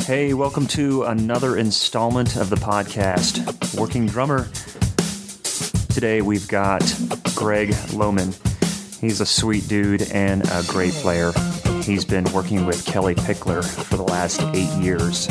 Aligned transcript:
Hey, 0.00 0.34
welcome 0.34 0.66
to 0.66 1.04
another 1.04 1.56
installment 1.56 2.36
of 2.36 2.50
the 2.50 2.56
podcast, 2.56 3.78
Working 3.80 4.04
Drummer. 4.04 4.46
Today 5.88 6.20
we've 6.20 6.46
got 6.48 6.82
Greg 7.34 7.70
Lohman. 7.96 8.34
He's 9.00 9.22
a 9.22 9.26
sweet 9.26 9.68
dude 9.68 10.02
and 10.12 10.42
a 10.50 10.62
great 10.66 10.92
player. 10.92 11.32
He's 11.82 12.04
been 12.04 12.30
working 12.30 12.66
with 12.66 12.84
Kellie 12.84 13.14
Pickler 13.14 13.64
for 13.64 13.96
the 13.96 14.02
last 14.02 14.42
eight 14.52 14.68
years. 14.82 15.28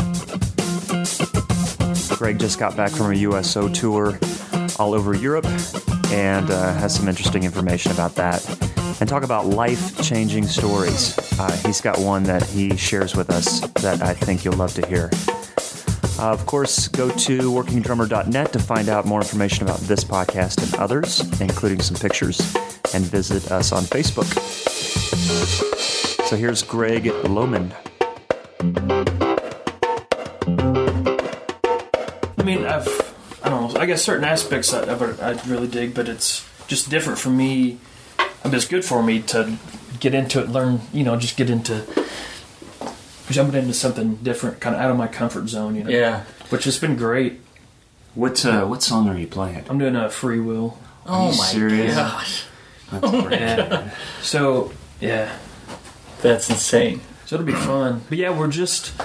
Greg 2.18 2.40
just 2.40 2.58
got 2.58 2.76
back 2.76 2.90
from 2.90 3.12
a 3.12 3.16
USO 3.16 3.70
tour 3.70 4.18
all 4.80 4.96
over 4.96 5.16
Europe 5.16 5.46
and 6.12 6.50
uh, 6.50 6.74
has 6.74 6.96
some 6.96 7.08
interesting 7.08 7.44
information 7.44 7.92
about 7.92 8.16
that 8.16 8.44
and 9.00 9.08
talk 9.08 9.24
about 9.24 9.46
life 9.46 10.02
changing 10.02 10.46
stories. 10.46 11.18
Uh, 11.40 11.52
he's 11.66 11.82
got 11.82 12.00
one 12.00 12.24
that 12.24 12.44
he 12.44 12.76
shares 12.76 13.16
with 13.16 13.30
us 13.30 13.62
that 13.82 14.02
I 14.02 14.14
think 14.14 14.44
you'll 14.44 14.56
love 14.56 14.74
to 14.76 14.86
hear. 14.88 15.10
Uh, 16.20 16.32
of 16.34 16.46
course, 16.46 16.90
go 16.90 17.10
to 17.12 17.40
workingdrummer.net 17.52 18.52
to 18.52 18.60
find 18.60 18.90
out 18.90 19.06
more 19.06 19.22
information 19.22 19.64
about 19.64 19.80
this 19.82 20.04
podcast 20.04 20.62
and 20.62 20.76
others, 20.76 21.22
including 21.40 21.82
some 21.82 21.96
pictures, 21.96 22.40
and 22.94 23.06
visit 23.06 23.52
us 23.52 23.72
on 23.72 23.84
Facebook. 23.84 24.28
So 26.28 26.36
here's 26.36 26.62
Greg 26.62 27.06
Lohman. 27.06 27.74
I 32.38 32.44
mean, 32.44 32.66
I've, 32.66 32.88
I 33.42 33.50
don't 33.50 33.74
know, 33.74 33.80
I 33.80 33.86
guess 33.86 34.04
certain 34.04 34.26
aspects 34.26 34.74
of 34.74 35.02
it 35.02 35.22
I 35.22 35.32
really 35.48 35.68
dig, 35.68 35.94
but 35.94 36.10
it's 36.10 36.46
just 36.68 36.90
different 36.90 37.18
for 37.18 37.30
me. 37.30 37.80
I 38.44 38.48
mean, 38.48 38.56
it's 38.56 38.68
good 38.68 38.86
for 38.86 39.04
me 39.04 39.22
to 39.24 39.58
get 40.00 40.14
into 40.14 40.40
it, 40.42 40.50
learn, 40.50 40.82
you 40.94 41.04
know, 41.04 41.16
just 41.18 41.36
get 41.38 41.50
into 41.50 41.86
jumping 43.30 43.62
into 43.62 43.74
something 43.74 44.16
different, 44.16 44.60
kind 44.60 44.76
of 44.76 44.82
out 44.82 44.92
of 44.92 44.98
my 44.98 45.08
comfort 45.08 45.48
zone, 45.50 45.76
you 45.76 45.84
know. 45.84 45.90
Yeah. 45.90 46.24
Which 46.50 46.64
has 46.64 46.80
been 46.80 46.96
great. 46.96 47.42
What 48.16 48.44
uh, 48.46 48.66
what 48.66 48.82
song 48.82 49.08
are 49.08 49.18
you 49.18 49.28
playing? 49.28 49.66
I'm 49.70 49.78
doing 49.78 49.96
a 49.96 50.10
free 50.10 50.40
will. 50.40 50.78
Oh 51.06 51.32
you 51.32 51.38
my 51.38 51.44
serious? 51.46 51.96
gosh. 51.96 52.46
That's 52.92 53.12
great. 53.24 53.40
Yeah. 53.40 53.92
so, 54.22 54.72
yeah. 55.00 55.38
That's 56.22 56.50
insane. 56.50 57.02
So 57.26 57.36
it'll 57.36 57.46
be 57.46 57.54
fun. 57.54 58.02
But 58.10 58.18
yeah, 58.18 58.38
we're 58.38 58.48
just. 58.50 58.92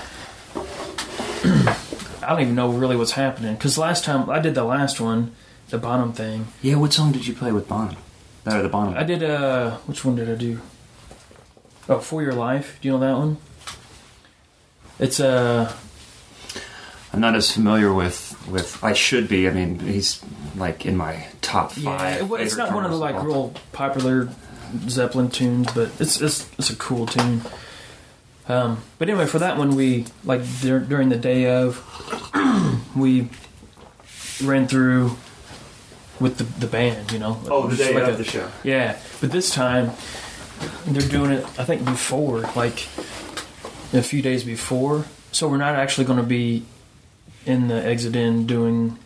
I 1.44 2.28
don't 2.30 2.40
even 2.40 2.54
know 2.54 2.70
really 2.70 2.96
what's 2.96 3.12
happening. 3.12 3.54
Because 3.54 3.76
last 3.76 4.04
time, 4.04 4.30
I 4.30 4.38
did 4.38 4.54
the 4.54 4.64
last 4.64 4.98
one, 5.00 5.32
the 5.68 5.76
Bonham 5.76 6.14
thing. 6.14 6.46
Yeah, 6.62 6.76
what 6.76 6.94
song 6.94 7.12
did 7.12 7.26
you 7.26 7.34
play 7.34 7.52
with 7.52 7.68
Bonham? 7.68 7.96
The 8.44 8.68
Bonham. 8.68 8.96
I 8.96 9.04
did, 9.04 9.22
uh. 9.22 9.76
Which 9.86 10.04
one 10.04 10.16
did 10.16 10.30
I 10.30 10.34
do? 10.34 10.60
Oh, 11.88 11.98
For 11.98 12.22
Your 12.22 12.34
Life. 12.34 12.78
Do 12.80 12.88
you 12.88 12.94
know 12.94 13.00
that 13.00 13.16
one? 13.18 13.36
It's, 14.98 15.18
uh. 15.20 15.72
I'm 17.12 17.20
not 17.20 17.36
as 17.36 17.50
familiar 17.52 17.92
with 17.94 18.36
with. 18.48 18.82
I 18.82 18.92
should 18.92 19.28
be. 19.28 19.48
I 19.48 19.52
mean, 19.52 19.78
he's 19.78 20.20
like 20.56 20.84
in 20.84 20.96
my 20.96 21.26
top 21.42 21.70
five. 21.72 22.20
Yeah, 22.20 22.24
it- 22.36 22.40
it's 22.42 22.56
not 22.56 22.74
one 22.74 22.84
of 22.84 22.90
the 22.90 22.96
like 22.96 23.22
real 23.22 23.54
popular 23.72 24.28
Zeppelin 24.88 25.30
tunes, 25.30 25.72
but 25.72 25.92
it's 26.00 26.20
it's 26.20 26.50
it's 26.58 26.70
a 26.70 26.76
cool 26.76 27.06
tune. 27.06 27.42
Um, 28.48 28.82
but 28.98 29.08
anyway, 29.08 29.26
for 29.26 29.38
that 29.38 29.56
one, 29.58 29.76
we 29.76 30.06
like 30.24 30.42
dur- 30.60 30.80
during 30.80 31.08
the 31.08 31.16
day 31.16 31.46
of, 31.46 31.80
we 32.96 33.28
ran 34.42 34.66
through 34.66 35.16
with 36.20 36.38
the 36.38 36.44
the 36.60 36.66
band, 36.66 37.12
you 37.12 37.18
know. 37.18 37.40
Oh, 37.48 37.66
the 37.66 37.76
day 37.76 37.94
like 37.94 38.04
of 38.04 38.14
a- 38.14 38.16
the 38.18 38.24
show. 38.24 38.48
Yeah, 38.62 38.98
but 39.20 39.30
this 39.32 39.52
time 39.54 39.90
they're 40.86 41.08
doing 41.08 41.30
it. 41.32 41.44
I 41.58 41.64
think 41.64 41.84
before, 41.84 42.40
like 42.56 42.86
a 43.92 44.02
few 44.02 44.22
days 44.22 44.44
before. 44.44 45.04
So 45.32 45.48
we're 45.48 45.56
not 45.58 45.74
actually 45.74 46.04
going 46.06 46.18
to 46.20 46.24
be 46.26 46.64
in 47.44 47.68
the 47.68 47.84
Exit/In 47.84 48.46
doing 48.46 48.98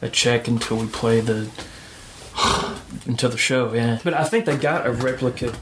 a 0.00 0.08
check 0.08 0.48
until 0.48 0.78
we 0.78 0.86
play 0.86 1.20
the 1.20 1.48
until 3.06 3.30
the 3.30 3.36
show. 3.38 3.72
Yeah, 3.74 3.98
but 4.04 4.14
I 4.14 4.24
think 4.24 4.44
they 4.46 4.56
got 4.56 4.86
a 4.86 4.92
replica 4.92 5.52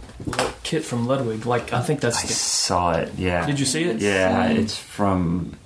kit 0.62 0.84
from 0.84 1.06
Ludwig. 1.06 1.44
Like 1.46 1.72
I 1.72 1.82
think 1.82 2.00
that's. 2.00 2.22
I 2.24 2.26
The, 2.26 2.32
saw 2.32 2.92
it. 2.92 3.12
Yeah. 3.16 3.44
did 3.46 3.58
you 3.58 3.66
see 3.66 3.84
it? 3.84 4.00
Yeah, 4.00 4.48
it's 4.50 4.76
from. 4.76 5.56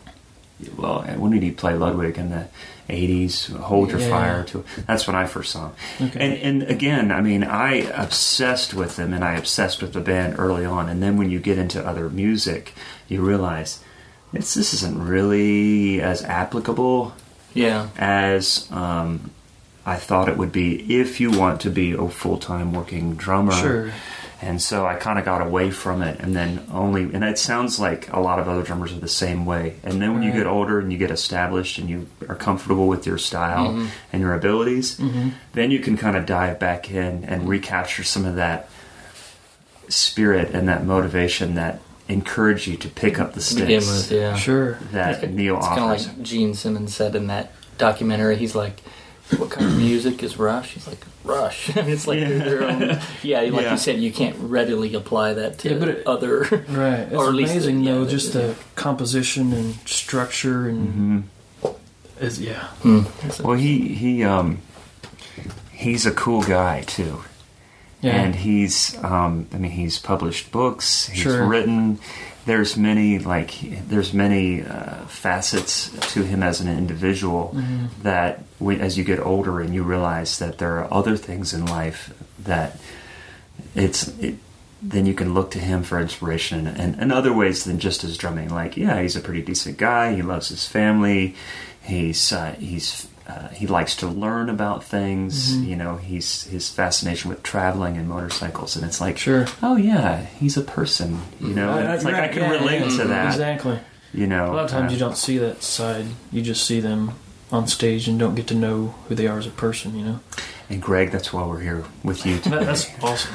Well, 0.76 1.03
when 1.16 1.32
did 1.32 1.43
he 1.43 1.50
play 1.50 1.75
Ludwig 1.75 2.19
in 2.19 2.31
the 2.31 2.47
'80s? 2.88 3.54
Hold 3.56 3.91
Your 3.91 4.00
Yeah. 4.00 4.09
Fire. 4.09 4.44
To 4.44 4.65
that's 4.87 5.06
when 5.06 5.16
I 5.16 5.26
first 5.26 5.53
saw 5.53 5.71
him. 5.98 6.09
Okay. 6.09 6.21
And 6.21 6.60
and 6.62 6.71
again, 6.71 7.10
I 7.12 7.21
mean, 7.21 7.44
I 7.44 7.75
obsessed 7.94 8.75
with 8.75 8.97
them, 8.97 9.12
and 9.12 9.25
I 9.25 9.34
obsessed 9.37 9.81
with 9.82 9.93
the 9.93 10.00
band 10.00 10.37
early 10.38 10.65
on. 10.65 10.88
And 10.88 11.03
then 11.03 11.16
when 11.16 11.31
you 11.31 11.38
get 11.38 11.59
into 11.59 11.84
other 11.87 12.09
music, 12.09 12.75
you 13.09 13.22
realize 13.22 13.81
it's 14.32 14.54
this 14.54 14.72
isn't 14.75 15.03
really 15.04 16.00
as 16.00 16.22
applicable 16.22 17.12
Yeah. 17.54 17.88
as 17.98 18.69
um, 18.71 19.31
I 19.84 19.97
thought 19.97 20.28
it 20.28 20.37
would 20.37 20.53
be 20.53 21.00
if 21.00 21.21
you 21.21 21.31
want 21.31 21.60
to 21.62 21.71
be 21.71 21.92
a 21.92 22.09
full 22.09 22.38
time 22.38 22.72
working 22.72 23.15
drummer. 23.16 23.53
Sure. 23.53 23.91
And 24.42 24.60
so 24.62 24.86
I 24.86 24.94
kind 24.94 25.18
of 25.18 25.26
got 25.26 25.42
away 25.42 25.70
from 25.70 26.00
it, 26.00 26.18
and 26.20 26.34
then 26.34 26.66
only, 26.72 27.02
and 27.02 27.22
it 27.22 27.38
sounds 27.38 27.78
like 27.78 28.10
a 28.10 28.20
lot 28.20 28.38
of 28.38 28.48
other 28.48 28.62
drummers 28.62 28.90
are 28.90 28.98
the 28.98 29.06
same 29.06 29.44
way. 29.44 29.76
And 29.84 30.00
then 30.00 30.14
when 30.14 30.22
you 30.22 30.32
get 30.32 30.46
older 30.46 30.78
and 30.80 30.90
you 30.90 30.96
get 30.96 31.10
established 31.10 31.76
and 31.76 31.90
you 31.90 32.06
are 32.26 32.36
comfortable 32.36 32.88
with 32.88 33.06
your 33.06 33.18
style 33.18 33.68
Mm-hmm. 33.68 33.86
and 34.12 34.22
your 34.22 34.32
abilities, 34.34 34.98
then 35.52 35.70
you 35.70 35.78
can 35.80 35.96
kind 35.98 36.16
of 36.16 36.24
dive 36.24 36.58
back 36.58 36.90
in 36.90 37.24
and 37.24 37.48
recapture 37.48 38.02
some 38.02 38.24
of 38.24 38.36
that 38.36 38.70
spirit 39.88 40.54
and 40.54 40.68
that 40.68 40.84
motivation 40.84 41.54
that 41.56 41.80
encouraged 42.08 42.66
you 42.66 42.76
to 42.76 42.88
pick 42.88 43.20
up 43.20 43.34
the 43.34 43.40
To 43.40 43.54
begin 43.54 43.76
with, 43.76 43.84
sticks 43.84 44.10
yeah. 44.10 44.36
Sure. 44.36 44.78
that 44.92 45.30
Neil 45.32 45.58
It's 45.58 45.66
kind 45.66 45.80
of 45.80 46.06
like 46.06 46.22
Gene 46.22 46.54
Simmons 46.54 46.94
said 46.94 47.14
in 47.14 47.26
that 47.28 47.52
documentary. 47.78 48.36
He's 48.36 48.54
like, 48.54 48.80
"What 49.38 49.50
kind 49.50 49.66
of 49.66 49.76
music 49.76 50.22
is 50.22 50.38
Rush?" 50.38 50.74
He's 50.74 50.86
like, 50.86 51.04
"Rush." 51.24 51.70
It's 51.76 52.06
like 52.06 52.20
Yeah. 52.20 52.28
their 52.38 52.64
own. 52.64 52.80
Yeah, 53.22 53.41
like 53.41 53.62
Yeah. 53.64 53.72
you 53.72 53.78
said, 53.78 54.00
you 54.00 54.12
can't 54.12 54.36
readily 54.41 54.94
apply 54.94 55.34
that 55.34 55.58
to 55.60 55.70
Yeah, 55.70 55.78
but 55.78 55.88
it- 55.88 56.06
other. 56.06 56.41
Right. 56.68 57.00
It's 57.00 57.14
Or 57.14 57.28
at 57.28 57.34
least 57.34 57.52
amazing 57.52 57.80
the- 57.80 57.84
yeah, 57.86 57.94
though, 57.94 58.04
the- 58.04 58.10
just 58.10 58.32
the 58.32 58.54
composition 58.76 59.52
and 59.52 59.74
structure 59.86 60.68
and 60.68 61.24
Mhm. 61.64 61.74
is 62.20 62.41
yeah. 62.41 62.64
Hmm. 62.82 63.02
Well, 63.42 63.56
he 63.56 63.94
he 63.94 64.24
um 64.24 64.58
he's 65.72 66.04
a 66.06 66.10
cool 66.12 66.42
guy 66.42 66.82
too, 66.82 67.24
Yeah. 68.02 68.20
and 68.20 68.34
he's 68.34 68.97
um 69.02 69.47
I 69.54 69.56
mean 69.58 69.70
he's 69.72 69.98
published 69.98 70.50
books, 70.52 71.06
he's 71.06 71.22
Sure. 71.22 71.47
written. 71.47 71.98
There's 72.50 72.76
many 72.76 73.18
like 73.20 73.50
there's 73.88 74.12
many 74.12 74.62
uh, 74.62 75.06
facets 75.06 75.90
to 76.14 76.22
him 76.24 76.42
as 76.42 76.60
an 76.60 76.68
individual 76.68 77.54
Mm-hmm. 77.54 77.86
that 78.02 78.42
we, 78.58 78.80
as 78.80 78.96
you 78.98 79.04
get 79.04 79.20
older 79.20 79.60
and 79.62 79.72
you 79.72 79.82
realize 79.84 80.38
that 80.40 80.58
there 80.58 80.74
are 80.80 80.92
other 80.92 81.16
things 81.16 81.54
in 81.54 81.64
life 81.66 82.12
that 82.44 82.70
it's 83.74 84.08
it, 84.18 84.34
then 84.82 85.06
you 85.06 85.14
can 85.14 85.32
look 85.34 85.50
to 85.52 85.58
him 85.58 85.82
for 85.84 86.00
inspiration 86.00 86.66
and, 86.66 86.98
and 87.00 87.12
other 87.12 87.32
ways 87.32 87.64
than 87.64 87.78
just 87.78 88.02
his 88.02 88.16
drumming. 88.16 88.48
Like, 88.48 88.76
yeah, 88.76 89.00
he's 89.02 89.16
a 89.16 89.20
pretty 89.20 89.42
decent 89.42 89.76
guy. 89.78 90.14
He 90.14 90.22
loves 90.22 90.48
his 90.48 90.66
family. 90.66 91.36
He's 91.82 92.32
uh, 92.32 92.54
he's 92.58 93.06
uh, 93.28 93.48
he 93.48 93.66
likes 93.66 93.94
to 93.97 94.06
learn 94.08 94.48
about 94.48 94.82
things. 94.84 95.53
Mm-hmm. 95.56 95.64
You 95.64 95.76
know, 95.76 95.97
he's 95.97 96.44
his 96.44 96.69
fascination 96.69 97.28
with 97.31 97.42
traveling 97.42 97.97
and 97.97 98.08
motorcycles, 98.08 98.76
and 98.76 98.84
it's 98.84 99.00
like, 99.00 99.19
Sure. 99.19 99.47
oh 99.62 99.76
yeah, 99.76 100.22
he's 100.25 100.56
a 100.56 100.62
person. 100.62 101.20
You 101.41 101.54
know, 101.54 101.70
I- 101.70 101.82
I- 101.82 101.94
it's 101.94 102.04
like 102.04 102.14
I 102.14 102.28
can 102.28 102.42
yeah, 102.42 102.50
relate 102.50 102.80
yeah. 102.80 102.97
to 102.98 103.04
that. 103.09 103.26
Exactly. 103.32 103.78
You 104.12 104.26
know, 104.26 104.47
A 104.47 104.54
lot 104.54 104.64
of 104.64 104.70
times 104.70 104.91
uh, 104.91 104.94
you 104.94 104.98
don't 104.98 105.16
see 105.16 105.38
that 105.38 105.62
side. 105.62 106.06
You 106.32 106.42
just 106.42 106.66
see 106.66 106.80
them 106.80 107.12
on 107.53 107.66
stage 107.69 108.09
and 108.09 108.19
don't 108.19 108.34
get 108.34 108.47
to 108.48 108.54
know 108.54 108.94
who 109.09 109.14
they 109.14 109.26
are 109.28 109.38
as 109.38 109.47
a 109.47 109.50
person. 109.50 109.97
You 109.97 110.04
know. 110.04 110.20
And 110.69 110.80
Greg, 110.82 111.10
that's 111.10 111.32
why 111.32 111.44
we're 111.47 111.60
here 111.60 111.84
with 112.04 112.25
you 112.26 112.38
today. 112.38 112.64
That's 112.64 112.86
awesome. 113.03 113.32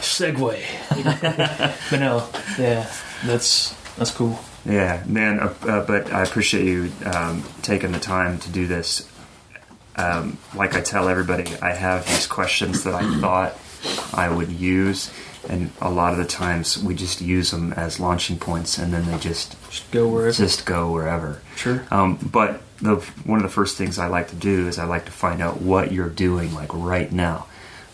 Segue. 0.00 0.60
but 1.90 2.00
no, 2.00 2.28
yeah, 2.58 2.86
that's 3.24 3.74
that's 3.96 4.10
cool. 4.10 4.38
Yeah, 4.66 5.02
man. 5.06 5.38
Uh, 5.40 5.54
uh, 5.62 5.86
but 5.86 6.12
I 6.12 6.22
appreciate 6.22 6.64
you 6.66 6.90
um, 7.04 7.44
taking 7.62 7.92
the 7.92 8.00
time 8.00 8.38
to 8.40 8.50
do 8.50 8.66
this. 8.66 9.08
Um, 9.96 10.38
like 10.54 10.74
I 10.74 10.80
tell 10.80 11.08
everybody, 11.08 11.44
I 11.62 11.72
have 11.72 12.06
these 12.06 12.26
questions 12.26 12.84
that 12.84 12.94
I 12.94 13.02
thought 13.20 13.56
I 14.12 14.28
would 14.28 14.50
use, 14.50 15.10
and 15.48 15.70
a 15.80 15.90
lot 15.90 16.12
of 16.12 16.18
the 16.18 16.24
times 16.26 16.82
we 16.82 16.94
just 16.94 17.20
use 17.20 17.50
them 17.52 17.72
as 17.74 18.00
launching 18.00 18.38
points, 18.38 18.76
and 18.78 18.92
then 18.92 19.06
they 19.06 19.18
just 19.18 19.56
Just 19.70 19.90
go 19.90 20.08
wherever. 20.08 20.32
just 20.32 20.66
go 20.66 20.90
wherever. 20.92 21.40
Sure. 21.54 21.86
Um, 21.90 22.16
but 22.16 22.60
the 22.78 22.96
one 23.24 23.38
of 23.38 23.42
the 23.44 23.48
first 23.52 23.78
things 23.78 23.98
I 23.98 24.08
like 24.08 24.28
to 24.28 24.36
do 24.36 24.66
is 24.68 24.78
I 24.78 24.84
like 24.84 25.06
to 25.06 25.12
find 25.12 25.40
out 25.40 25.62
what 25.62 25.92
you're 25.92 26.10
doing, 26.10 26.52
like 26.54 26.74
right 26.74 27.10
now, 27.10 27.46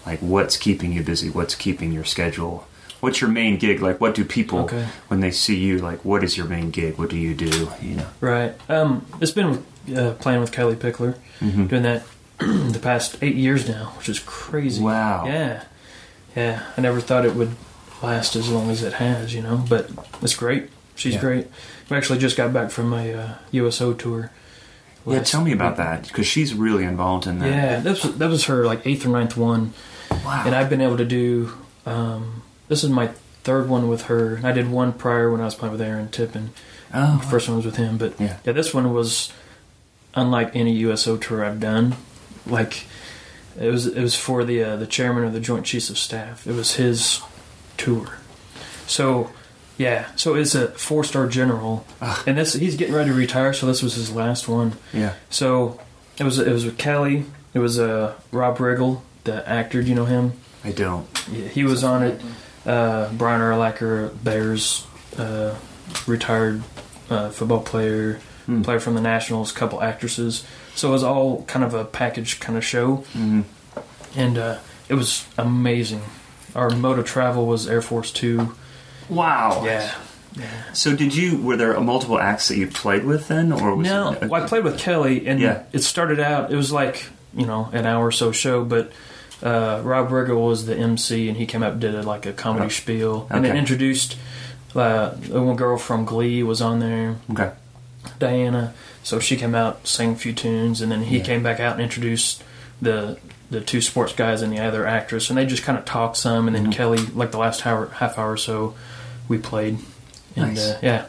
like 0.07 0.21
what's 0.21 0.57
keeping 0.57 0.93
you 0.93 1.03
busy, 1.05 1.29
what's 1.31 1.55
keeping 1.55 1.93
your 1.93 2.05
schedule, 2.05 2.67
what's 3.03 3.21
your 3.21 3.29
main 3.31 3.57
gig, 3.59 3.83
like 3.83 4.01
what 4.01 4.15
do 4.15 4.25
people 4.25 4.61
Okay. 4.61 4.87
when 5.09 5.19
they 5.21 5.33
see 5.33 5.57
you, 5.57 5.79
like 5.79 6.05
what 6.05 6.23
is 6.23 6.37
your 6.37 6.47
main 6.47 6.71
gig, 6.71 6.97
what 6.99 7.11
do 7.11 7.17
you 7.17 7.35
do, 7.35 7.69
you 7.83 7.97
know? 7.97 8.07
Right. 8.21 8.55
Um, 8.71 9.05
it's 9.21 9.33
been 9.33 9.65
uh, 9.95 10.13
playing 10.21 10.41
with 10.41 10.53
Kellie 10.53 10.77
Pickler, 10.77 11.17
Mhm. 11.41 11.69
doing 11.69 11.83
that 11.83 12.05
the 12.39 12.79
past 12.81 13.19
eight 13.21 13.35
years 13.35 13.69
now, 13.69 13.93
which 13.99 14.09
is 14.09 14.21
crazy. 14.21 14.81
Wow. 14.83 15.25
Yeah. 15.27 15.65
Yeah. 16.37 16.63
I 16.77 16.81
never 16.81 17.01
thought 17.01 17.27
it 17.27 17.35
would 17.35 17.51
last 18.03 18.37
as 18.37 18.49
long 18.49 18.71
as 18.71 18.83
it 18.85 18.95
has, 18.95 19.35
you 19.35 19.43
know. 19.43 19.65
But 19.69 19.91
it's 20.23 20.37
great. 20.37 20.71
She's 20.95 21.15
Yeah. 21.15 21.21
great. 21.21 21.47
We 21.91 21.97
actually 21.97 22.21
just 22.21 22.37
got 22.37 22.53
back 22.53 22.71
from 22.71 22.89
my 22.89 23.13
uh, 23.13 23.29
USO 23.51 23.93
tour. 23.95 24.31
Yeah, 25.05 25.19
tell 25.25 25.43
me 25.43 25.51
about 25.53 25.73
week. 25.73 25.77
that 25.79 26.03
because 26.07 26.29
she's 26.29 26.55
really 26.55 26.85
involved 26.85 27.27
in 27.27 27.41
that. 27.41 27.49
Yeah, 27.51 27.81
that 27.81 27.91
was 28.05 28.15
that 28.19 28.31
was 28.31 28.45
her 28.45 28.65
like 28.65 28.87
eighth 28.87 29.05
or 29.05 29.09
ninth 29.09 29.37
one, 29.37 29.73
Wow. 30.25 30.45
and 30.47 30.55
I've 30.55 30.71
been 30.71 30.81
able 30.81 30.97
to 30.99 31.05
do. 31.05 31.53
Um, 31.85 32.42
this 32.73 32.83
is 32.83 32.89
my 32.91 33.09
third 33.45 33.69
one 33.69 33.87
with 33.89 34.03
her. 34.05 34.41
I 34.43 34.53
did 34.53 34.71
one 34.71 34.95
prior 34.95 35.31
when 35.31 35.43
I 35.43 35.45
was 35.45 35.55
playing 35.55 35.73
with 35.73 35.83
Aaron 35.83 36.09
Tippin. 36.09 36.53
oh, 36.95 37.19
The 37.23 37.27
first 37.29 37.47
one 37.49 37.59
was 37.59 37.67
with 37.67 37.77
him, 37.77 37.99
but 37.99 38.19
Yeah. 38.19 38.39
yeah, 38.45 38.53
this 38.53 38.73
one 38.73 38.95
was 38.95 39.31
unlike 40.15 40.57
any 40.57 40.73
USO 40.73 41.17
tour 41.19 41.45
I've 41.45 41.61
done. 41.61 41.97
Like 42.47 42.87
it 43.61 43.69
was, 43.69 43.87
it 43.87 44.01
was 44.01 44.15
for 44.17 44.43
the 44.45 44.63
uh, 44.65 44.77
the 44.77 44.87
chairman 44.87 45.25
of 45.25 45.33
the 45.35 45.41
Joint 45.41 45.67
Chiefs 45.67 45.91
of 45.91 45.99
Staff. 45.99 46.47
It 46.47 46.55
was 46.55 46.77
his 46.77 47.21
tour. 47.77 48.19
So 48.87 49.31
yeah, 49.77 50.07
so 50.17 50.35
it's 50.35 50.55
a 50.55 50.69
four 50.69 51.05
star 51.05 51.27
general, 51.27 51.85
Ugh. 52.01 52.23
and 52.27 52.39
this 52.39 52.55
he's 52.55 52.77
getting 52.77 52.95
ready 52.95 53.11
to 53.11 53.17
retire. 53.17 53.53
So 53.53 53.67
this 53.67 53.83
was 53.83 53.95
his 53.95 54.11
last 54.15 54.49
one. 54.49 54.73
yeah. 54.95 55.15
So 55.31 55.79
it 56.19 56.25
was 56.25 56.39
it 56.39 56.51
was 56.53 56.65
with 56.65 56.79
Kellie. 56.79 57.27
It 57.55 57.59
was 57.59 57.79
uh, 57.79 58.15
Rob 58.33 58.57
Riggle, 58.59 59.03
the 59.25 59.47
actor. 59.49 59.83
Do 59.83 59.89
you 59.89 59.95
know 59.95 60.07
him? 60.07 60.33
I 60.65 60.71
don't. 60.73 61.07
Yeah, 61.31 61.49
he 61.49 61.65
was 61.65 61.83
on 61.85 62.03
it. 62.03 62.21
Uh, 62.65 63.11
Brian 63.13 63.41
Urlacher, 63.41 64.13
Bears, 64.23 64.87
uh, 65.19 65.55
retired 66.07 66.63
uh, 67.11 67.31
football 67.31 67.61
player, 67.63 68.21
Hmm. 68.47 68.63
player 68.63 68.81
from 68.81 68.95
the 68.95 69.01
Nationals, 69.01 69.53
couple 69.53 69.81
actresses. 69.83 70.45
So 70.75 70.89
it 70.89 70.93
was 70.93 71.05
all 71.05 71.45
kind 71.45 71.65
of 71.65 71.75
a 71.75 71.85
package 71.85 72.41
kind 72.41 72.57
of 72.59 72.65
show, 72.65 72.97
hmm 73.13 73.43
and 74.17 74.37
uh, 74.37 74.59
it 74.89 74.95
was 74.95 75.27
amazing. 75.39 76.03
Our 76.55 76.71
mode 76.71 76.99
of 76.99 77.05
travel 77.07 77.47
was 77.47 77.69
Air 77.69 77.81
Force 77.83 78.11
Two. 78.11 78.55
Wow. 79.09 79.63
Yeah. 79.65 79.93
So 80.73 80.97
did 80.97 81.15
you? 81.15 81.39
Were 81.41 81.57
there 81.57 81.79
multiple 81.81 82.19
acts 82.19 82.49
that 82.49 82.57
you 82.57 82.67
played 82.67 83.05
with 83.05 83.29
then, 83.29 83.53
or 83.53 83.75
was 83.77 83.87
No, 83.87 84.13
it? 84.13 84.29
well, 84.29 84.43
I 84.43 84.47
played 84.47 84.65
with 84.65 84.79
Kellie, 84.79 85.27
and 85.27 85.39
Yeah. 85.41 85.63
it 85.73 85.81
started 85.85 86.19
out. 86.21 86.51
It 86.53 86.57
was 86.57 86.73
like 86.73 87.07
you 87.35 87.47
know 87.47 87.69
an 87.73 87.87
hour 87.87 88.07
or 88.07 88.13
so 88.13 88.33
show, 88.33 88.65
but 88.65 88.91
uh, 89.43 89.81
Rob 89.85 90.11
Riggle 90.11 90.47
was 90.47 90.67
the 90.67 90.77
MC, 90.77 91.29
and 91.29 91.37
he 91.37 91.47
came 91.47 91.63
up 91.63 91.73
and 91.73 91.81
did 91.81 91.95
a, 91.95 92.03
like 92.03 92.27
a 92.27 92.33
comedy 92.33 92.67
Oh. 92.67 92.69
spiel, 92.69 93.27
and 93.31 93.45
then 93.45 93.57
introduced 93.57 94.17
uh, 94.75 95.11
the 95.11 95.43
one 95.43 95.57
girl 95.57 95.77
from 95.77 96.05
Glee 96.05 96.43
was 96.43 96.63
on 96.63 96.79
there, 96.79 97.17
Okay. 97.31 97.51
Dianna. 98.19 98.73
So 99.03 99.19
she 99.19 99.37
came 99.37 99.55
out, 99.55 99.87
sang 99.87 100.13
a 100.13 100.17
few 100.17 100.33
tunes, 100.33 100.81
and 100.81 100.91
then 100.91 101.03
he 101.03 101.19
Yeah. 101.19 101.25
came 101.25 101.43
back 101.43 101.61
out 101.61 101.73
and 101.75 101.83
introduced 101.83 102.43
the 102.81 103.19
the 103.51 103.61
two 103.61 103.83
sports 103.83 104.15
guys 104.15 104.41
and 104.41 104.51
the 104.51 104.59
other 104.59 104.87
actress, 104.87 105.29
and 105.29 105.37
they 105.37 105.45
just 105.45 105.63
kind 105.63 105.77
of 105.77 105.85
talked 105.85 106.17
some, 106.17 106.47
and 106.47 106.57
then 106.57 106.69
Mhm. 106.69 106.73
Kellie, 106.73 107.07
like 107.15 107.33
the 107.33 107.39
last 107.39 107.67
hour, 107.67 107.91
half 107.97 108.17
hour 108.19 108.33
or 108.33 108.37
so, 108.39 108.73
we 109.29 109.37
played, 109.37 109.77
and 110.37 110.55
Nice. 110.55 110.71
uh, 110.71 110.79
yeah, 110.81 111.05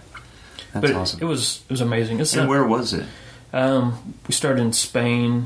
That's 0.73 0.81
but 0.81 0.89
it- 0.89 0.95
awesome. 0.97 1.19
it, 1.21 1.25
was 1.25 1.61
it 1.69 1.71
was 1.71 1.79
amazing. 1.79 2.19
It's 2.19 2.33
and 2.33 2.41
not- 2.41 2.49
where 2.49 2.65
was 2.65 2.91
it? 2.93 3.05
um, 3.53 4.15
we 4.27 4.33
started 4.33 4.59
in 4.61 4.73
Spain, 4.73 5.45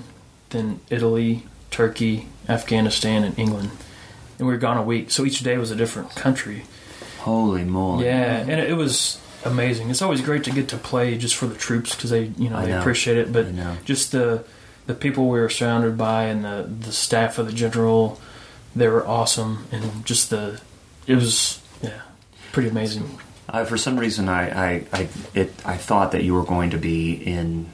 then 0.49 0.79
Italy, 0.89 1.45
Turkey, 1.69 2.25
Afghanistan, 2.47 3.23
and 3.23 3.37
England. 3.37 3.71
And 4.37 4.47
we 4.47 4.53
were 4.53 4.59
gone 4.59 4.77
a 4.77 4.83
week, 4.83 5.11
so 5.11 5.25
each 5.25 5.39
day 5.39 5.57
was 5.57 5.71
a 5.71 5.75
different 5.75 6.11
country. 6.11 6.63
Holy 7.19 7.63
moly! 7.63 8.05
Yeah, 8.05 8.37
and 8.37 8.61
it, 8.61 8.77
was 8.77 9.19
amazing. 9.43 9.89
It's 9.89 10.01
always 10.01 10.21
great 10.21 10.43
to 10.45 10.51
get 10.51 10.69
to 10.69 10.77
play 10.77 11.17
just 11.17 11.35
for 11.35 11.47
the 11.47 11.55
troops 11.55 11.95
because 11.95 12.11
they, 12.11 12.25
you 12.37 12.49
know, 12.49 12.57
I 12.57 12.65
they 12.65 12.71
know. 12.71 12.79
appreciate 12.79 13.17
it. 13.17 13.33
But 13.33 13.47
just 13.83 14.11
the 14.11 14.45
the 14.85 14.93
people 14.93 15.27
we 15.27 15.39
were 15.39 15.49
surrounded 15.49 15.97
by 15.97 16.25
and 16.25 16.45
the 16.45 16.69
the 16.79 16.93
staff 16.93 17.37
of 17.37 17.47
the 17.47 17.51
general, 17.51 18.19
they 18.75 18.87
were 18.87 19.05
awesome, 19.05 19.67
and 19.71 20.05
just 20.05 20.29
the 20.29 20.61
it 21.05 21.15
was 21.15 21.61
yeah, 21.81 22.01
pretty 22.51 22.69
amazing. 22.69 23.19
Uh, 23.49 23.65
for 23.65 23.77
some 23.77 23.99
reason, 23.99 24.29
I 24.29 24.49
I 24.49 24.85
I, 24.93 25.09
it, 25.33 25.53
I 25.65 25.77
thought 25.77 26.11
that 26.11 26.23
you 26.23 26.33
were 26.33 26.43
going 26.43 26.69
to 26.69 26.77
be 26.77 27.13
in 27.13 27.67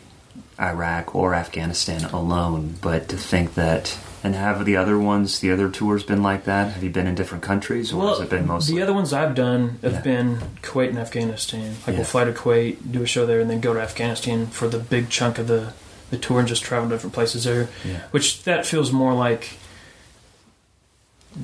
Iraq 0.60 1.16
or 1.16 1.34
Afghanistan 1.34 2.06
alone, 2.06 2.76
but 2.82 3.10
to 3.10 3.18
think 3.18 3.56
that 3.56 3.98
and 4.24 4.36
have 4.36 4.64
the 4.66 4.78
other 4.78 4.98
ones, 4.98 5.40
the 5.42 5.52
other 5.52 5.70
tours 5.70 6.04
been 6.04 6.24
like 6.24 6.46
that? 6.46 6.72
Have 6.74 6.84
you 6.84 6.90
been 6.90 7.08
in 7.08 7.16
different 7.16 7.44
countries, 7.44 7.92
or 7.92 8.08
has 8.10 8.20
it 8.22 8.30
been 8.30 8.48
mostly? 8.48 8.76
the 8.76 8.82
other 8.82 8.94
ones 8.94 9.12
I've 9.14 9.36
done 9.36 9.80
have 9.84 9.94
Yeah. 9.94 10.02
been 10.02 10.38
Kuwait 10.62 10.90
and 10.90 10.98
Afghanistan. 11.00 11.72
Like 11.86 11.88
Yeah. 11.88 11.94
we'll 11.96 12.06
fly 12.06 12.24
to 12.24 12.32
Kuwait, 12.32 12.78
do 12.92 13.04
a 13.04 13.06
show 13.06 13.26
there, 13.26 13.40
and 13.42 13.50
then 13.50 13.60
go 13.60 13.74
to 13.74 13.82
Afghanistan 13.82 14.48
for 14.48 14.68
the 14.70 14.80
big 14.80 15.10
chunk 15.10 15.38
of 15.40 15.48
the 15.48 15.74
the 16.12 16.18
tour 16.20 16.38
and 16.40 16.48
just 16.48 16.62
travel 16.64 16.88
to 16.90 16.94
different 16.96 17.14
places 17.14 17.44
there. 17.46 17.70
yeah. 17.84 18.02
Which 18.12 18.44
that 18.44 18.68
feels 18.68 18.92
more 18.92 19.14
like 19.16 19.58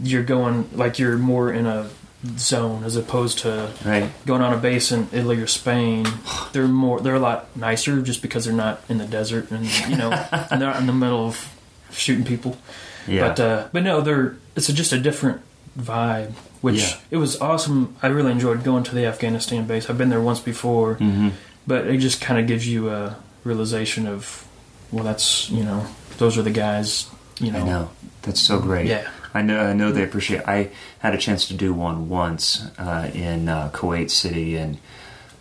you're 0.03 0.23
going 0.23 0.69
like 0.73 0.99
you're 0.99 1.17
more 1.17 1.51
in 1.51 1.65
a 1.65 1.89
zone 2.37 2.83
as 2.83 2.95
opposed 2.95 3.39
to 3.39 3.71
Right. 3.83 4.11
going 4.25 4.41
on 4.41 4.53
a 4.53 4.57
base 4.57 4.91
in 4.91 5.07
Italy 5.11 5.37
or 5.41 5.47
Spain. 5.47 6.05
They're 6.51 6.67
more 6.67 6.99
they're 6.99 7.15
a 7.15 7.19
lot 7.19 7.47
nicer 7.57 8.01
just 8.01 8.21
because 8.21 8.45
they're 8.45 8.53
not 8.53 8.81
in 8.89 8.99
the 8.99 9.05
desert 9.05 9.49
and 9.51 9.65
you 9.89 9.95
know 9.97 10.11
and 10.11 10.49
they're 10.61 10.69
not 10.69 10.79
in 10.79 10.85
the 10.87 10.93
middle 10.93 11.27
of 11.27 11.49
shooting 11.91 12.25
people. 12.25 12.57
Yeah. 13.07 13.27
But 13.29 13.39
uh, 13.39 13.67
but 13.71 13.83
no, 13.83 14.01
they're 14.01 14.35
it's 14.55 14.69
a, 14.69 14.73
just 14.73 14.91
a 14.93 14.99
different 14.99 15.41
vibe. 15.77 16.31
Which 16.61 16.75
Yeah. 16.81 16.97
it 17.11 17.17
was 17.17 17.39
awesome. 17.39 17.95
I 18.03 18.07
really 18.07 18.31
enjoyed 18.33 18.63
going 18.65 18.83
to 18.83 18.93
the 18.95 19.05
Afghanistan 19.05 19.65
base. 19.65 19.89
I've 19.89 19.97
been 19.97 20.09
there 20.09 20.21
once 20.21 20.39
before, 20.41 20.95
hmm 20.95 21.29
but 21.67 21.85
it 21.87 21.97
just 21.99 22.19
kind 22.19 22.39
of 22.39 22.47
gives 22.47 22.67
you 22.67 22.89
a 22.89 23.15
realization 23.43 24.07
of 24.07 24.45
well, 24.91 25.03
that's 25.03 25.49
you 25.51 25.63
know 25.63 25.85
those 26.17 26.37
are 26.37 26.41
the 26.41 26.51
guys. 26.51 27.07
You 27.39 27.51
know, 27.51 27.59
I 27.59 27.63
know. 27.63 27.89
That's 28.23 28.41
so 28.41 28.59
great. 28.59 28.87
yeah, 28.87 29.07
I 29.33 29.41
know. 29.41 29.59
I 29.61 29.73
know 29.73 29.91
they 29.93 30.03
appreciate. 30.03 30.41
I 30.47 30.71
had 30.99 31.13
a 31.13 31.17
chance 31.17 31.47
to 31.47 31.53
do 31.53 31.73
one 31.73 32.09
once 32.09 32.65
uh, 32.77 33.09
in 33.13 33.47
uh, 33.47 33.69
Kuwait 33.73 34.11
City, 34.11 34.57
and 34.57 34.77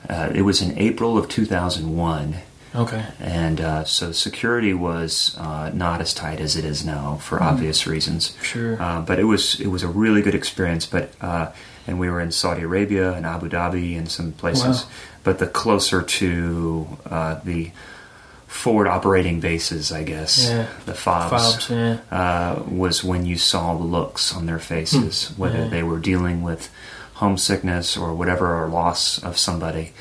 uh, 0.09 0.31
it 0.33 0.43
was 0.43 0.63
in 0.63 0.79
April 0.79 1.19
of 1.19 1.29
2001. 1.29 2.37
Okay, 2.75 3.05
and 3.21 3.61
uh, 3.61 3.85
so 3.85 4.13
security 4.13 4.75
was 4.75 5.35
uh, 5.39 5.71
not 5.75 6.01
as 6.01 6.13
tight 6.15 6.41
as 6.41 6.57
it 6.57 6.65
is 6.65 6.85
now 6.85 7.17
for 7.17 7.43
obvious 7.43 7.87
reasons. 7.87 8.37
sure, 8.43 8.81
Uh, 8.81 9.01
but 9.01 9.19
it 9.19 9.25
was 9.25 9.59
it 9.61 9.69
was 9.69 9.83
a 9.83 9.89
really 9.89 10.23
good 10.23 10.35
experience. 10.35 10.87
But 10.87 11.13
uh, 11.21 11.53
and 11.87 11.99
we 11.99 12.11
were 12.11 12.21
in 12.21 12.33
Saudi 12.33 12.63
Arabia 12.63 13.13
and 13.13 13.25
Abu 13.27 13.49
Dhabi 13.49 13.97
and 13.97 14.11
some 14.11 14.33
places. 14.33 14.83
Wow. 14.85 14.89
But 15.25 15.39
the 15.39 15.47
closer 15.47 16.03
to 16.03 16.87
uh, 17.11 17.41
the 17.45 17.71
forward 18.47 18.87
operating 18.89 19.41
bases, 19.41 19.93
I 19.93 20.03
guess, 20.05 20.49
Yeah. 20.49 20.67
the 20.87 20.95
FOBs, 20.95 21.31
fobs, 21.31 21.71
yeah, 21.71 21.99
uh, 22.11 22.63
was 22.67 23.05
when 23.05 23.27
you 23.27 23.37
saw 23.37 23.75
the 23.77 23.85
looks 23.85 24.35
on 24.35 24.47
their 24.47 24.59
faces, 24.59 25.33
whether 25.37 25.59
Yeah. 25.65 25.69
they 25.69 25.83
were 25.83 25.99
dealing 25.99 26.43
with 26.43 26.71
homesickness 27.15 27.97
or 27.97 28.15
whatever, 28.15 28.63
or 28.63 28.69
loss 28.69 29.19
of 29.23 29.37
somebody. 29.39 29.93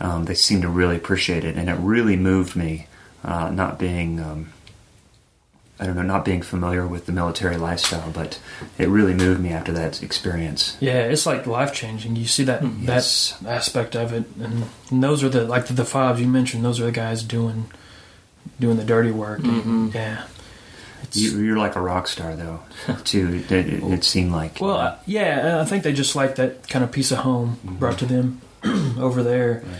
Um, 0.00 0.24
they 0.24 0.34
seemed 0.34 0.62
to 0.62 0.68
really 0.68 0.96
appreciate 0.96 1.44
it, 1.44 1.56
and 1.56 1.68
it 1.68 1.74
really 1.74 2.16
moved 2.16 2.56
me. 2.56 2.86
Uh, 3.22 3.50
not 3.50 3.78
being, 3.78 4.18
um, 4.18 4.50
I 5.78 5.84
don't 5.86 5.94
know, 5.96 6.02
not 6.02 6.24
being 6.24 6.40
familiar 6.42 6.86
with 6.86 7.04
the 7.06 7.12
military 7.12 7.56
lifestyle, 7.58 8.10
but 8.10 8.40
it 8.78 8.88
really 8.88 9.12
moved 9.14 9.40
me 9.42 9.50
after 9.50 9.72
that 9.72 10.02
experience. 10.02 10.76
yeah. 10.80 11.00
It's 11.02 11.26
like 11.26 11.46
life 11.46 11.72
changing. 11.74 12.16
You 12.16 12.26
see 12.26 12.44
that 12.44 12.62
Yes. 12.80 13.36
that 13.42 13.50
aspect 13.50 13.94
of 13.94 14.12
it, 14.14 14.24
and, 14.40 14.64
and 14.90 15.02
those 15.04 15.22
are 15.22 15.28
the 15.28 15.44
like 15.44 15.66
the, 15.66 15.74
the 15.74 15.84
fobs 15.84 16.20
you 16.20 16.26
mentioned. 16.28 16.64
Those 16.64 16.80
are 16.80 16.84
the 16.86 16.92
guys 16.92 17.22
doing 17.22 17.66
doing 18.58 18.78
the 18.78 18.84
dirty 18.84 19.10
work. 19.10 19.40
And, 19.40 19.92
yeah, 19.94 20.24
it's, 21.02 21.16
You, 21.18 21.38
you're 21.40 21.58
like 21.58 21.76
a 21.76 21.80
rock 21.80 22.08
star, 22.08 22.36
though, 22.36 22.60
too. 23.04 23.42
It, 23.48 23.52
it, 23.52 23.82
it 23.82 24.04
seemed 24.04 24.32
like. 24.32 24.60
Well, 24.62 24.76
uh, 24.78 24.96
yeah, 25.06 25.60
I 25.60 25.64
think 25.66 25.82
they 25.82 25.92
just 25.92 26.16
like 26.16 26.36
that 26.36 26.68
kind 26.68 26.82
of 26.84 26.90
piece 26.92 27.10
of 27.10 27.18
home 27.18 27.58
brought 27.64 27.98
to 27.98 28.06
them 28.06 28.40
over 28.98 29.22
there, 29.22 29.62
Right. 29.64 29.78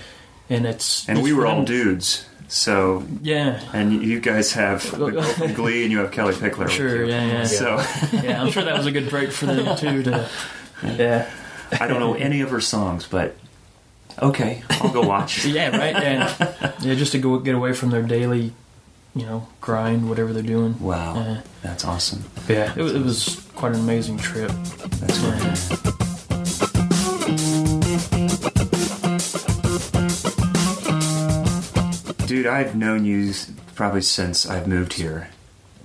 And 0.50 0.66
it's 0.66 1.09
and 1.09 1.19
it's 1.19 1.25
we 1.25 1.33
were 1.33 1.47
all 1.47 1.64
dudes, 1.64 2.26
so 2.49 3.04
Yeah, 3.23 3.61
And 3.73 4.02
you 4.02 4.19
guys 4.21 4.52
have 4.54 4.83
the 4.90 5.11
girl 5.11 5.23
from 5.23 5.54
Glee, 5.54 5.83
and 5.85 5.92
you 5.92 5.99
have 6.00 6.11
Kellie 6.11 6.35
Pickler. 6.35 6.69
Sure, 6.69 7.04
yeah, 7.04 7.25
yeah. 7.25 7.45
So 7.45 7.76
yeah. 8.23 8.42
I'm 8.42 8.50
sure 8.50 8.64
that 8.64 8.76
was 8.76 8.87
a 8.87 8.90
good 8.92 9.09
break 9.09 9.30
for 9.30 9.47
them 9.47 9.76
too. 9.76 10.02
To 10.02 10.28
yeah, 10.85 11.30
I 11.80 11.87
don't 11.87 12.00
know 12.00 12.14
any 12.14 12.40
of 12.40 12.50
her 12.50 12.61
songs, 12.61 13.07
but 13.07 13.37
okay, 14.21 14.62
I'll 14.71 14.92
go 14.92 15.02
watch. 15.07 15.45
yeah, 15.47 15.69
right, 15.76 15.95
yeah, 15.95 16.73
yeah, 16.80 16.95
just 16.97 17.12
to 17.12 17.19
go 17.19 17.38
get 17.38 17.54
away 17.54 17.73
from 17.73 17.90
their 17.90 18.02
daily, 18.02 18.52
you 19.14 19.26
know, 19.26 19.47
grind, 19.61 20.09
whatever 20.09 20.33
they're 20.33 20.42
doing. 20.42 20.80
Wow, 20.80 21.14
Yeah, 21.14 21.40
that's 21.62 21.85
awesome. 21.85 22.25
yeah, 22.49 22.73
it, 22.76 22.83
was- 22.83 22.95
it 22.95 23.02
was 23.02 23.47
quite 23.54 23.73
an 23.75 23.80
amazing 23.80 24.19
trip. 24.19 24.50
That's 24.50 25.21
great. 25.21 25.85
Yeah. 25.85 26.07
Dude, 32.31 32.47
I've 32.47 32.77
known 32.77 33.05
you 33.05 33.33
probably 33.75 34.03
since 34.03 34.47
I've 34.49 34.69
moved 34.69 34.93
here, 34.93 35.29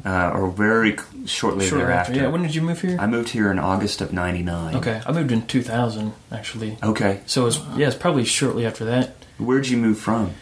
uh, 0.06 0.30
or 0.30 0.52
very 0.52 0.92
shortly 1.26 1.28
Shortly 1.66 1.70
thereafter. 1.70 2.12
after, 2.14 2.14
yeah. 2.24 2.28
When 2.28 2.44
did 2.44 2.54
you 2.54 2.62
move 2.62 2.82
here? 2.82 2.98
I 3.00 3.08
moved 3.08 3.30
here 3.30 3.50
in 3.50 3.58
August 3.58 4.00
of 4.00 4.14
'99. 4.14 4.76
Okay, 4.76 5.02
I 5.08 5.12
moved 5.12 5.32
in 5.32 5.48
2000 5.48 6.14
actually. 6.32 6.78
Okay. 6.84 7.22
So 7.26 7.48
it's 7.48 7.60
yeah, 7.76 7.88
it's 7.88 7.96
probably 7.96 8.26
shortly 8.26 8.64
after 8.64 8.86
that. 8.86 9.16
Where'd 9.40 9.68
you 9.70 9.78
move 9.78 9.98
from? 9.98 10.34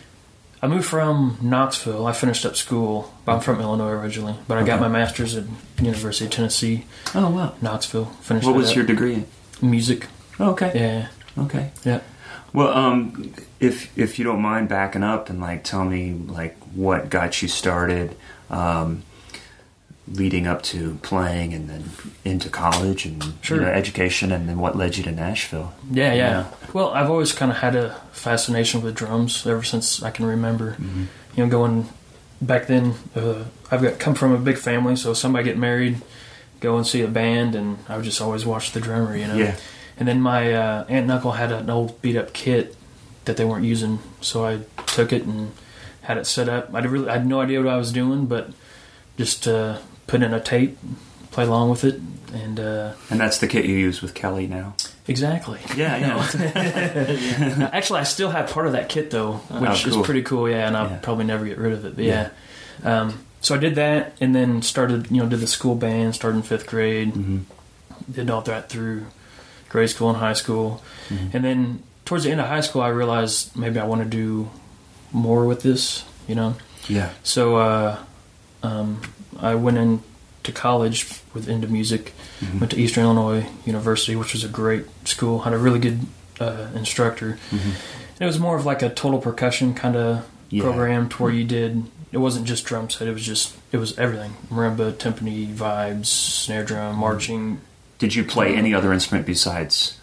I 0.62 0.68
moved 0.68 0.86
from 0.88 1.38
Knoxville. 1.42 2.06
I 2.06 2.12
finished 2.12 2.46
up 2.46 2.58
school. 2.58 3.14
I'm 3.26 3.40
from 3.40 3.62
Illinois 3.62 3.92
originally, 3.92 4.36
but 4.46 4.58
I 4.58 4.64
got 4.64 4.82
my 4.82 4.90
master's 4.90 5.36
at 5.38 5.46
University 5.82 6.26
of 6.26 6.32
Tennessee, 6.32 6.86
Oh 7.16 7.30
wow. 7.30 7.54
Knoxville. 7.62 8.06
Finished 8.22 8.46
What 8.46 8.56
was 8.56 8.72
up. 8.72 8.76
your 8.76 8.86
degree? 8.86 9.24
music? 9.62 10.08
Okay. 10.38 10.72
Yeah, 10.76 11.44
Okay. 11.46 11.72
yeah. 11.86 12.02
Well, 12.54 12.68
um, 12.70 13.34
if 13.60 13.98
if 13.98 14.20
you 14.20 14.26
don't 14.26 14.42
mind 14.42 14.70
backing 14.70 15.04
up 15.04 15.30
and 15.30 15.42
like 15.42 15.64
tell 15.64 15.84
me 15.86 16.14
like 16.14 16.56
what 16.76 17.10
got 17.10 17.42
you 17.42 17.48
started, 17.48 18.16
um, 18.50 19.04
leading 20.12 20.46
up 20.46 20.62
to 20.62 20.96
playing 21.02 21.54
and 21.54 21.70
then 21.70 21.84
into 22.26 22.50
college 22.50 23.06
and 23.06 23.24
Sure. 23.42 23.58
you 23.58 23.64
know, 23.66 23.72
education, 23.72 24.32
and 24.32 24.48
then 24.48 24.60
what 24.60 24.76
led 24.78 24.98
you 24.98 25.04
to 25.04 25.12
Nashville. 25.12 25.74
Yeah, 25.90 26.14
yeah. 26.14 26.30
Yeah. 26.30 26.46
Well, 26.74 26.90
I've 26.90 27.10
always 27.10 27.32
kind 27.32 27.52
of 27.52 27.58
had 27.58 27.76
a 27.76 27.96
fascination 28.12 28.82
with 28.82 28.96
drums 28.96 29.48
ever 29.48 29.64
since 29.64 30.04
I 30.04 30.12
can 30.12 30.26
remember. 30.26 30.76
You 31.36 31.44
know, 31.46 31.50
going 31.50 31.90
back 32.42 32.68
then, 32.68 32.94
uh, 33.16 33.46
I've 33.72 33.82
got 33.82 33.98
come 33.98 34.14
from 34.14 34.32
a 34.34 34.38
big 34.38 34.58
family, 34.58 34.96
so 34.96 35.14
somebody 35.14 35.46
get 35.46 35.58
married, 35.58 36.02
go 36.60 36.78
and 36.78 36.86
see 36.86 37.02
a 37.02 37.08
band, 37.08 37.56
and 37.56 37.78
I 37.90 37.96
would 37.96 38.06
just 38.06 38.22
always 38.22 38.46
watch 38.46 38.74
the 38.74 38.80
drummer. 38.82 39.16
You 39.18 39.28
know. 39.28 39.36
Yeah. 39.38 39.56
And 39.98 40.08
then 40.08 40.22
my 40.22 40.54
uh, 40.54 40.80
aunt 40.90 41.04
and 41.04 41.12
uncle 41.12 41.34
had 41.34 41.52
an 41.52 41.70
old 41.70 42.02
beat 42.02 42.18
up 42.18 42.34
kit 42.34 42.76
that 43.26 43.38
they 43.38 43.46
weren't 43.46 43.66
using, 43.66 44.00
so 44.22 44.46
I 44.46 44.60
took 44.88 45.14
it 45.14 45.24
and 45.24 45.52
had 46.02 46.18
it 46.18 46.26
set 46.28 46.50
up. 46.50 46.74
I 46.74 46.80
really 46.80 47.08
I 47.10 47.14
had 47.14 47.26
no 47.28 47.40
idea 47.42 47.62
what 47.62 47.72
I 47.72 47.78
was 47.78 47.92
doing, 47.94 48.26
but 48.26 48.50
just 49.18 49.48
uh, 49.48 49.78
put 50.08 50.22
in 50.24 50.34
a 50.34 50.40
tape, 50.40 50.78
play 51.32 51.46
along 51.46 51.70
with 51.70 51.84
it, 51.84 52.02
and 52.34 52.60
uh, 52.60 52.94
And 53.10 53.20
that's 53.20 53.38
the 53.38 53.48
kit 53.48 53.66
you 53.66 53.76
use 53.78 54.02
with 54.02 54.14
Kellie 54.14 54.48
now. 54.48 54.76
exactly. 55.08 55.60
Yeah, 55.78 55.98
yeah. 55.98 57.70
Actually, 57.72 58.00
I 58.00 58.04
still 58.04 58.30
have 58.32 58.50
part 58.50 58.66
of 58.66 58.74
that 58.74 58.90
kit 58.90 59.12
though, 59.12 59.34
which 59.34 59.86
Oh, 59.86 59.90
cool. 59.92 60.00
is 60.02 60.06
pretty 60.06 60.24
cool. 60.24 60.50
Yeah, 60.50 60.68
and 60.68 60.76
I'll 60.76 60.90
Yeah. 60.90 61.00
probably 61.02 61.26
never 61.26 61.46
get 61.46 61.58
rid 61.58 61.74
of 61.74 61.86
it. 61.86 61.96
But 61.96 62.06
yeah, 62.06 62.30
Um, 62.84 63.20
so 63.42 63.56
I 63.56 63.58
did 63.58 63.76
that, 63.76 64.16
and 64.20 64.34
then 64.36 64.62
started. 64.62 65.12
You 65.12 65.24
know, 65.24 65.30
did 65.30 65.40
the 65.40 65.48
school 65.48 65.76
band. 65.76 66.16
Started 66.16 66.38
in 66.38 66.44
fifth 66.44 66.66
grade. 66.68 67.10
hmm 67.14 67.40
Did 68.12 68.30
all 68.30 68.42
that 68.42 68.70
through 68.70 69.06
grade 69.74 69.89
school 69.89 70.10
and 70.10 70.18
high 70.20 70.34
school, 70.44 70.82
Mhm. 71.10 71.34
and 71.34 71.44
then 71.44 71.80
towards 72.06 72.24
the 72.24 72.32
end 72.32 72.39
of 72.39 72.48
high 72.48 72.62
school, 72.62 72.82
I 72.82 72.89
realized 72.89 73.56
maybe 73.58 73.77
I 73.80 73.86
want 73.86 74.01
to 74.03 74.10
do 74.24 74.50
more 75.12 75.44
with 75.46 75.62
this. 75.63 76.03
You 76.27 76.36
know, 76.36 76.56
Yeah. 76.88 77.10
so 77.24 77.58
uh, 77.58 77.98
um, 78.62 79.01
I 79.42 79.56
went 79.56 79.77
into 79.77 80.51
college 80.53 81.06
with 81.34 81.50
into 81.50 81.68
music. 81.68 82.13
Mhm. 82.39 82.60
Went 82.60 82.72
to 82.72 82.80
Eastern 82.80 83.03
Illinois 83.03 83.46
University, 83.65 84.15
which 84.15 84.32
was 84.34 84.44
a 84.46 84.48
great 84.48 84.86
school. 85.06 85.39
Had 85.44 85.53
a 85.53 85.58
really 85.58 85.80
good 85.80 86.00
uh, 86.39 86.68
instructor. 86.75 87.38
Mhm. 87.51 87.74
It 88.20 88.25
was 88.25 88.39
more 88.39 88.56
of 88.58 88.65
like 88.65 88.82
a 88.82 88.89
total 88.89 89.20
percussion 89.20 89.74
kind 89.74 89.96
of 89.96 90.24
Yeah. 90.50 90.63
program 90.63 91.08
to 91.10 91.15
where 91.24 91.32
you 91.32 91.44
did. 91.46 91.84
It 92.12 92.18
wasn't 92.20 92.46
just 92.46 92.63
drum 92.65 92.89
set. 92.89 93.08
It 93.08 93.13
was 93.13 93.25
just 93.25 93.53
it 93.72 93.77
was 93.77 93.98
everything: 93.98 94.34
marimba, 94.51 94.94
timpani, 94.94 95.53
vibes, 95.53 96.08
snare 96.08 96.63
drum, 96.63 96.96
marching. 96.98 97.60
Did 98.04 98.16
you 98.16 98.26
play 98.26 98.54
any 98.54 98.74
other 98.74 98.92
instrument 98.92 99.26
besides 99.26 99.98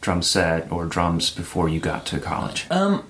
drum 0.00 0.22
set 0.22 0.72
or 0.72 0.86
drums 0.86 1.30
before 1.30 1.68
you 1.68 1.78
got 1.78 2.04
to 2.06 2.18
college? 2.18 2.66
Um, 2.68 3.04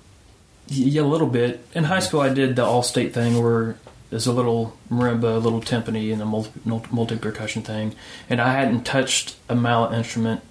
yeah, 0.69 1.01
a 1.01 1.05
little 1.05 1.29
bit. 1.29 1.67
In 1.75 1.85
high 1.85 2.01
school, 2.01 2.21
I 2.21 2.29
did 2.29 2.55
the 2.55 2.63
all-state 2.63 3.15
thing 3.15 3.43
where 3.43 3.77
there's 4.11 4.27
a 4.27 4.35
little 4.35 4.77
marimba, 4.91 5.37
a 5.37 5.39
little 5.39 5.63
timpani, 5.63 6.13
and 6.13 6.21
a 6.21 6.27
multi 6.27 6.51
multi 6.91 7.17
percussion 7.17 7.63
thing. 7.63 7.95
And 8.29 8.39
I 8.39 8.53
hadn't 8.53 8.85
touched 8.85 9.37
a 9.49 9.55
mallet 9.55 9.95
instrument 9.97 10.43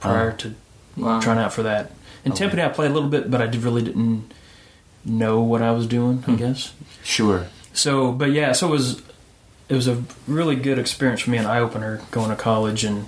prior 0.00 0.32
Oh. 0.32 0.36
to 0.38 0.54
Wow. 0.96 1.20
trying 1.20 1.38
out 1.38 1.52
for 1.52 1.62
that. 1.62 1.92
And 2.24 2.34
Okay. 2.34 2.48
timpani, 2.48 2.64
I 2.64 2.70
played 2.70 2.90
a 2.90 2.94
little 2.94 3.08
bit, 3.08 3.30
but 3.30 3.40
I 3.40 3.46
did- 3.46 3.62
really 3.62 3.82
didn't 3.82 4.32
know 5.04 5.38
what 5.38 5.62
I 5.62 5.70
was 5.70 5.86
doing. 5.86 6.24
I 6.26 6.32
Hmm. 6.32 6.36
guess. 6.38 6.72
Sure. 7.04 7.46
So, 7.72 8.10
but 8.10 8.32
yeah, 8.32 8.50
so 8.50 8.66
it 8.66 8.70
was 8.72 9.02
it 9.68 9.74
was 9.74 9.86
a 9.86 10.02
really 10.26 10.56
good 10.56 10.78
experience 10.78 11.20
for 11.20 11.28
me, 11.30 11.36
an 11.36 11.44
eye 11.44 11.60
opener 11.60 12.00
going 12.10 12.30
to 12.30 12.36
college, 12.36 12.84
and 12.84 13.00
like, 13.00 13.06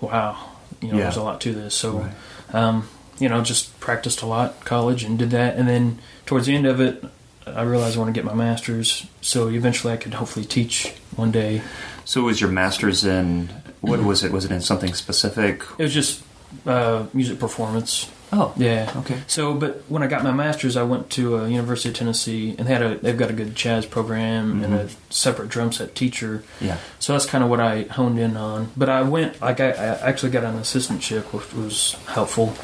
wow, 0.00 0.36
you 0.80 0.88
know, 0.88 0.96
Yeah. 0.98 1.02
there's 1.04 1.16
a 1.16 1.22
lot 1.22 1.40
to 1.42 1.52
this. 1.54 1.74
So, 1.74 1.98
Right. 1.98 2.54
um, 2.54 2.88
you 3.18 3.28
know, 3.28 3.42
just 3.42 3.78
practiced 3.80 4.22
a 4.22 4.26
lot 4.26 4.64
college 4.64 5.04
and 5.04 5.18
did 5.18 5.30
that, 5.30 5.56
and 5.56 5.68
then 5.68 5.98
towards 6.26 6.46
the 6.46 6.54
end 6.56 6.66
of 6.66 6.80
it, 6.80 7.04
I 7.46 7.62
realized 7.62 7.96
I 7.96 8.00
want 8.00 8.14
to 8.14 8.18
get 8.18 8.24
my 8.24 8.34
master's. 8.34 9.06
So 9.20 9.48
eventually, 9.48 9.92
I 9.92 9.96
could 9.96 10.14
hopefully 10.14 10.44
teach 10.46 10.92
one 11.16 11.30
day. 11.30 11.62
So 12.04 12.22
was 12.22 12.40
your 12.40 12.50
master's 12.50 13.04
in 13.04 13.50
what 13.80 14.02
was 14.02 14.22
it? 14.22 14.30
Was 14.32 14.44
it 14.44 14.50
in 14.52 14.60
something 14.60 14.94
specific? 14.94 15.62
It 15.78 15.82
was 15.84 15.94
just 15.94 16.22
uh, 16.66 17.04
music 17.14 17.38
performance. 17.38 18.08
Oh, 18.32 18.52
Yeah. 18.56 18.92
okay. 18.98 19.20
So, 19.26 19.54
but 19.54 19.82
when 19.88 20.02
I 20.02 20.06
got 20.06 20.22
my 20.22 20.30
master's, 20.30 20.76
I 20.76 20.84
went 20.84 21.10
to 21.10 21.38
uh, 21.38 21.46
University 21.46 21.88
of 21.88 21.96
Tennessee, 21.96 22.54
and 22.58 22.68
they 22.68 22.72
had 22.72 22.82
a 22.82 22.94
they've 22.98 23.16
got 23.18 23.28
a 23.30 23.32
good 23.32 23.56
jazz 23.56 23.86
program 23.86 24.62
and 24.62 24.72
a 24.74 24.88
separate 25.10 25.48
drum 25.48 25.72
set 25.72 25.94
teacher. 25.96 26.44
Yeah. 26.60 26.76
So 27.00 27.12
that's 27.12 27.26
kind 27.26 27.42
of 27.42 27.50
what 27.50 27.58
I 27.60 27.82
honed 27.82 28.18
in 28.20 28.36
on. 28.36 28.70
But 28.76 28.88
I 28.88 29.02
went, 29.02 29.40
like, 29.40 29.58
I, 29.60 29.70
I 29.70 29.86
actually 30.08 30.30
got 30.30 30.44
an 30.44 30.54
assistantship, 30.60 31.32
which 31.32 31.52
was 31.54 31.94
helpful. 32.06 32.54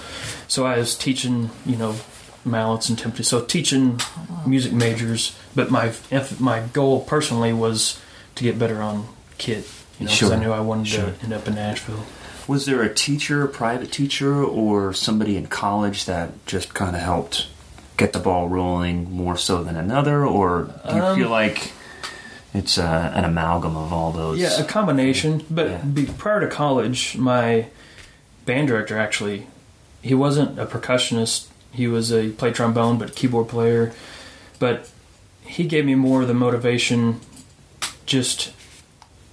So 0.47 0.67
I 0.67 0.79
was 0.79 0.95
teaching, 0.97 1.51
you 1.65 1.77
know, 1.77 1.97
mallets 2.45 2.89
and 2.89 2.97
timpani. 2.97 3.25
So 3.25 3.41
teaching 3.45 4.01
music 4.47 4.73
majors. 4.73 5.37
But 5.57 5.71
my 5.73 5.93
my 6.39 6.61
goal 6.73 7.01
personally 7.01 7.53
was 7.53 8.01
to 8.37 8.45
get 8.45 8.57
better 8.59 8.81
on 8.81 9.09
kit. 9.39 9.67
You 9.99 10.05
know, 10.05 10.13
because 10.13 10.19
Sure. 10.29 10.33
I 10.33 10.37
knew 10.37 10.53
I 10.53 10.61
wanted 10.61 10.87
Sure. 10.89 11.07
to 11.11 11.25
end 11.25 11.33
up 11.33 11.49
in 11.49 11.55
Nashville. 11.57 12.05
Was 12.49 12.65
there 12.67 12.83
a 12.83 12.93
teacher, 12.93 13.43
a 13.45 13.49
private 13.49 13.91
teacher, 13.91 14.43
or 14.45 14.93
somebody 14.93 15.37
in 15.37 15.47
college 15.47 16.05
that 16.05 16.45
just 16.47 16.75
kind 16.75 16.95
of 16.95 17.03
helped 17.03 17.49
get 17.97 18.13
the 18.13 18.19
ball 18.21 18.49
rolling 18.49 19.11
more 19.11 19.37
so 19.37 19.65
than 19.65 19.75
another, 19.77 20.25
or 20.25 20.71
do 20.89 20.97
you 20.97 21.03
Um, 21.03 21.19
feel 21.19 21.29
like 21.31 21.73
it's 22.55 22.79
uh, 22.79 23.13
an 23.15 23.25
amalgam 23.25 23.77
of 23.77 23.93
all 23.93 24.13
those? 24.13 24.39
Yeah, 24.39 24.61
a 24.61 24.65
combination. 24.65 25.45
But 25.51 25.71
Yeah. 25.71 25.77
be, 25.79 26.07
prior 26.07 26.41
to 26.41 26.47
college, 26.47 27.17
my 27.17 27.67
band 28.45 28.69
director 28.69 28.97
actually, 28.99 29.47
he 30.03 30.15
wasn't 30.15 30.59
a 30.59 30.67
percussionist. 30.67 31.47
He 31.73 31.89
was 31.89 32.13
a 32.13 32.23
he 32.23 32.29
played 32.31 32.55
trombone, 32.55 32.97
but 32.99 33.17
keyboard 33.17 33.49
player. 33.49 33.93
But 34.61 34.89
he 35.45 35.65
gave 35.65 35.85
me 35.85 35.95
more 35.97 36.23
of 36.23 36.29
the 36.29 36.35
motivation, 36.35 37.21
just 38.07 38.53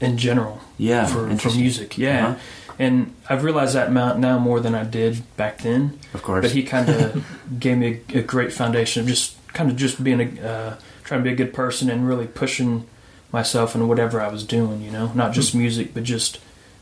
in 0.02 0.18
general 0.18 0.60
yeah, 0.78 1.06
for, 1.06 1.36
for 1.38 1.50
music. 1.52 1.98
Yeah, 1.98 2.26
Uh-huh. 2.28 2.36
And 2.80 3.14
I've 3.30 3.44
realized 3.44 3.76
that 3.76 3.90
amount 3.90 4.20
now 4.20 4.40
more 4.40 4.60
than 4.60 4.76
I 4.76 4.84
did 4.84 5.24
back 5.38 5.60
then. 5.60 6.00
Of 6.14 6.24
course. 6.24 6.42
But 6.44 6.52
he 6.52 6.64
kind 6.64 6.90
of 6.90 7.26
gave 7.60 7.78
me 7.78 8.02
a, 8.14 8.20
a 8.20 8.22
great 8.24 8.52
foundation 8.54 9.02
of 9.02 9.08
just 9.08 9.36
kind 9.54 9.70
of 9.70 9.78
just 9.78 10.04
being 10.04 10.22
a 10.40 10.48
uh, 10.48 10.76
trying 11.04 11.20
to 11.22 11.24
be 11.24 11.32
a 11.32 11.36
good 11.36 11.54
person 11.54 11.90
and 11.90 12.08
really 12.08 12.28
pushing 12.28 12.88
myself 13.32 13.76
in 13.76 13.88
whatever 13.88 14.22
I 14.22 14.28
was 14.28 14.44
doing. 14.44 14.82
You 14.82 14.92
know, 14.92 15.12
not 15.14 15.34
just 15.34 15.54
music, 15.56 15.94
but 15.94 16.04
just 16.04 16.40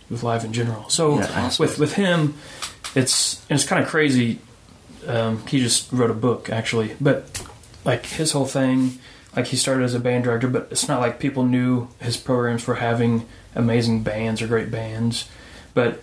with 0.09 0.23
life 0.23 0.43
in 0.43 0.53
general. 0.53 0.89
So 0.89 1.15
Hmm. 1.15 1.21
Yeah, 1.21 1.51
with 1.59 1.79
with 1.79 1.93
him, 1.95 2.35
it's 2.95 3.41
it's 3.49 3.65
kind 3.65 3.83
of 3.83 3.89
crazy. 3.89 4.39
Um, 5.07 5.45
he 5.47 5.59
just 5.59 5.91
wrote 5.91 6.11
a 6.11 6.15
book 6.15 6.49
actually, 6.49 6.95
but 7.01 7.43
like 7.83 8.05
his 8.05 8.33
whole 8.33 8.45
thing, 8.45 8.99
like 9.35 9.47
he 9.47 9.57
started 9.57 9.83
as 9.83 9.95
a 9.95 9.99
band 9.99 10.25
director, 10.25 10.47
but 10.47 10.67
it's 10.69 10.87
not 10.87 10.99
like 11.01 11.19
people 11.19 11.43
knew 11.43 11.87
his 11.99 12.17
programs 12.17 12.63
for 12.63 12.75
having 12.75 13.25
amazing 13.55 14.03
bands 14.03 14.41
or 14.43 14.47
great 14.47 14.69
bands, 14.69 15.27
but 15.73 16.01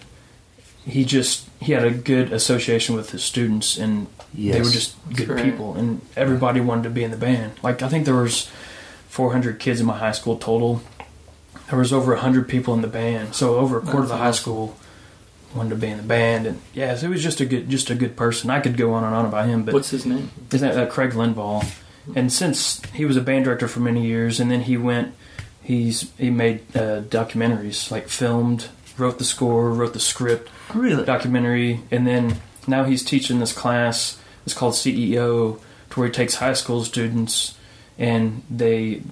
he 0.87 1.05
just 1.05 1.47
he 1.61 1.73
had 1.73 1.85
a 1.85 1.91
good 1.91 2.33
association 2.33 2.95
with 2.97 3.11
his 3.11 3.23
students 3.25 3.77
and 3.77 4.07
Yes. 4.35 4.55
they 4.57 4.61
were 4.63 4.69
just 4.71 4.97
good 5.15 5.27
Correct. 5.29 5.45
people 5.45 5.75
and 5.75 6.03
everybody 6.15 6.61
wanted 6.61 6.83
to 6.85 6.91
be 6.91 7.03
in 7.03 7.11
the 7.11 7.17
band 7.17 7.53
like 7.63 7.81
i 7.83 7.89
think 7.89 8.05
there 8.05 8.15
was 8.15 8.51
400 9.09 9.59
kids 9.59 9.81
in 9.81 9.87
my 9.87 9.97
high 9.97 10.13
school 10.13 10.37
total 10.37 10.83
there 11.71 11.79
was 11.79 11.93
over 11.95 12.13
100 12.13 12.47
people 12.47 12.75
in 12.75 12.83
the 12.83 12.89
band 12.89 13.35
so 13.35 13.57
over 13.57 13.79
a 13.79 13.81
quarter 13.81 14.01
of 14.03 14.09
the 14.09 14.15
That's 14.15 14.23
high 14.23 14.31
school 14.43 14.77
wanted 15.55 15.71
to 15.71 15.77
be 15.77 15.87
in 15.89 15.97
the 15.97 16.03
band 16.03 16.47
and 16.47 16.61
yeah 16.75 16.95
so 16.95 17.07
it 17.07 17.11
was 17.11 17.23
just 17.23 17.41
a 17.41 17.47
good 17.47 17.71
just 17.71 17.89
a 17.89 17.95
good 17.95 18.17
person 18.17 18.51
i 18.51 18.61
could 18.61 18.77
go 18.77 18.93
on 18.93 19.03
and 19.03 19.15
on 19.15 19.25
about 19.25 19.47
him 19.49 19.65
but 19.65 19.73
What's 19.73 19.91
his 19.91 20.05
name? 20.05 20.31
is 20.53 20.61
that 20.61 20.77
uh, 20.77 20.87
Craig 20.87 21.13
Linval? 21.13 21.65
And 22.15 22.33
since 22.33 22.83
he 22.93 23.05
was 23.07 23.17
a 23.17 23.21
band 23.23 23.45
director 23.45 23.69
for 23.69 23.81
many 23.81 24.07
years, 24.07 24.41
and 24.41 24.51
then 24.51 24.63
he 24.63 24.79
went, 24.79 25.15
he's 25.63 26.11
he 26.17 26.31
made 26.31 26.61
uh, 26.75 27.03
documentaries, 27.03 27.91
like 27.91 28.09
filmed, 28.09 28.69
wrote 28.99 29.19
the 29.19 29.25
score, 29.25 29.71
wrote 29.71 29.93
the 29.93 30.01
script, 30.01 30.51
really. 30.75 31.05
documentary, 31.05 31.81
and 31.91 32.07
then 32.07 32.37
now 32.67 32.85
he's 32.85 33.05
teaching 33.05 33.39
this 33.39 33.53
class. 33.53 34.21
It's 34.45 34.55
called 34.55 34.75
CEO, 34.75 35.61
to 35.91 35.99
where 36.01 36.09
he 36.09 36.13
takes 36.13 36.35
high 36.37 36.55
school 36.55 36.85
students 36.85 37.55
and 37.99 38.43
they 38.51 39.03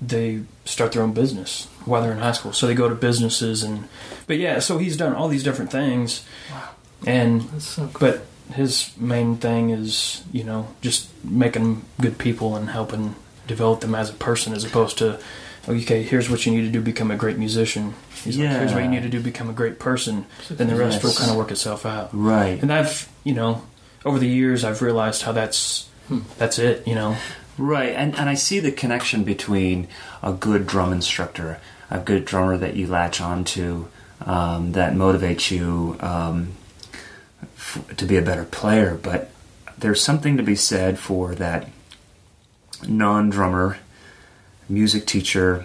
they 0.00 0.40
start 0.64 0.92
their 0.92 1.02
own 1.02 1.12
business 1.12 1.66
while 1.84 2.00
they're 2.02 2.12
in 2.12 2.18
high 2.18 2.32
school. 2.32 2.52
So 2.54 2.66
they 2.66 2.74
go 2.74 2.88
to 2.88 2.94
businesses 2.94 3.62
and, 3.62 3.86
but 4.26 4.38
yeah, 4.38 4.58
so 4.60 4.78
he's 4.78 4.96
done 4.96 5.14
all 5.14 5.28
these 5.28 5.42
different 5.44 5.70
things, 5.70 6.24
and 7.06 7.42
That's 7.42 7.66
so 7.66 7.82
cool. 7.92 8.00
but 8.00 8.24
his 8.54 8.90
main 8.96 9.36
thing 9.36 9.70
is, 9.70 10.22
you 10.32 10.42
know, 10.44 10.68
just 10.80 11.08
making 11.24 11.82
good 12.00 12.16
people 12.18 12.56
and 12.56 12.70
helping 12.70 13.14
develop 13.46 13.80
them 13.80 13.94
as 13.94 14.08
a 14.10 14.14
person 14.14 14.54
as 14.54 14.64
opposed 14.64 14.96
to, 14.98 15.20
okay, 15.68 16.02
here's 16.02 16.28
what 16.30 16.44
you 16.46 16.52
need 16.52 16.62
to 16.62 16.68
do 16.68 16.78
to 16.80 16.84
become 16.84 17.10
a 17.10 17.16
great 17.16 17.38
musician. 17.38 17.94
He's 18.24 18.38
like, 18.38 18.50
here's 18.50 18.72
what 18.74 18.82
you 18.82 18.88
need 18.90 19.02
to 19.02 19.08
do 19.08 19.20
become 19.20 19.48
a 19.48 19.52
great 19.54 19.78
person. 19.78 20.26
Then 20.50 20.66
the 20.68 20.76
rest 20.76 21.02
will 21.02 21.12
kind 21.12 21.30
of 21.30 21.36
work 21.36 21.50
itself 21.50 21.86
out. 21.86 22.10
Right. 22.12 22.60
And 22.62 22.72
I've, 22.72 23.08
you 23.24 23.32
know, 23.34 23.62
over 24.04 24.18
the 24.18 24.28
years, 24.28 24.64
I've 24.64 24.82
realized 24.82 25.22
how 25.22 25.32
that's, 25.32 25.88
Hmm. 26.08 26.20
that's 26.38 26.58
it, 26.58 26.86
you 26.88 26.94
know. 26.94 27.16
Right, 27.58 27.90
and 27.94 28.16
and 28.18 28.28
I 28.30 28.34
see 28.34 28.58
the 28.58 28.72
connection 28.72 29.22
between 29.22 29.86
a 30.22 30.32
good 30.32 30.66
drum 30.66 30.92
instructor, 30.94 31.60
a 31.90 31.98
good 31.98 32.24
drummer 32.24 32.56
that 32.56 32.74
you 32.74 32.86
latch 32.86 33.20
on 33.20 33.44
to, 33.44 33.88
um, 34.24 34.72
that 34.72 34.94
motivates 34.94 35.50
you 35.50 35.96
um, 36.00 36.52
f- 37.58 37.84
to 37.98 38.06
be 38.06 38.16
a 38.16 38.22
better 38.22 38.44
player. 38.44 38.98
But 39.00 39.30
there's 39.76 40.02
something 40.02 40.36
to 40.38 40.42
be 40.42 40.56
said 40.56 40.98
for 40.98 41.34
that 41.34 41.68
non-drummer 42.88 43.78
music 44.70 45.04
teacher 45.06 45.64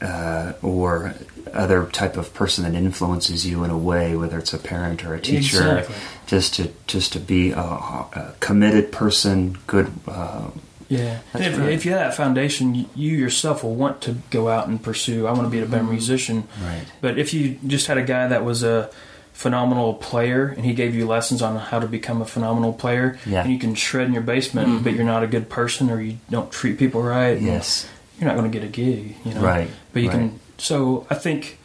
uh, 0.00 0.52
or 0.62 1.14
other 1.52 1.86
type 1.86 2.16
of 2.16 2.34
person 2.34 2.64
that 2.64 2.74
influences 2.74 3.46
you 3.46 3.64
in 3.64 3.70
a 3.70 3.78
way, 3.78 4.14
whether 4.14 4.38
it's 4.38 4.52
a 4.52 4.58
parent 4.58 5.04
or 5.04 5.14
a 5.14 5.20
teacher, 5.20 5.78
Exactly. 5.78 5.94
just 6.26 6.54
to 6.54 6.70
just 6.86 7.12
to 7.14 7.20
be 7.20 7.50
a, 7.52 7.58
a 7.58 8.34
committed 8.40 8.92
person, 8.92 9.56
good. 9.66 9.90
Uh, 10.06 10.50
Yeah, 10.88 11.18
if, 11.34 11.58
if 11.58 11.84
you 11.86 11.92
have 11.92 12.00
that 12.00 12.14
foundation, 12.14 12.74
you- 12.74 12.88
you 12.94 13.16
yourself 13.16 13.64
will 13.64 13.74
want 13.74 14.00
to 14.02 14.16
go 14.30 14.48
out 14.48 14.68
and 14.68 14.80
pursue. 14.82 15.26
I 15.26 15.32
want 15.32 15.44
to 15.44 15.50
be 15.50 15.60
a 15.60 15.66
better 15.66 15.82
musician. 15.82 16.46
right. 16.62 16.84
But 17.00 17.18
if 17.18 17.32
you 17.34 17.58
just 17.66 17.86
had 17.88 17.96
a 17.98 18.04
guy 18.04 18.28
that 18.28 18.44
was 18.44 18.62
a 18.62 18.90
phenomenal 19.36 19.92
player 19.94 20.46
and 20.56 20.64
he 20.64 20.72
gave 20.72 20.94
you 20.94 21.06
lessons 21.06 21.42
on 21.42 21.56
how 21.56 21.78
to 21.78 21.86
become 21.86 22.22
a 22.22 22.24
phenomenal 22.24 22.72
player, 22.72 23.18
Yeah. 23.26 23.42
and 23.42 23.52
you 23.52 23.58
can 23.58 23.74
shred 23.74 24.06
in 24.06 24.12
your 24.14 24.22
basement, 24.22 24.82
but 24.82 24.94
you're 24.94 25.04
not 25.04 25.22
a 25.22 25.26
good 25.26 25.48
person 25.50 25.90
or 25.90 26.00
you 26.00 26.16
don't 26.30 26.50
treat 26.50 26.78
people 26.78 27.02
right, 27.02 27.38
Yes. 27.40 27.86
you're 28.18 28.28
not 28.28 28.36
going 28.38 28.50
to 28.50 28.58
get 28.58 28.66
a 28.66 28.70
gig. 28.70 29.14
You 29.26 29.34
know, 29.34 29.42
Right. 29.42 29.68
But 29.92 30.02
you 30.02 30.08
right. 30.08 30.16
can. 30.18 30.40
So 30.56 31.06
I 31.10 31.14
think, 31.16 31.58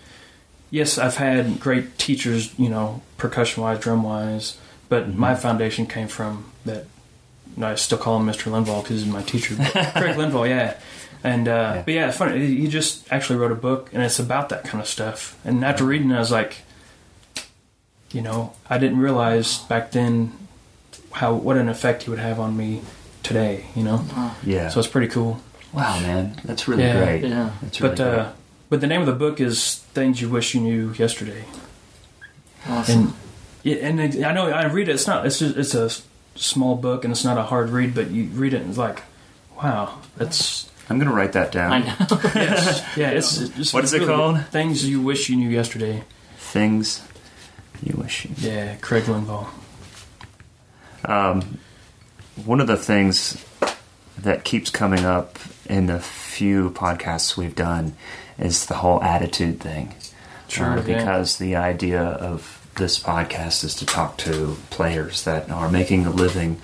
yes, 0.70 0.98
I've 0.98 1.16
had 1.16 1.62
great 1.62 1.98
teachers. 1.98 2.52
You 2.60 2.68
know, 2.70 3.02
percussion 3.18 3.64
wise, 3.64 3.80
drum 3.80 4.04
wise, 4.04 4.58
but 4.90 5.04
Mm-hmm. 5.08 5.20
my 5.20 5.36
foundation 5.36 5.86
came 5.88 6.10
from 6.10 6.52
that. 6.66 6.86
I 7.62 7.76
still 7.76 7.98
call 7.98 8.18
him 8.20 8.28
Mr. 8.28 8.52
Linval 8.52 8.84
because 8.84 9.02
he's 9.04 9.12
my 9.12 9.22
teacher. 9.24 9.56
Craig 9.96 10.16
Linval, 10.18 10.48
yeah. 10.48 10.76
And 11.24 11.48
uh, 11.48 11.52
Yeah. 11.76 11.82
but 11.86 11.94
yeah, 11.94 12.08
it's 12.10 12.18
funny. 12.18 12.46
He 12.46 12.68
just 12.68 13.08
actually 13.14 13.40
wrote 13.40 13.52
a 13.54 13.56
book, 13.70 13.90
and 13.94 14.04
it's 14.04 14.20
about 14.20 14.50
that 14.50 14.64
kind 14.66 14.82
of 14.82 14.88
stuff. 14.90 15.38
And 15.46 15.64
after 15.64 15.86
reading 15.86 16.12
it, 16.12 16.16
I 16.16 16.20
was 16.20 16.32
like, 16.32 16.58
you 18.14 18.22
know, 18.22 18.54
I 18.70 18.78
didn't 18.78 19.00
realize 19.00 19.58
back 19.60 19.92
then 19.92 20.32
how 21.14 21.34
what 21.34 21.58
an 21.58 21.70
effect 21.70 22.04
he 22.04 22.10
would 22.10 22.20
have 22.20 22.40
on 22.40 22.56
me 22.58 22.82
today. 23.24 23.66
You 23.76 23.84
know, 23.84 24.06
Yeah. 24.44 24.70
so 24.70 24.80
it's 24.80 24.90
pretty 24.90 25.08
cool. 25.08 25.40
wow, 25.74 26.00
man, 26.00 26.36
that's 26.44 26.68
really 26.68 26.84
Yeah. 26.84 26.98
great. 27.04 27.24
Yeah. 27.24 27.50
That's 27.62 27.80
really 27.82 27.96
But 27.96 28.04
great. 28.04 28.20
uh, 28.20 28.30
but 28.70 28.82
the 28.82 28.88
name 28.88 29.02
of 29.02 29.08
the 29.08 29.14
book 29.14 29.40
is 29.40 29.76
"Things 29.94 30.22
You 30.22 30.30
Wish 30.30 30.54
You 30.54 30.62
Knew 30.62 30.94
Yesterday." 30.98 31.44
Awesome. 32.68 33.00
And 33.00 33.14
yeah, 33.64 33.76
and 33.78 34.00
it- 34.00 34.24
I 34.24 34.34
know 34.34 34.50
I 34.50 34.66
read 34.66 34.88
it. 34.90 34.94
It's 34.94 35.08
not. 35.08 35.26
It's 35.26 35.40
just 35.40 35.58
it's 35.58 35.74
a 35.76 35.90
small 36.36 36.76
book 36.76 37.04
and 37.04 37.12
it's 37.12 37.24
not 37.24 37.38
a 37.38 37.44
hard 37.44 37.70
read. 37.70 37.94
But 37.96 38.12
you 38.12 38.26
read 38.34 38.54
it 38.54 38.62
and 38.62 38.70
it's 38.70 38.78
like, 38.78 39.04
wow, 39.62 40.00
that's 40.18 40.70
I'm 40.90 41.00
gonna 41.00 41.14
write 41.14 41.34
that 41.34 41.52
down. 41.52 41.72
I 41.74 41.80
know. 41.80 41.96
yes, 42.36 42.84
yeah. 42.98 43.10
It's, 43.12 43.38
it's 43.58 43.74
What 43.74 43.84
is 43.84 43.94
it 43.94 44.02
really 44.02 44.14
called? 44.14 44.46
Things 44.48 44.86
you 44.88 45.02
wish 45.02 45.30
you 45.30 45.36
knew 45.38 45.50
yesterday. 45.50 46.04
Things 46.38 47.02
you 47.84 47.96
wish. 47.98 48.28
Yeah, 48.38 48.76
Craig 48.78 49.04
Linval. 49.06 49.48
Um, 51.06 51.60
one 52.46 52.62
of 52.62 52.68
the 52.68 52.78
things 52.78 53.44
that 54.18 54.44
keeps 54.44 54.70
coming 54.70 55.04
up 55.06 55.40
in 55.66 55.88
the 55.88 56.00
few 56.00 56.70
podcasts 56.72 57.36
we've 57.36 57.56
done 57.56 57.94
is 58.38 58.66
the 58.68 58.76
whole 58.76 59.02
attitude 59.04 59.60
thing. 59.60 59.94
Sure, 60.48 60.78
Uh, 60.80 60.82
because 60.82 61.38
the 61.38 61.56
idea 61.56 62.02
of 62.02 62.58
this 62.76 63.00
podcast 63.00 63.64
is 63.64 63.74
to 63.76 63.86
talk 63.86 64.18
to 64.18 64.58
players 64.70 65.24
that 65.24 65.50
are 65.50 65.70
making 65.70 66.06
a 66.06 66.10
living 66.12 66.62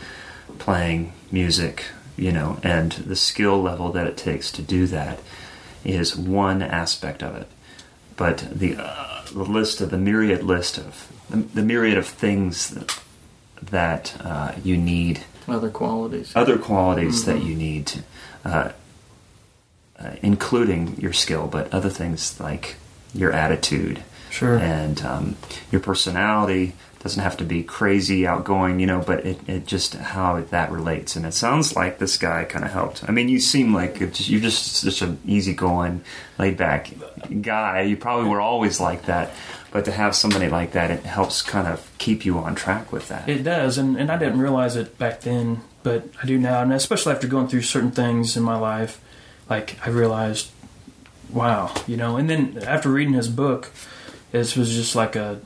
playing 0.60 1.14
music, 1.32 1.86
you 2.16 2.32
know, 2.32 2.58
and 2.64 2.92
the 2.94 3.16
skill 3.16 3.62
level 3.62 3.92
that 3.92 4.08
it 4.08 4.18
takes 4.18 4.52
to 4.52 4.62
do 4.62 4.88
that 4.88 5.20
is 5.84 6.16
one 6.16 6.62
aspect 6.62 7.22
of 7.24 7.36
it. 7.36 7.48
But 8.16 8.38
the, 8.52 8.76
uh, 8.78 9.17
the 9.34 9.44
list 9.44 9.82
of 9.82 9.90
the 9.92 9.98
myriad 9.98 10.44
list 10.44 10.78
of 10.78 11.12
the, 11.30 11.38
the 11.38 11.62
myriad 11.64 11.98
of 11.98 12.08
things 12.08 12.70
that, 12.70 13.00
that 13.62 14.16
uh, 14.22 14.54
you 14.64 14.78
need 14.78 15.22
Other 15.48 15.70
qualities. 15.70 16.32
other 16.36 16.58
qualities 16.58 17.26
that 17.26 17.42
you 17.44 17.56
need, 17.56 17.88
to, 17.88 18.04
uh, 18.46 18.72
uh, 20.00 20.12
including 20.22 21.00
your 21.00 21.14
skill, 21.14 21.48
but 21.48 21.74
other 21.74 21.90
things 21.90 22.40
like 22.40 22.76
your 23.14 23.32
attitude 23.32 24.04
Sure. 24.30 24.58
and 24.58 25.02
um, 25.04 25.36
your 25.72 25.82
personality 25.82 26.74
doesn't 27.08 27.24
have 27.24 27.38
to 27.38 27.46
be 27.46 27.64
crazy 27.64 28.28
outgoing, 28.28 28.82
you 28.82 28.86
know, 28.86 29.02
but 29.02 29.26
it, 29.26 29.40
it 29.48 29.66
just 29.66 29.94
how 29.94 30.42
that 30.42 30.70
relates. 30.70 31.16
And 31.16 31.26
it 31.26 31.34
sounds 31.34 31.74
like 31.74 32.00
this 32.00 32.18
guy 32.18 32.44
kind 32.44 32.66
of 32.66 32.72
helped. 32.72 33.02
I 33.08 33.14
mean, 33.14 33.30
you 33.30 33.40
seem 33.40 33.74
like 33.74 33.98
just, 33.98 34.28
you're 34.28 34.42
just 34.42 34.76
such 34.76 35.02
an 35.02 35.18
easygoing, 35.26 36.02
laid 36.38 36.58
back 36.58 36.92
guy. 37.42 37.84
You 37.84 37.96
probably 37.96 38.30
were 38.30 38.42
always 38.42 38.82
like 38.82 39.06
that, 39.06 39.32
but 39.72 39.86
to 39.86 39.92
have 39.94 40.18
somebody 40.18 40.50
like 40.50 40.74
that, 40.74 40.92
it 40.92 41.06
helps 41.06 41.42
kind 41.42 41.66
of 41.66 41.90
keep 41.98 42.26
you 42.26 42.40
on 42.40 42.56
track 42.56 42.92
with 42.92 43.08
that. 43.08 43.30
It 43.30 43.44
does, 43.44 43.78
and, 43.78 43.96
and 43.96 44.12
I 44.12 44.18
didn't 44.18 44.42
realize 44.42 44.76
it 44.76 44.98
back 44.98 45.22
then, 45.22 45.62
but 45.84 46.10
I 46.22 46.26
do 46.26 46.38
now, 46.38 46.62
and 46.62 46.74
especially 46.74 47.14
after 47.14 47.28
going 47.28 47.48
through 47.48 47.62
certain 47.62 47.92
things 47.92 48.36
in 48.36 48.44
my 48.44 48.58
life, 48.58 49.00
like 49.50 49.78
I 49.88 49.92
realized, 49.92 50.50
wow, 51.32 51.74
you 51.88 51.96
know. 51.96 52.18
And 52.18 52.30
then 52.30 52.62
after 52.68 52.92
reading 52.92 53.14
his 53.14 53.30
book, 53.30 53.72
it 54.34 54.58
was 54.58 54.76
just 54.76 54.94
like 54.94 55.16
a, 55.16 55.40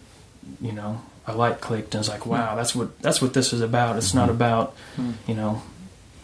you 0.59 0.71
know, 0.71 1.03
a 1.33 1.37
light 1.37 1.61
clicked, 1.61 1.93
and 1.95 1.99
it's 2.01 2.09
like, 2.09 2.25
wow, 2.25 2.55
that's 2.55 2.75
what 2.75 2.99
that's 3.01 3.21
what 3.21 3.33
this 3.33 3.53
is 3.53 3.61
about. 3.61 3.97
It's 3.97 4.13
not 4.13 4.29
about, 4.29 4.75
you 5.27 5.33
know, 5.35 5.61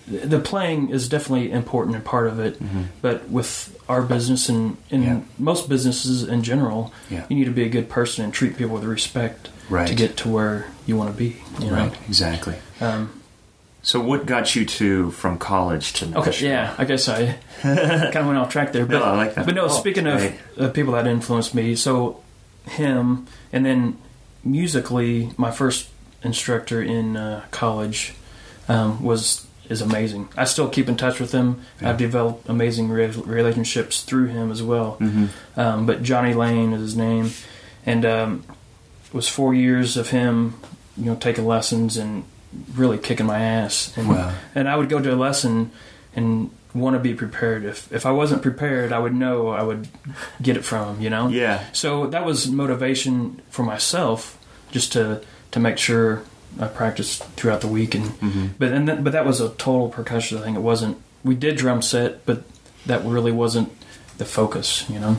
the 0.07 0.25
the 0.27 0.39
playing 0.39 0.89
is 0.89 1.09
definitely 1.09 1.51
important 1.51 1.95
and 1.95 2.05
part 2.05 2.27
of 2.27 2.39
it, 2.39 2.59
but 3.01 3.29
with 3.29 3.73
our 3.89 4.01
business 4.01 4.49
and 4.49 4.77
in 4.89 5.03
Yeah. 5.03 5.19
most 5.39 5.69
businesses 5.69 6.23
in 6.23 6.43
general, 6.43 6.91
Yeah. 7.09 7.23
you 7.29 7.35
need 7.37 7.45
to 7.45 7.51
be 7.51 7.63
a 7.63 7.69
good 7.69 7.89
person 7.89 8.23
and 8.25 8.33
treat 8.33 8.57
people 8.57 8.75
with 8.75 8.83
respect 8.83 9.49
Right. 9.69 9.87
to 9.87 9.95
get 9.95 10.15
to 10.17 10.29
where 10.29 10.65
you 10.85 10.95
want 10.97 11.11
to 11.11 11.17
be. 11.17 11.37
You 11.59 11.71
know? 11.71 11.75
Right, 11.77 11.93
exactly. 12.07 12.55
Um, 12.81 13.09
So, 13.83 14.01
what 14.01 14.25
got 14.25 14.53
you 14.55 14.65
to 14.65 15.11
from 15.11 15.37
college 15.37 15.93
to 15.93 16.17
okay, 16.19 16.33
yeah, 16.45 16.73
I 16.77 16.83
guess 16.83 17.07
I 17.07 17.37
kind 17.61 18.15
of 18.17 18.25
went 18.25 18.37
off 18.37 18.49
track 18.49 18.73
there, 18.73 18.85
but 18.85 18.99
No, 18.99 19.03
I 19.05 19.15
like 19.15 19.35
that. 19.35 19.45
But 19.45 19.55
no, 19.55 19.65
Oh, 19.65 19.67
speaking 19.69 20.05
of 20.07 20.17
great. 20.19 20.33
uh, 20.59 20.67
people 20.69 20.93
that 20.93 21.07
influenced 21.07 21.53
me, 21.55 21.75
so 21.75 22.19
him, 22.65 23.27
and 23.53 23.65
then 23.65 23.95
musically, 24.51 25.31
my 25.37 25.51
first 25.51 25.89
instructor 26.23 26.81
in 26.81 27.15
uh, 27.17 27.43
college 27.51 28.13
um, 28.67 29.03
was 29.03 29.45
is 29.69 29.81
amazing. 29.81 30.29
I 30.37 30.45
still 30.45 30.69
keep 30.69 30.87
in 30.87 30.95
touch 30.95 31.19
with 31.19 31.33
him. 31.33 31.59
Yeah. 31.81 31.89
I've 31.89 31.97
developed 31.97 32.47
amazing 32.47 32.87
re- 32.89 33.07
relationships 33.07 34.01
through 34.01 34.27
him 34.27 34.49
as 34.51 34.63
well. 34.63 34.95
Mhm. 35.01 35.27
Um, 35.57 35.85
but 35.85 36.03
Johnny 36.03 36.33
Lane 36.33 36.71
is 36.73 36.81
his 36.81 36.95
name, 36.95 37.31
and 37.85 38.05
um, 38.05 38.43
it 39.07 39.13
was 39.13 39.27
four 39.27 39.53
years 39.53 39.97
of 39.97 40.09
him, 40.11 40.53
you 40.95 41.05
know, 41.05 41.15
taking 41.15 41.45
lessons 41.45 41.97
and 41.97 42.23
really 42.75 42.97
kicking 42.97 43.25
my 43.25 43.39
ass. 43.39 43.91
And, 43.97 44.07
Wow. 44.09 44.31
and 44.55 44.69
I 44.69 44.77
would 44.77 44.87
go 44.87 44.99
to 45.01 45.13
a 45.13 45.15
lesson 45.17 45.71
and 46.15 46.49
want 46.73 46.93
to 46.95 46.99
be 46.99 47.13
prepared. 47.13 47.65
If 47.65 47.91
if 47.91 48.05
I 48.05 48.11
wasn't 48.11 48.41
prepared, 48.41 48.93
I 48.93 48.99
would 48.99 49.13
know 49.13 49.49
I 49.49 49.63
would 49.63 49.89
get 50.41 50.55
it 50.55 50.63
from 50.63 50.95
him. 50.95 51.01
You 51.01 51.09
know. 51.09 51.27
Yeah. 51.27 51.59
So 51.73 52.07
that 52.07 52.23
was 52.25 52.47
motivation 52.49 53.41
for 53.49 53.63
myself, 53.63 54.36
just 54.71 54.91
to 54.93 55.21
to 55.51 55.59
make 55.59 55.77
sure 55.77 56.23
I 56.59 56.67
practiced 56.67 57.23
throughout 57.35 57.61
the 57.61 57.67
week. 57.67 57.95
And 57.95 58.05
Mhm. 58.19 58.49
but 58.59 58.71
and 58.73 58.87
that, 58.87 59.03
but 59.03 59.13
that 59.13 59.25
was 59.25 59.39
a 59.41 59.49
total 59.49 59.89
percussion 59.89 60.39
thing. 60.41 60.55
It 60.55 60.61
wasn't. 60.61 60.97
We 61.23 61.35
did 61.35 61.57
drum 61.57 61.81
set, 61.81 62.25
but 62.25 62.43
that 62.85 63.03
really 63.05 63.31
wasn't 63.31 63.69
the 64.17 64.25
focus. 64.25 64.85
You 64.89 64.99
know. 64.99 65.17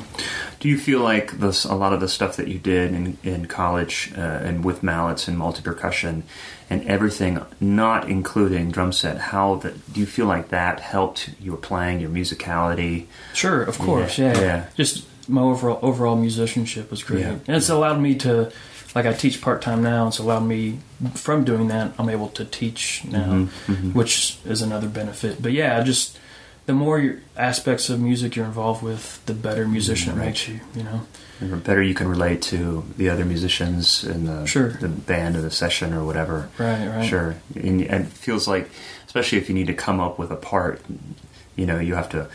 Do 0.60 0.68
you 0.68 0.76
feel 0.76 0.98
like 1.00 1.38
this, 1.38 1.64
a 1.64 1.74
lot 1.74 1.92
of 1.92 2.00
the 2.00 2.08
stuff 2.08 2.34
that 2.36 2.48
you 2.48 2.58
did 2.58 2.92
in, 2.92 3.16
in 3.22 3.46
college 3.46 4.10
uh, 4.18 4.20
and 4.20 4.64
with 4.64 4.82
mallets 4.82 5.28
and 5.28 5.38
multi 5.38 5.62
percussion 5.62 6.24
and 6.68 6.82
everything, 6.84 7.40
not 7.60 8.08
including 8.08 8.72
drum 8.72 8.92
set, 8.92 9.18
how 9.18 9.54
that 9.56 9.92
do 9.92 10.00
you 10.00 10.06
feel 10.06 10.26
like 10.26 10.48
that 10.48 10.80
helped 10.80 11.30
your 11.40 11.56
playing, 11.56 12.00
your 12.00 12.10
musicality? 12.10 13.06
Sure, 13.34 13.62
of 13.62 13.78
course, 13.78 14.18
Yeah, 14.18 14.34
yeah. 14.34 14.40
yeah. 14.40 14.64
Just 14.76 15.04
my 15.28 15.42
overall 15.42 15.78
overall 15.82 16.16
musicianship 16.16 16.90
was 16.90 17.04
great, 17.04 17.20
Yeah. 17.20 17.36
and 17.46 17.56
it's 17.56 17.68
allowed 17.68 18.00
me 18.00 18.16
to, 18.16 18.50
like, 18.94 19.06
I 19.06 19.12
teach 19.12 19.40
part 19.40 19.62
time 19.62 19.82
now. 19.82 20.08
It's 20.08 20.18
allowed 20.18 20.40
me 20.46 20.78
from 21.14 21.44
doing 21.44 21.68
that. 21.68 21.92
I'm 21.98 22.08
able 22.08 22.28
to 22.30 22.44
teach 22.44 23.02
now, 23.04 23.24
Mhm, 23.26 23.48
mhm. 23.66 23.94
which 23.94 24.38
is 24.44 24.62
another 24.62 24.88
benefit. 24.88 25.40
But 25.42 25.52
yeah, 25.52 25.82
just 25.82 26.18
the 26.66 26.72
more 26.72 27.16
aspects 27.36 27.88
of 27.90 28.00
music 28.00 28.36
you're 28.36 28.44
involved 28.46 28.82
with, 28.82 29.24
the 29.26 29.34
better 29.34 29.66
musician 29.68 30.14
Right. 30.16 30.22
it 30.22 30.26
makes 30.26 30.48
you. 30.48 30.60
You 30.74 30.82
know. 30.84 31.00
The 31.40 31.56
better 31.56 31.82
you 31.82 31.94
can 31.94 32.08
relate 32.08 32.42
to 32.42 32.82
the 32.96 33.08
other 33.08 33.24
musicians 33.24 34.02
in 34.04 34.26
the 34.26 34.44
Sure. 34.46 34.70
the 34.70 34.88
band 34.88 35.36
or 35.36 35.40
the 35.40 35.50
session 35.52 35.92
or 35.94 36.02
whatever. 36.04 36.48
Right. 36.58 36.88
Right. 36.88 37.06
Sure, 37.06 37.36
and, 37.54 37.80
and 37.82 38.06
it 38.06 38.12
feels 38.12 38.48
like, 38.48 38.70
especially 39.06 39.38
if 39.38 39.48
you 39.48 39.54
need 39.54 39.68
to 39.68 39.74
come 39.74 40.00
up 40.00 40.18
with 40.18 40.30
a 40.32 40.36
part, 40.36 40.80
you 41.56 41.64
know, 41.64 41.78
you 41.78 41.94
have 41.94 42.08
to 42.10 42.26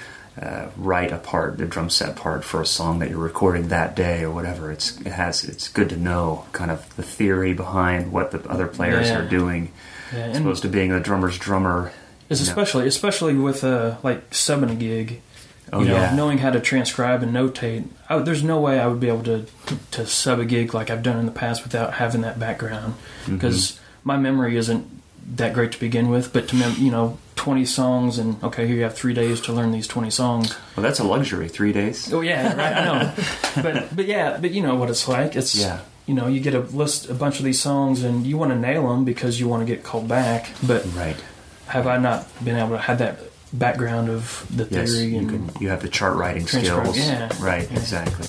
uh, 0.41 0.67
write 0.77 1.11
a 1.11 1.17
part, 1.19 1.57
the 1.57 1.65
drum 1.65 1.89
set 1.89 2.15
part 2.15 2.43
for 2.43 2.61
a 2.61 2.65
song 2.65 2.99
that 2.99 3.09
you're 3.09 3.19
recording 3.19 3.67
that 3.67 3.95
day 3.95 4.23
or 4.23 4.31
whatever. 4.31 4.71
It's 4.71 4.99
it 5.01 5.11
has 5.11 5.43
it's 5.43 5.67
good 5.67 5.89
to 5.89 5.97
know 5.97 6.45
kind 6.53 6.71
of 6.71 6.95
the 6.95 7.03
theory 7.03 7.53
behind 7.53 8.11
what 8.11 8.31
the 8.31 8.39
other 8.49 8.67
players 8.67 9.09
Yeah. 9.09 9.19
are 9.19 9.27
doing, 9.27 9.71
Yeah, 10.11 10.19
as 10.27 10.37
opposed 10.39 10.63
to 10.63 10.69
being 10.69 10.89
the 10.89 10.99
drummer's 10.99 11.37
drummer. 11.37 11.91
it's 12.29 12.39
you 12.41 12.45
know. 12.47 12.51
especially 12.51 12.87
especially 12.87 13.35
with 13.35 13.63
uh, 13.63 13.97
like 14.03 14.29
subbing 14.31 14.71
a 14.71 14.75
gig. 14.75 15.21
Oh, 15.71 15.79
you 15.79 15.87
know, 15.87 15.95
yeah. 15.95 16.13
knowing 16.15 16.37
how 16.39 16.51
to 16.51 16.59
transcribe 16.59 17.23
and 17.23 17.33
notate. 17.33 17.87
I, 18.07 18.19
there's 18.19 18.43
no 18.43 18.59
way 18.59 18.79
I 18.79 18.85
would 18.87 18.99
be 18.99 19.07
able 19.07 19.23
to 19.23 19.45
to 19.91 20.05
sub 20.05 20.39
a 20.39 20.45
gig 20.45 20.73
like 20.73 20.89
I've 20.89 21.01
done 21.03 21.17
in 21.19 21.25
the 21.25 21.31
past 21.31 21.63
without 21.63 21.93
having 21.93 22.21
that 22.21 22.37
background 22.39 22.95
Mm-hmm. 23.23 23.35
because 23.35 23.79
my 24.03 24.17
memory 24.17 24.57
isn't 24.57 24.85
that 25.37 25.53
great 25.53 25.71
to 25.71 25.79
begin 25.79 26.09
with. 26.09 26.33
But 26.33 26.47
to 26.49 26.55
mem- 26.55 26.75
you 26.79 26.91
know, 26.91 27.17
20 27.35 27.65
songs 27.65 28.17
and 28.19 28.41
okay, 28.43 28.67
here 28.67 28.75
you 28.75 28.83
have 28.83 28.95
three 28.95 29.13
days 29.13 29.41
to 29.41 29.53
learn 29.53 29.71
these 29.71 29.87
20 29.87 30.09
songs. 30.09 30.55
Well, 30.75 30.83
that's 30.83 30.99
a 30.99 31.03
luxury. 31.03 31.47
Three 31.49 31.73
days. 31.73 32.11
Oh 32.13 32.21
yeah, 32.21 32.55
right. 32.55 32.75
I 32.77 32.85
know, 32.85 33.13
but 33.63 33.95
but 33.95 34.05
yeah, 34.05 34.37
but 34.39 34.51
you 34.51 34.61
know 34.61 34.75
what 34.75 34.89
it's 34.89 35.07
like. 35.07 35.35
It's 35.35 35.55
Yeah. 35.55 35.79
You 36.05 36.13
know, 36.13 36.27
you 36.27 36.41
get 36.41 36.53
a 36.53 36.59
list, 36.59 37.09
a 37.09 37.13
bunch 37.13 37.39
of 37.39 37.45
these 37.45 37.61
songs, 37.61 38.03
and 38.03 38.27
you 38.27 38.37
want 38.37 38.51
to 38.51 38.57
nail 38.59 38.89
them 38.89 39.05
because 39.05 39.39
you 39.39 39.47
want 39.47 39.65
to 39.65 39.73
get 39.73 39.83
called 39.85 40.07
back. 40.09 40.49
But 40.61 40.85
Right. 40.93 41.15
have 41.67 41.87
I 41.87 41.97
not 41.97 42.27
been 42.43 42.57
able 42.57 42.71
to 42.71 42.77
have 42.77 42.97
that 42.99 43.19
background 43.53 44.09
of 44.09 44.45
the 44.53 44.67
Yes, 44.69 44.91
theory 44.91 45.05
you 45.13 45.19
and 45.19 45.29
can. 45.53 45.61
You 45.61 45.69
have 45.69 45.81
the 45.81 45.87
chart 45.87 46.17
writing 46.17 46.45
skills. 46.45 46.97
yeah. 46.97 47.29
Right. 47.39 47.69
Yeah. 47.71 47.77
Exactly. 47.79 48.27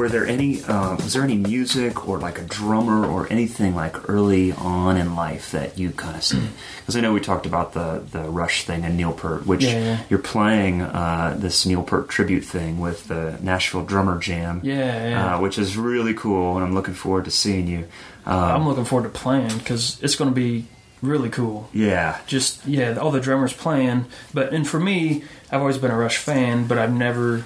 Were 0.00 0.08
there 0.08 0.26
any? 0.26 0.62
Uh, 0.62 0.96
was 0.96 1.12
there 1.12 1.22
any 1.22 1.36
music 1.36 2.08
or 2.08 2.18
like 2.18 2.38
a 2.38 2.42
drummer 2.44 3.04
or 3.06 3.30
anything 3.30 3.74
like 3.74 4.08
early 4.08 4.50
on 4.52 4.96
in 4.96 5.14
life 5.14 5.50
that 5.52 5.76
you 5.78 5.90
kind 5.90 6.16
of? 6.16 6.24
see? 6.24 6.40
Because 6.80 6.96
I 6.96 7.02
know 7.02 7.12
we 7.12 7.20
talked 7.20 7.44
about 7.44 7.74
the 7.74 8.02
the 8.10 8.22
Rush 8.22 8.64
thing 8.64 8.82
and 8.82 8.96
Neil 8.96 9.12
Peart, 9.12 9.46
which 9.46 9.62
Yeah, 9.62 9.78
yeah. 9.78 10.00
you're 10.08 10.18
playing 10.18 10.80
uh, 10.80 11.36
this 11.38 11.66
Neil 11.66 11.82
Peart 11.82 12.08
tribute 12.08 12.44
thing 12.46 12.80
with 12.80 13.08
the 13.08 13.38
Nashville 13.42 13.84
Drummer 13.84 14.18
Jam. 14.18 14.62
Yeah, 14.64 15.08
yeah. 15.10 15.36
Uh, 15.36 15.40
which 15.40 15.58
is 15.58 15.76
really 15.76 16.14
cool, 16.14 16.56
and 16.56 16.64
I'm 16.64 16.74
looking 16.74 16.94
forward 16.94 17.26
to 17.26 17.30
seeing 17.30 17.68
you. 17.68 17.86
Um, 18.24 18.38
I'm 18.62 18.66
looking 18.66 18.86
forward 18.86 19.12
to 19.12 19.16
playing 19.18 19.58
because 19.58 20.02
it's 20.02 20.16
going 20.16 20.30
to 20.30 20.34
be 20.34 20.64
really 21.02 21.28
cool. 21.28 21.68
yeah, 21.74 22.18
Just 22.26 22.66
yeah, 22.66 22.96
all 22.96 23.10
the 23.10 23.20
drummers 23.20 23.52
playing. 23.52 24.06
But 24.32 24.52
and 24.54 24.66
for 24.66 24.80
me, 24.80 25.24
I've 25.52 25.60
always 25.60 25.76
been 25.78 25.90
a 25.90 25.96
Rush 25.98 26.16
fan, 26.16 26.66
but 26.66 26.78
I've 26.78 26.92
never 26.92 27.44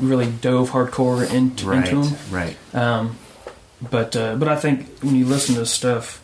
really 0.00 0.26
dove 0.30 0.70
hardcore 0.70 1.28
into, 1.32 1.66
right, 1.66 1.88
into 1.88 2.08
them. 2.10 2.18
right. 2.30 2.74
Um, 2.74 3.16
but 3.90 4.14
uh, 4.16 4.36
but 4.36 4.48
I 4.48 4.56
think 4.56 4.86
when 5.00 5.14
you 5.16 5.24
listen 5.26 5.54
to 5.56 5.66
stuff, 5.66 6.22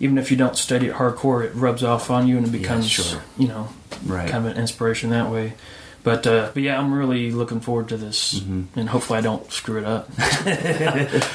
even 0.00 0.18
if 0.18 0.30
you 0.30 0.36
don't 0.36 0.56
study 0.56 0.86
it 0.86 0.94
hardcore, 0.94 1.44
it 1.44 1.54
rubs 1.54 1.82
off 1.82 2.10
on 2.10 2.26
you 2.26 2.36
and 2.38 2.46
it 2.46 2.52
Yeah, 2.52 2.58
becomes 2.60 2.88
sure. 2.88 3.22
you 3.38 3.48
know 3.48 3.68
Right. 4.04 4.28
kind 4.30 4.46
of 4.46 4.52
an 4.52 4.58
inspiration 4.58 5.10
that 5.10 5.30
way. 5.30 5.54
But 6.02 6.26
uh, 6.26 6.50
but 6.52 6.62
yeah, 6.62 6.78
I'm 6.78 6.92
really 6.92 7.30
looking 7.30 7.60
forward 7.60 7.88
to 7.88 7.96
this, 7.96 8.34
Mm-hmm. 8.40 8.78
and 8.78 8.88
hopefully 8.90 9.18
I 9.18 9.22
don't 9.22 9.50
screw 9.50 9.78
it 9.78 9.84
up. 9.86 10.10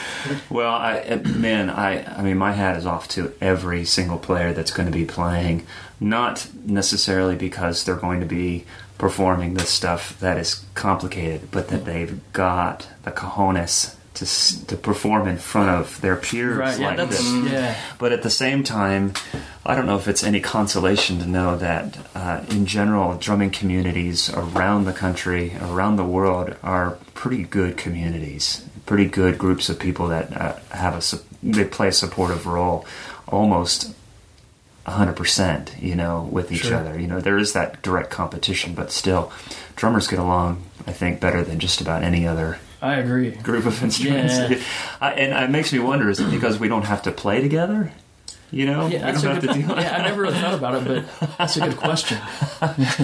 Well, 0.49 0.73
I 0.73 0.99
uh, 0.99 1.17
man, 1.27 1.69
I 1.69 2.03
I 2.17 2.21
mean, 2.21 2.37
my 2.37 2.51
hat 2.51 2.75
is 2.77 2.85
off 2.85 3.07
to 3.09 3.33
every 3.41 3.85
single 3.85 4.17
player 4.17 4.53
that's 4.53 4.71
going 4.71 4.85
to 4.91 4.91
be 4.97 5.05
playing. 5.05 5.65
Not 5.99 6.47
necessarily 6.65 7.35
because 7.35 7.83
they're 7.83 7.95
going 7.95 8.19
to 8.19 8.25
be 8.25 8.65
performing 8.99 9.55
this 9.55 9.69
stuff 9.69 10.19
that 10.19 10.37
is 10.37 10.63
complicated, 10.75 11.49
but 11.49 11.69
that 11.69 11.85
they've 11.85 12.21
got 12.33 12.87
the 13.03 13.11
cojones 13.11 13.95
to 14.15 14.67
to 14.67 14.75
perform 14.75 15.27
in 15.27 15.37
front 15.37 15.69
of 15.69 16.01
their 16.01 16.17
peers 16.17 16.57
right? 16.57 16.79
Like 16.79 16.97
that's 16.97 17.17
this. 17.17 17.51
yeah. 17.51 17.75
But 17.97 18.11
at 18.11 18.21
the 18.21 18.29
same 18.29 18.63
time, 18.63 19.13
I 19.65 19.73
don't 19.75 19.85
know 19.85 19.97
if 19.97 20.07
it's 20.07 20.23
any 20.23 20.41
consolation 20.41 21.19
to 21.19 21.25
know 21.25 21.57
that, 21.57 21.97
uh, 22.13 22.43
in 22.49 22.65
general, 22.65 23.17
drumming 23.17 23.51
communities 23.51 24.29
around 24.29 24.85
the 24.85 24.93
country, 24.93 25.55
around 25.61 25.95
the 25.95 26.03
world, 26.03 26.55
are 26.61 26.97
pretty 27.13 27.43
good 27.43 27.77
communities. 27.77 28.65
Pretty 28.85 29.05
good 29.05 29.37
groups 29.37 29.69
of 29.69 29.79
people 29.79 30.07
that 30.07 30.35
uh, 30.35 30.55
have 30.71 30.95
a 30.95 31.19
they 31.41 31.63
play 31.63 31.87
a 31.87 31.91
supportive 31.91 32.45
role, 32.45 32.85
almost. 33.27 33.95
100% 34.89 35.81
you 35.81 35.95
know 35.95 36.27
with 36.31 36.51
each 36.51 36.63
Sure. 36.65 36.77
other 36.77 36.99
you 36.99 37.07
know 37.07 37.19
there 37.21 37.37
is 37.37 37.53
that 37.53 37.81
direct 37.81 38.09
competition 38.09 38.73
but 38.73 38.91
still 38.91 39.31
drummers 39.75 40.07
get 40.07 40.19
along 40.19 40.63
i 40.87 40.91
think 40.91 41.19
better 41.19 41.43
than 41.43 41.59
just 41.59 41.81
about 41.81 42.03
any 42.03 42.25
other 42.27 42.57
I 42.81 42.95
agree. 42.95 43.31
group 43.31 43.65
of 43.65 43.83
instruments. 43.87 44.37
Yeah. 44.37 44.57
I, 45.01 45.11
and 45.11 45.43
it 45.43 45.49
makes 45.51 45.73
me 45.73 45.79
wonder: 45.79 46.09
is 46.09 46.21
it 46.21 46.31
because 46.31 46.59
we 46.61 46.69
don't 46.69 46.85
have 46.85 47.01
to 47.03 47.11
play 47.11 47.41
together? 47.41 47.91
You 48.51 48.65
know, 48.65 48.87
Yeah, 48.87 49.05
we 49.05 49.21
don't 49.21 49.33
have 49.35 49.41
good, 49.41 49.53
to 49.53 49.53
deal. 49.53 49.69
yeah, 49.79 49.97
I 49.97 50.01
never 50.03 50.21
really 50.23 50.39
thought 50.39 50.55
about 50.55 50.81
it, 50.81 51.05
but 51.19 51.37
that's 51.37 51.57
a 51.57 51.61
good 51.61 51.77
question. 51.77 52.17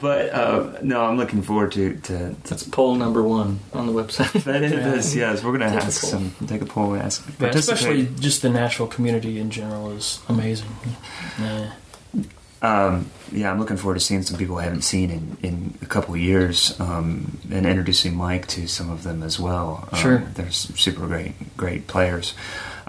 But 0.00 0.32
uh, 0.32 0.78
no, 0.82 1.02
I'm 1.04 1.16
looking 1.16 1.42
forward 1.42 1.72
to 1.72 1.94
to, 1.94 2.18
to 2.18 2.34
That's 2.48 2.62
poll 2.62 2.94
number 2.94 3.22
one 3.22 3.58
on 3.74 3.86
the 3.86 3.92
website. 3.92 4.32
that 4.44 4.62
is 4.62 5.14
Yeah. 5.14 5.32
Yes, 5.32 5.42
we're 5.44 5.56
going 5.58 5.68
to 5.70 5.76
ask 5.76 6.02
some, 6.02 6.32
take 6.46 6.62
a 6.62 6.66
poll, 6.66 6.94
and 6.94 7.02
ask, 7.02 7.28
Yeah, 7.40 7.48
especially 7.48 8.08
just 8.20 8.40
the 8.42 8.48
Nashville 8.48 8.86
community 8.86 9.38
in 9.38 9.50
general 9.50 9.90
is 9.90 10.20
amazing. 10.28 10.68
Yeah. 11.38 11.72
Um, 12.62 13.10
yeah, 13.32 13.50
I'm 13.50 13.58
looking 13.58 13.76
forward 13.78 13.94
to 13.94 14.00
seeing 14.00 14.22
some 14.22 14.38
people 14.38 14.58
I 14.58 14.64
haven't 14.64 14.82
seen 14.82 15.10
in, 15.10 15.36
in 15.42 15.78
a 15.82 15.86
couple 15.86 16.14
of 16.14 16.20
years, 16.20 16.78
um, 16.78 17.38
and 17.50 17.64
introducing 17.66 18.14
Mike 18.14 18.46
to 18.48 18.66
some 18.68 18.90
of 18.90 19.02
them 19.02 19.22
as 19.22 19.40
well. 19.40 19.88
Um, 19.92 19.98
Sure. 19.98 20.18
they're 20.34 20.50
super 20.50 21.06
great, 21.06 21.56
great 21.56 21.86
players. 21.86 22.34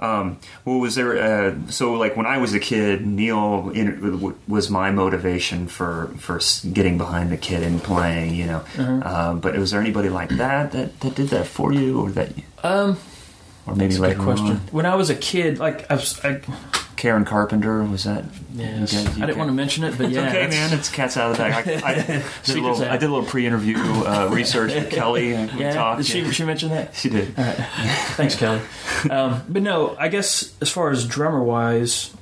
Um, 0.02 0.40
well, 0.66 0.80
was 0.80 0.96
there? 0.96 1.16
Uh, 1.18 1.56
so, 1.70 1.94
like 1.94 2.18
when 2.18 2.26
I 2.26 2.38
was 2.40 2.54
a 2.56 2.60
kid, 2.60 3.06
Neil 3.06 3.70
in, 3.74 4.36
was 4.48 4.70
my 4.70 4.90
motivation 4.92 5.68
for 5.68 6.08
for 6.18 6.40
getting 6.74 6.98
behind 6.98 7.32
the 7.32 7.38
kid 7.38 7.62
and 7.62 7.82
playing. 7.84 8.34
You 8.34 8.46
know, 8.48 8.64
Uh-huh. 8.80 9.02
um, 9.30 9.40
but 9.40 9.56
was 9.58 9.72
there 9.72 9.80
anybody 9.82 10.10
like 10.10 10.30
that 10.30 10.72
that, 10.72 11.00
that 11.02 11.14
did 11.16 11.30
that 11.30 11.46
for 11.46 11.72
you, 11.72 12.00
or 12.02 12.10
that, 12.12 12.30
Um, 12.64 12.98
or 13.68 13.76
maybe 13.76 13.90
that's 13.94 14.00
a 14.00 14.02
later 14.02 14.16
good 14.16 14.24
question. 14.24 14.48
on? 14.48 14.58
When 14.72 14.86
I 14.88 14.96
was 14.96 15.10
a 15.12 15.16
kid, 15.16 15.60
like 15.60 15.86
I, 15.92 15.96
was, 15.96 16.20
I 16.26 16.42
Karen 17.02 17.26
Carpenter 17.26 17.84
was 17.84 18.04
that? 18.04 18.24
yes, 18.54 18.94
you 18.94 19.00
guys- 19.04 19.18
you 19.18 19.24
I 19.24 19.26
didn't 19.26 19.40
want 19.40 19.48
to 19.48 19.54
mention 19.56 19.84
it, 19.86 19.98
but 19.98 20.12
yeah, 20.12 20.20
okay, 20.28 20.34
that's- 20.34 20.54
man. 20.54 20.78
It's 20.78 20.88
cats 20.88 21.18
out 21.18 21.32
of 21.32 21.38
the 21.38 21.42
bag. 21.44 21.68
I, 21.84 21.90
I, 21.90 21.94
did, 22.46 22.58
a 22.58 22.62
little. 22.62 22.84
I 22.84 22.98
did 22.98 23.10
a 23.10 23.12
little 23.12 23.26
pre-interview 23.26 23.76
uh, 23.80 24.30
research 24.32 24.72
with 24.76 24.90
Kellie. 24.92 25.34
And 25.34 25.52
we 25.52 25.62
Yeah, 25.62 25.74
talked. 25.74 25.98
did 25.98 26.06
she, 26.06 26.32
she 26.32 26.44
mentioned 26.46 26.74
that? 26.74 26.94
She 26.94 27.10
did. 27.10 27.34
All 27.40 27.44
right. 27.44 27.56
Thanks, 27.56 28.36
Kellie. 28.36 28.62
Um, 29.10 29.42
but 29.50 29.64
no, 29.64 29.96
I 29.98 30.10
guess 30.10 30.54
as 30.62 30.70
far 30.70 30.92
as 30.92 31.08
drummer 31.08 31.44
wise, 31.44 32.16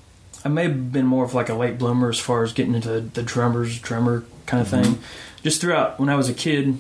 I 0.46 0.48
may 0.48 0.64
have 0.64 0.94
been 0.94 1.06
more 1.06 1.26
of 1.26 1.34
like 1.34 1.50
a 1.50 1.56
late 1.56 1.78
bloomer 1.78 2.08
as 2.08 2.18
far 2.20 2.44
as 2.44 2.54
getting 2.54 2.74
into 2.74 3.02
the 3.02 3.22
drummers, 3.22 3.80
drummer 3.80 4.24
kind 4.46 4.62
of 4.62 4.70
thing. 4.70 5.00
Just 5.44 5.60
throughout 5.60 6.00
when 6.00 6.08
I 6.08 6.16
was 6.16 6.30
a 6.30 6.34
kid, 6.34 6.78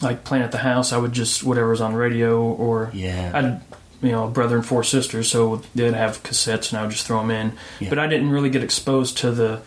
like 0.00 0.24
playing 0.24 0.44
at 0.44 0.52
the 0.52 0.58
house, 0.58 0.94
I 0.94 0.96
would 0.96 1.12
just 1.12 1.44
whatever 1.44 1.68
was 1.68 1.82
on 1.82 1.94
radio 1.94 2.40
or 2.42 2.90
Yeah. 2.94 3.32
I'd 3.34 3.60
you 4.02 4.10
know 4.10 4.26
a 4.26 4.30
brother 4.30 4.56
and 4.56 4.66
four 4.66 4.82
sisters, 4.84 5.30
so 5.30 5.62
they'd 5.74 5.94
have 5.94 6.22
cassettes 6.22 6.70
and 6.70 6.78
I 6.78 6.82
would 6.82 6.90
just 6.90 7.06
throw 7.06 7.18
them 7.20 7.30
in. 7.30 7.52
Yeah. 7.80 7.88
But 7.88 7.98
I 7.98 8.06
didn't 8.08 8.30
really 8.30 8.50
get 8.50 8.62
exposed 8.62 9.16
to 9.18 9.30
the 9.30 9.62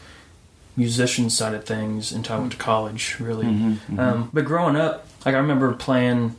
musician 0.77 1.29
side 1.29 1.53
of 1.53 1.63
things 1.63 2.11
until 2.11 2.35
I 2.35 2.39
went 2.39 2.51
to 2.51 2.57
college, 2.57 3.15
really. 3.19 3.45
Mhm, 3.45 3.97
Um, 3.99 4.29
but 4.33 4.43
growing 4.45 4.75
up, 4.75 5.07
like 5.25 5.33
I 5.35 5.37
remember 5.37 5.71
playing 5.73 6.35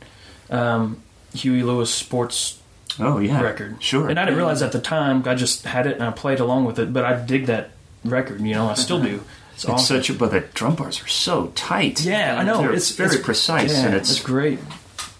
um, 0.49 1.01
Huey 1.33 1.63
Lewis 1.63 1.93
sports 1.93 2.59
oh 2.99 3.17
yeah. 3.19 3.41
record, 3.41 3.77
Sure. 3.81 4.07
and 4.09 4.19
I 4.19 4.25
didn't 4.25 4.37
realize 4.37 4.61
at 4.61 4.71
the 4.71 4.79
time. 4.79 5.23
I 5.25 5.33
just 5.35 5.65
had 5.65 5.87
it 5.87 5.95
and 5.95 6.03
I 6.03 6.11
played 6.11 6.39
along 6.39 6.65
with 6.65 6.77
it. 6.79 6.93
But 6.93 7.03
I 7.03 7.13
dig 7.25 7.47
that 7.47 7.71
record. 8.05 8.39
You 8.41 8.53
know, 8.53 8.69
I 8.69 8.75
still 8.75 9.01
do. 9.01 9.21
It's, 9.57 9.63
It's 9.63 9.73
awesome. 9.73 9.97
such 9.97 10.09
a, 10.11 10.13
but 10.13 10.29
the 10.29 10.41
drum 10.53 10.75
bars 10.75 11.01
are 11.03 11.07
so 11.07 11.47
tight. 11.55 12.01
yeah, 12.05 12.37
I 12.39 12.43
know. 12.43 12.59
They're 12.61 12.73
It's 12.73 12.91
very 12.91 13.15
it's, 13.15 13.25
precise, 13.25 13.73
yeah, 13.73 13.87
and 13.87 13.95
it's 13.95 14.11
it's 14.11 14.19
great. 14.21 14.59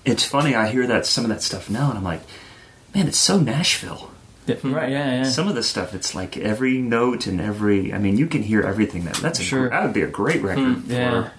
it's 0.06 0.24
funny. 0.24 0.54
I 0.54 0.68
hear 0.68 0.86
that 0.86 1.08
some 1.08 1.24
of 1.26 1.30
that 1.32 1.42
stuff 1.42 1.72
now, 1.72 1.90
and 1.90 1.98
I'm 1.98 2.04
like, 2.04 2.22
man, 2.98 3.08
it's 3.08 3.18
so 3.18 3.40
Nashville. 3.40 4.10
Yeah, 4.48 4.56
right? 4.64 4.90
Yeah, 4.92 5.12
yeah. 5.18 5.24
Some 5.24 5.48
of 5.48 5.56
the 5.56 5.64
stuff, 5.64 5.94
it's 5.94 6.16
like 6.16 6.36
every 6.38 6.78
note 6.80 7.28
and 7.28 7.40
every. 7.40 7.94
I 7.94 7.98
mean, 8.00 8.18
you 8.18 8.28
can 8.28 8.42
hear 8.44 8.62
everything. 8.62 9.06
That 9.06 9.16
that's 9.16 9.40
a, 9.40 9.44
Sure. 9.44 9.70
that 9.70 9.84
would 9.84 9.94
be 9.94 10.02
a 10.02 10.08
great 10.08 10.42
record 10.42 10.84
for 10.86 10.92
yeah. 10.94 11.30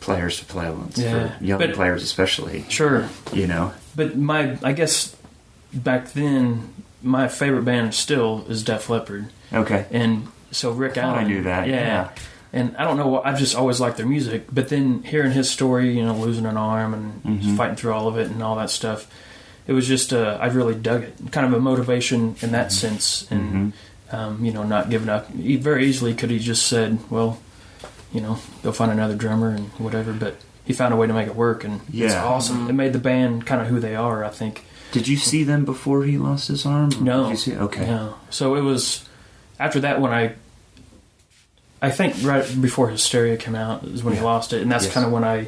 players 0.00 0.38
to 0.38 0.44
play 0.44 0.70
once 0.70 0.96
Yeah. 0.98 1.36
For 1.38 1.44
young 1.44 1.58
But- 1.58 1.74
players, 1.74 2.02
especially. 2.02 2.64
Sure. 2.68 3.08
You 3.32 3.46
know. 3.46 3.72
But 3.96 4.16
my, 4.16 4.56
I 4.62 4.72
guess 4.72 5.16
back 5.72 6.12
then, 6.12 6.72
my 7.02 7.26
favorite 7.28 7.64
band 7.64 7.94
still 7.94 8.44
is 8.48 8.62
Def 8.62 8.88
Leppard, 8.88 9.26
Okay. 9.52 9.86
and 9.90 10.28
so 10.52 10.70
Rick 10.70 10.98
I 10.98 11.02
thought 11.02 11.18
I 11.18 11.24
knew 11.24 11.42
that, 11.44 11.66
Yeah. 11.68 11.74
yeah. 11.74 12.08
And 12.52 12.76
I 12.76 12.84
don't 12.84 12.96
know. 12.96 13.22
I've 13.22 13.38
just 13.38 13.54
always 13.54 13.80
liked 13.80 13.96
their 13.96 14.06
music, 14.06 14.46
but 14.52 14.68
then 14.68 15.02
hearing 15.04 15.30
his 15.32 15.48
story, 15.48 15.96
you 15.96 16.04
know, 16.04 16.14
losing 16.16 16.46
an 16.46 16.56
arm 16.56 16.92
and 16.94 17.22
Mhm. 17.40 17.56
fighting 17.56 17.76
through 17.76 17.92
all 17.92 18.08
of 18.08 18.16
it 18.18 18.28
and 18.30 18.42
all 18.42 18.56
that 18.56 18.70
stuff, 18.70 19.06
it 19.70 19.72
was 19.72 19.86
just 19.86 20.12
uh, 20.12 20.36
I 20.40 20.46
really 20.48 20.74
dug 20.74 21.04
it. 21.04 21.16
Kind 21.30 21.46
of 21.46 21.52
a 21.52 21.60
motivation 21.60 22.34
in 22.42 22.50
that 22.52 22.72
sense, 22.72 23.30
and 23.30 23.72
Mm-hmm. 24.10 24.16
um, 24.16 24.44
you 24.44 24.52
know, 24.52 24.64
not 24.64 24.90
giving 24.90 25.08
up. 25.08 25.30
He 25.32 25.54
very 25.56 25.86
easily 25.86 26.12
could 26.12 26.30
have 26.32 26.40
just 26.40 26.66
said, 26.66 26.98
"Well, 27.08 27.38
you 28.12 28.20
know, 28.20 28.38
go 28.64 28.72
find 28.72 28.90
another 28.90 29.14
drummer 29.14 29.50
and 29.50 29.68
whatever," 29.78 30.12
but 30.12 30.34
he 30.64 30.72
found 30.72 30.92
a 30.92 30.96
way 30.96 31.06
to 31.06 31.12
make 31.14 31.28
it 31.28 31.36
work, 31.36 31.62
and 31.62 31.80
it's 31.88 32.14
Yeah. 32.14 32.24
awesome. 32.24 32.68
It 32.68 32.72
made 32.72 32.92
the 32.92 32.98
band 32.98 33.46
kind 33.46 33.60
of 33.62 33.68
who 33.68 33.78
they 33.78 33.94
are. 33.94 34.24
I 34.24 34.30
think. 34.30 34.64
Did 34.90 35.06
you 35.06 35.16
see 35.16 35.44
them 35.44 35.64
before 35.64 36.02
he 36.02 36.18
lost 36.18 36.48
his 36.48 36.66
arm? 36.66 36.90
No. 37.00 37.22
Did 37.24 37.30
you 37.30 37.36
see? 37.36 37.54
Okay. 37.56 37.86
No. 37.86 38.16
So 38.30 38.56
it 38.56 38.62
was 38.62 39.08
after 39.60 39.78
that 39.80 40.00
when 40.00 40.12
I 40.12 40.34
I 41.80 41.90
think 41.92 42.16
right 42.22 42.44
before 42.60 42.88
Hysteria 42.90 43.36
came 43.36 43.54
out 43.54 43.84
is 43.84 44.02
when 44.02 44.14
he 44.14 44.20
lost 44.20 44.52
it, 44.52 44.62
and 44.62 44.70
that's 44.72 44.86
Yes. 44.86 44.94
kind 44.94 45.06
of 45.06 45.12
when 45.12 45.22
I 45.24 45.46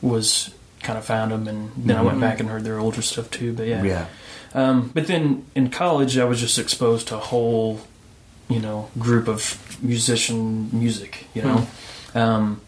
was 0.00 0.50
kind 0.82 0.98
of 0.98 1.04
found 1.04 1.32
them, 1.32 1.46
and 1.48 1.70
then 1.76 1.96
I 1.96 2.02
went 2.02 2.18
Mhm. 2.18 2.20
back 2.20 2.40
and 2.40 2.48
heard 2.48 2.64
their 2.64 2.78
older 2.78 3.02
stuff 3.02 3.30
too. 3.30 3.52
But 3.52 3.66
yeah, 3.66 3.82
Yeah. 3.82 4.04
Um, 4.54 4.90
but 4.94 5.06
then 5.06 5.44
in 5.54 5.68
college, 5.70 6.16
I 6.16 6.24
was 6.24 6.40
just 6.40 6.58
exposed 6.58 7.08
to 7.08 7.16
a 7.16 7.20
whole 7.20 7.80
you 8.48 8.60
know 8.60 8.88
group 8.98 9.28
of 9.28 9.76
musician 9.82 10.70
music, 10.72 11.26
you 11.34 11.42
know, 11.42 11.66
um, 12.14 12.60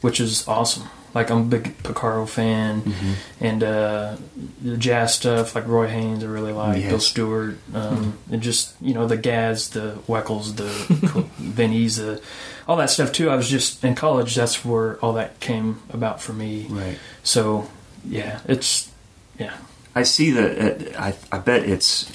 which 0.00 0.20
is 0.20 0.46
awesome. 0.46 0.84
Like 1.14 1.30
I'm 1.30 1.38
a 1.38 1.44
big 1.44 1.76
Porcaro 1.84 2.28
fan, 2.28 2.82
Mm-hmm. 2.82 3.12
and 3.44 3.62
uh, 3.62 4.16
the 4.60 4.76
jazz 4.76 5.14
stuff 5.14 5.54
like 5.54 5.66
Roy 5.68 5.86
Haynes 5.86 6.24
I 6.24 6.26
really 6.26 6.52
like, 6.52 6.82
Bill 6.88 6.98
Stewart, 6.98 7.56
um, 7.72 8.18
and 8.32 8.42
just 8.42 8.74
you 8.80 8.94
know 8.94 9.06
the 9.06 9.16
Gadds, 9.16 9.70
the 9.70 9.98
Weckls, 10.08 10.56
the 10.56 10.64
Bennies, 11.40 11.98
the 11.98 12.20
all 12.66 12.76
that 12.78 12.90
stuff 12.90 13.12
too. 13.12 13.30
I 13.30 13.36
was 13.36 13.48
just 13.48 13.84
in 13.84 13.94
college. 13.94 14.34
That's 14.34 14.64
where 14.64 14.96
all 14.98 15.12
that 15.12 15.38
came 15.38 15.82
about 15.90 16.20
for 16.20 16.32
me. 16.32 16.66
Right. 16.68 16.98
So 17.22 17.68
yeah, 18.04 18.40
it's 18.48 18.90
yeah. 19.38 19.54
I 19.94 20.02
see 20.02 20.32
that. 20.32 20.98
I 20.98 21.14
I 21.30 21.38
bet 21.38 21.62
it's 21.68 22.10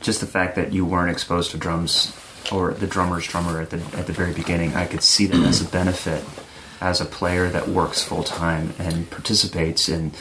just 0.00 0.20
the 0.20 0.26
fact 0.26 0.54
that 0.54 0.72
you 0.72 0.84
weren't 0.84 1.10
exposed 1.10 1.50
to 1.50 1.56
drums 1.58 2.16
or 2.52 2.72
the 2.72 2.86
drummer's 2.86 3.26
drummer 3.26 3.60
at 3.60 3.70
the 3.70 3.78
at 3.98 4.06
the 4.06 4.12
very 4.12 4.32
beginning. 4.32 4.74
I 4.76 4.86
could 4.86 5.02
see 5.02 5.26
that 5.26 5.42
as 5.42 5.60
a 5.60 5.64
benefit 5.68 6.22
as 6.80 7.00
a 7.00 7.04
player 7.04 7.48
that 7.48 7.68
works 7.68 8.02
full 8.02 8.24
time 8.24 8.74
and 8.78 9.10
participates 9.10 9.88
in. 9.88 10.12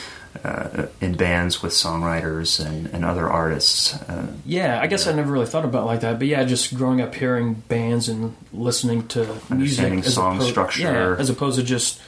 Uh, 0.44 0.86
in 1.02 1.16
bands 1.16 1.64
with 1.64 1.74
songwriters 1.74 2.64
and, 2.64 2.86
and 2.94 3.04
other 3.04 3.28
artists, 3.28 3.96
uh, 4.04 4.28
Yeah, 4.46 4.80
I 4.80 4.86
guess 4.86 5.08
I 5.08 5.12
never 5.12 5.32
really 5.32 5.48
thought 5.48 5.66
about 5.66 5.84
it 5.84 5.86
like 5.88 6.02
that, 6.02 6.20
but 6.20 6.28
yeah, 6.28 6.44
just 6.44 6.76
growing 6.76 7.02
up 7.02 7.16
hearing 7.16 7.56
bands 7.56 8.08
and 8.08 8.36
listening 8.54 9.08
to 9.08 9.26
music, 9.50 10.04
song 10.04 10.40
structure. 10.42 10.84
yeah, 10.84 11.16
as 11.18 11.32
opposed 11.32 11.58
to 11.58 11.64
just 11.64 12.00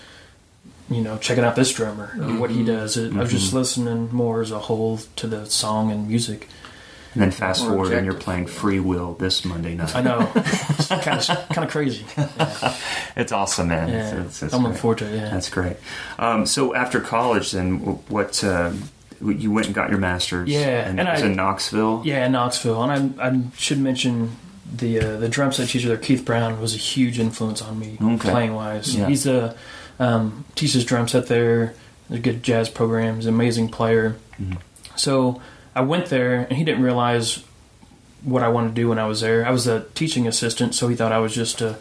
you 0.91 1.01
know 1.01 1.17
checking 1.17 1.43
out 1.43 1.55
this 1.55 1.73
drummer 1.73 2.12
and 2.13 2.39
what 2.39 2.51
he 2.51 2.63
does. 2.63 2.97
It, 2.97 3.13
I 3.15 3.21
was 3.21 3.31
just 3.31 3.51
listening 3.51 4.09
more 4.12 4.41
as 4.41 4.51
a 4.51 4.59
whole 4.59 4.97
to 5.15 5.25
the 5.25 5.45
song 5.47 5.89
and 5.91 6.07
music. 6.07 6.47
And 7.13 7.23
then 7.23 7.31
fast 7.31 7.63
Or 7.63 7.69
forward 7.69 7.93
and 7.93 8.05
you're 8.05 8.13
playing 8.15 8.45
Free 8.47 8.79
Will 8.79 9.13
this 9.15 9.43
Monday 9.45 9.73
night. 9.75 9.95
I 9.95 10.01
know, 10.01 10.31
it's 10.35 10.87
kind 10.87 11.19
of 11.19 11.27
kind 11.49 11.63
of 11.65 11.69
crazy. 11.71 12.05
Yeah, 12.17 12.75
It's 13.15 13.31
awesome, 13.31 13.67
man. 13.69 13.89
yeah. 13.89 14.09
It's, 14.21 14.27
it's, 14.27 14.43
it's 14.43 14.53
I'm 14.53 14.61
looking 14.61 14.73
great. 14.73 14.81
forward 14.81 14.97
to 14.99 15.05
it. 15.11 15.15
Yeah, 15.17 15.29
That's 15.31 15.49
great. 15.49 15.77
Um, 16.19 16.45
so 16.45 16.73
after 16.75 16.99
college, 17.01 17.51
then 17.51 17.79
what? 18.09 18.43
Uh, 18.43 18.71
you 19.21 19.51
went 19.51 19.65
and 19.65 19.75
got 19.75 19.89
your 19.89 19.99
master's. 19.99 20.47
Yeah, 20.49 20.87
and, 20.87 20.99
and 20.99 21.09
I- 21.09 21.19
in 21.19 21.35
Knoxville. 21.35 22.03
yeah, 22.05 22.25
in 22.25 22.31
Knoxville, 22.31 22.81
and 22.83 23.19
I, 23.19 23.27
I 23.29 23.41
should 23.57 23.79
mention 23.79 24.37
the 24.71 24.99
uh, 25.01 25.17
the 25.17 25.27
drum 25.27 25.51
set 25.51 25.67
teacher 25.67 25.87
there, 25.89 25.97
Keith 25.97 26.23
Brown, 26.23 26.61
was 26.61 26.73
a 26.75 26.77
huge 26.77 27.19
influence 27.19 27.61
on 27.61 27.79
me 27.79 27.97
Okay. 28.01 28.29
playing 28.29 28.53
wise. 28.53 28.95
Yeah. 28.95 29.07
He's 29.07 29.25
a 29.27 29.57
um, 29.99 30.45
teaches 30.55 30.85
drum 30.85 31.07
set 31.07 31.27
there. 31.27 31.73
There's 32.07 32.19
a 32.19 32.23
good 32.23 32.43
jazz 32.43 32.69
program. 32.69 33.15
He's 33.17 33.25
amazing 33.25 33.69
player. 33.69 34.15
Mhm. 34.41 34.57
So 34.95 35.41
I 35.75 35.82
went 35.82 36.08
there, 36.08 36.41
and 36.49 36.58
he 36.58 36.63
didn't 36.63 36.84
realize 36.84 37.43
what 38.23 38.43
I 38.43 38.49
wanted 38.49 38.69
to 38.69 38.73
do 38.75 38.89
when 38.89 38.99
I 38.99 39.05
was 39.05 39.21
there. 39.21 39.45
I 39.45 39.51
was 39.51 39.65
a 39.67 39.82
teaching 39.95 40.27
assistant, 40.27 40.75
so 40.75 40.88
he 40.88 40.95
thought 40.95 41.12
I 41.12 41.19
was 41.19 41.34
just 41.34 41.62
a, 41.62 41.77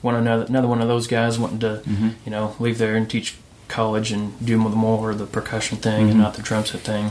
one 0.00 0.14
another 0.14 0.44
another 0.44 0.68
one 0.68 0.80
of 0.80 0.88
those 0.88 1.06
guys 1.06 1.38
wanting 1.38 1.58
to, 1.60 1.82
Mhm. 1.86 2.14
you 2.24 2.30
know, 2.30 2.54
leave 2.58 2.78
there 2.78 2.96
and 2.96 3.08
teach 3.08 3.36
college 3.68 4.10
and 4.12 4.32
do 4.44 4.56
more 4.56 5.10
of 5.10 5.18
the 5.18 5.26
percussion 5.26 5.76
thing 5.78 6.06
Mhm. 6.06 6.10
and 6.12 6.18
not 6.20 6.34
the 6.34 6.42
drum 6.42 6.64
set 6.64 6.80
thing. 6.80 7.10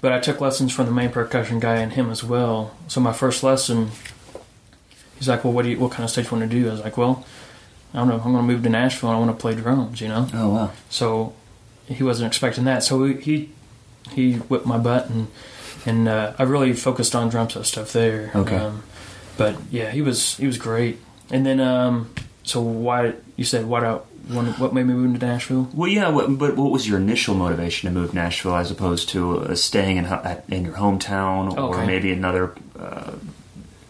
But 0.00 0.12
I 0.12 0.20
took 0.20 0.40
lessons 0.40 0.72
from 0.72 0.86
the 0.86 0.92
main 0.92 1.10
percussion 1.10 1.58
guy 1.60 1.76
and 1.76 1.92
him 1.92 2.10
as 2.10 2.22
well. 2.22 2.72
So 2.88 3.00
my 3.00 3.12
first 3.12 3.42
lesson, 3.42 3.90
he's 5.18 5.28
like, 5.28 5.44
"Well, 5.44 5.52
what 5.52 5.62
do 5.64 5.70
you, 5.70 5.78
what 5.78 5.90
kind 5.92 6.04
of 6.04 6.10
stuff 6.10 6.30
you 6.30 6.36
want 6.38 6.50
to 6.50 6.60
do?" 6.60 6.68
I 6.68 6.72
was 6.72 6.80
like, 6.80 6.96
"Well, 6.96 7.24
I 7.92 7.98
don't 7.98 8.08
know. 8.08 8.16
I'm 8.24 8.32
going 8.32 8.36
to 8.36 8.42
move 8.42 8.62
to 8.64 8.68
Nashville 8.68 9.10
and 9.10 9.16
I 9.16 9.20
want 9.20 9.30
to 9.36 9.40
play 9.40 9.54
drums, 9.54 10.00
you 10.00 10.08
know." 10.08 10.28
Oh 10.34 10.48
wow. 10.50 10.70
So 10.90 11.32
he 11.86 12.02
wasn't 12.02 12.26
expecting 12.28 12.64
that. 12.64 12.82
So 12.84 13.04
he 13.04 13.50
he 14.12 14.34
whipped 14.34 14.66
my 14.66 14.78
butt 14.78 15.08
and 15.10 15.28
and 15.86 16.08
uh, 16.08 16.32
I 16.38 16.44
really 16.44 16.72
focused 16.72 17.14
on 17.14 17.28
drum 17.28 17.50
set 17.50 17.66
stuff 17.66 17.92
there. 17.92 18.30
Okay. 18.34 18.56
Um, 18.56 18.82
but 19.36 19.56
yeah, 19.70 19.90
he 19.90 20.00
was 20.02 20.36
he 20.36 20.46
was 20.46 20.58
great. 20.58 20.98
And 21.30 21.44
then 21.44 21.60
um, 21.60 22.10
so 22.42 22.60
why 22.60 23.14
you 23.36 23.44
said 23.44 23.66
what 23.66 23.84
out 23.84 24.06
when, 24.28 24.46
what 24.54 24.72
made 24.72 24.86
me 24.86 24.94
move 24.94 25.18
to 25.20 25.26
Nashville? 25.26 25.68
Well, 25.74 25.88
yeah, 25.88 26.08
what, 26.08 26.38
but 26.38 26.56
what 26.56 26.70
was 26.70 26.88
your 26.88 26.98
initial 26.98 27.34
motivation 27.34 27.88
to 27.88 27.94
move 27.94 28.10
to 28.10 28.16
Nashville 28.16 28.56
as 28.56 28.70
opposed 28.70 29.10
to 29.10 29.40
uh, 29.40 29.54
staying 29.54 29.98
in 29.98 30.06
at, 30.06 30.44
in 30.48 30.64
your 30.64 30.74
hometown 30.74 31.52
or 31.54 31.74
Okay. 31.76 31.86
maybe 31.86 32.10
another 32.10 32.54
uh, 32.78 33.12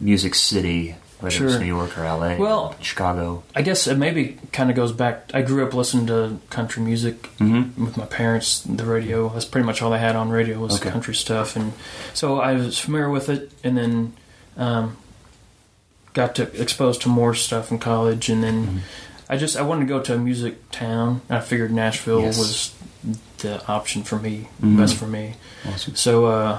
music 0.00 0.34
city, 0.34 0.96
whether 1.24 1.36
Sure. 1.36 1.48
it's 1.48 1.58
New 1.58 1.66
York 1.66 1.98
or 1.98 2.04
LA, 2.04 2.36
Well- 2.36 2.74
Chicago? 2.80 3.42
I 3.56 3.62
guess 3.62 3.86
it 3.86 3.96
maybe 3.98 4.38
kind 4.52 4.70
of 4.70 4.76
goes 4.76 4.92
back. 4.92 5.30
I 5.34 5.42
grew 5.42 5.66
up 5.66 5.74
listening 5.74 6.06
to 6.06 6.38
country 6.50 6.82
music 6.82 7.22
Mm-hmm. 7.38 7.84
with 7.84 7.96
my 7.96 8.06
parents. 8.06 8.60
The 8.60 8.84
radio 8.84 9.28
that's 9.30 9.44
pretty 9.44 9.66
much 9.66 9.82
all 9.82 9.90
they 9.90 9.98
had 9.98 10.16
on 10.16 10.30
radio 10.30 10.58
was 10.58 10.76
Okay. 10.80 10.90
country 10.90 11.14
stuff, 11.14 11.56
and 11.56 11.72
so 12.14 12.40
I 12.40 12.52
was 12.54 12.78
familiar 12.78 13.10
with 13.10 13.28
it. 13.28 13.50
And 13.64 13.76
then 13.76 14.12
um, 14.56 14.96
got 16.12 16.34
to 16.36 16.42
exposed 16.60 17.02
to 17.02 17.08
more 17.08 17.34
stuff 17.34 17.70
in 17.72 17.78
college, 17.78 18.28
and 18.28 18.42
then 18.42 18.66
Mm-hmm. 18.66 18.78
I 19.28 19.36
just 19.38 19.56
I 19.56 19.62
wanted 19.62 19.80
to 19.80 19.86
go 19.88 20.00
to 20.00 20.14
a 20.14 20.18
music 20.18 20.70
town. 20.70 21.22
I 21.30 21.40
figured 21.40 21.72
Nashville 21.72 22.20
Yes. 22.20 22.38
was 22.38 22.74
the 23.38 23.66
option 23.66 24.04
for 24.04 24.18
me, 24.18 24.48
Mhm. 24.62 24.76
best 24.76 24.96
for 24.96 25.06
me. 25.06 25.34
Awesome. 25.66 25.96
So 25.96 26.26
uh, 26.26 26.58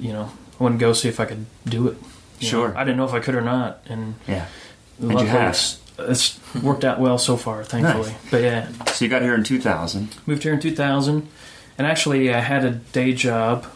you 0.00 0.12
know, 0.12 0.30
I 0.58 0.62
wanted 0.64 0.78
to 0.78 0.80
go 0.86 0.92
see 0.94 1.08
if 1.08 1.20
I 1.20 1.26
could 1.26 1.44
do 1.66 1.88
it. 1.88 1.96
You 2.42 2.48
know, 2.52 2.66
Sure. 2.66 2.76
I 2.76 2.84
didn't 2.84 2.96
know 2.96 3.04
if 3.04 3.12
I 3.14 3.20
could 3.20 3.34
or 3.34 3.40
not, 3.40 3.80
and 3.88 4.14
Yeah. 4.26 4.46
you 5.00 5.08
luckily 5.08 5.28
have. 5.28 5.50
it's, 5.50 5.78
it's 5.98 6.40
worked 6.62 6.84
out 6.84 6.98
well 7.00 7.18
so 7.18 7.36
far, 7.36 7.62
thankfully. 7.64 8.14
But 8.30 8.42
yeah, 8.42 8.68
So 8.92 9.04
you 9.04 9.08
got 9.10 9.22
here 9.22 9.34
in 9.34 9.44
2000. 9.44 10.08
moved 10.26 10.42
here 10.42 10.52
in 10.52 10.60
2000, 10.60 11.28
and 11.78 11.86
actually 11.86 12.32
I 12.34 12.40
had 12.40 12.64
a 12.64 12.70
day 12.70 13.12
job 13.12 13.66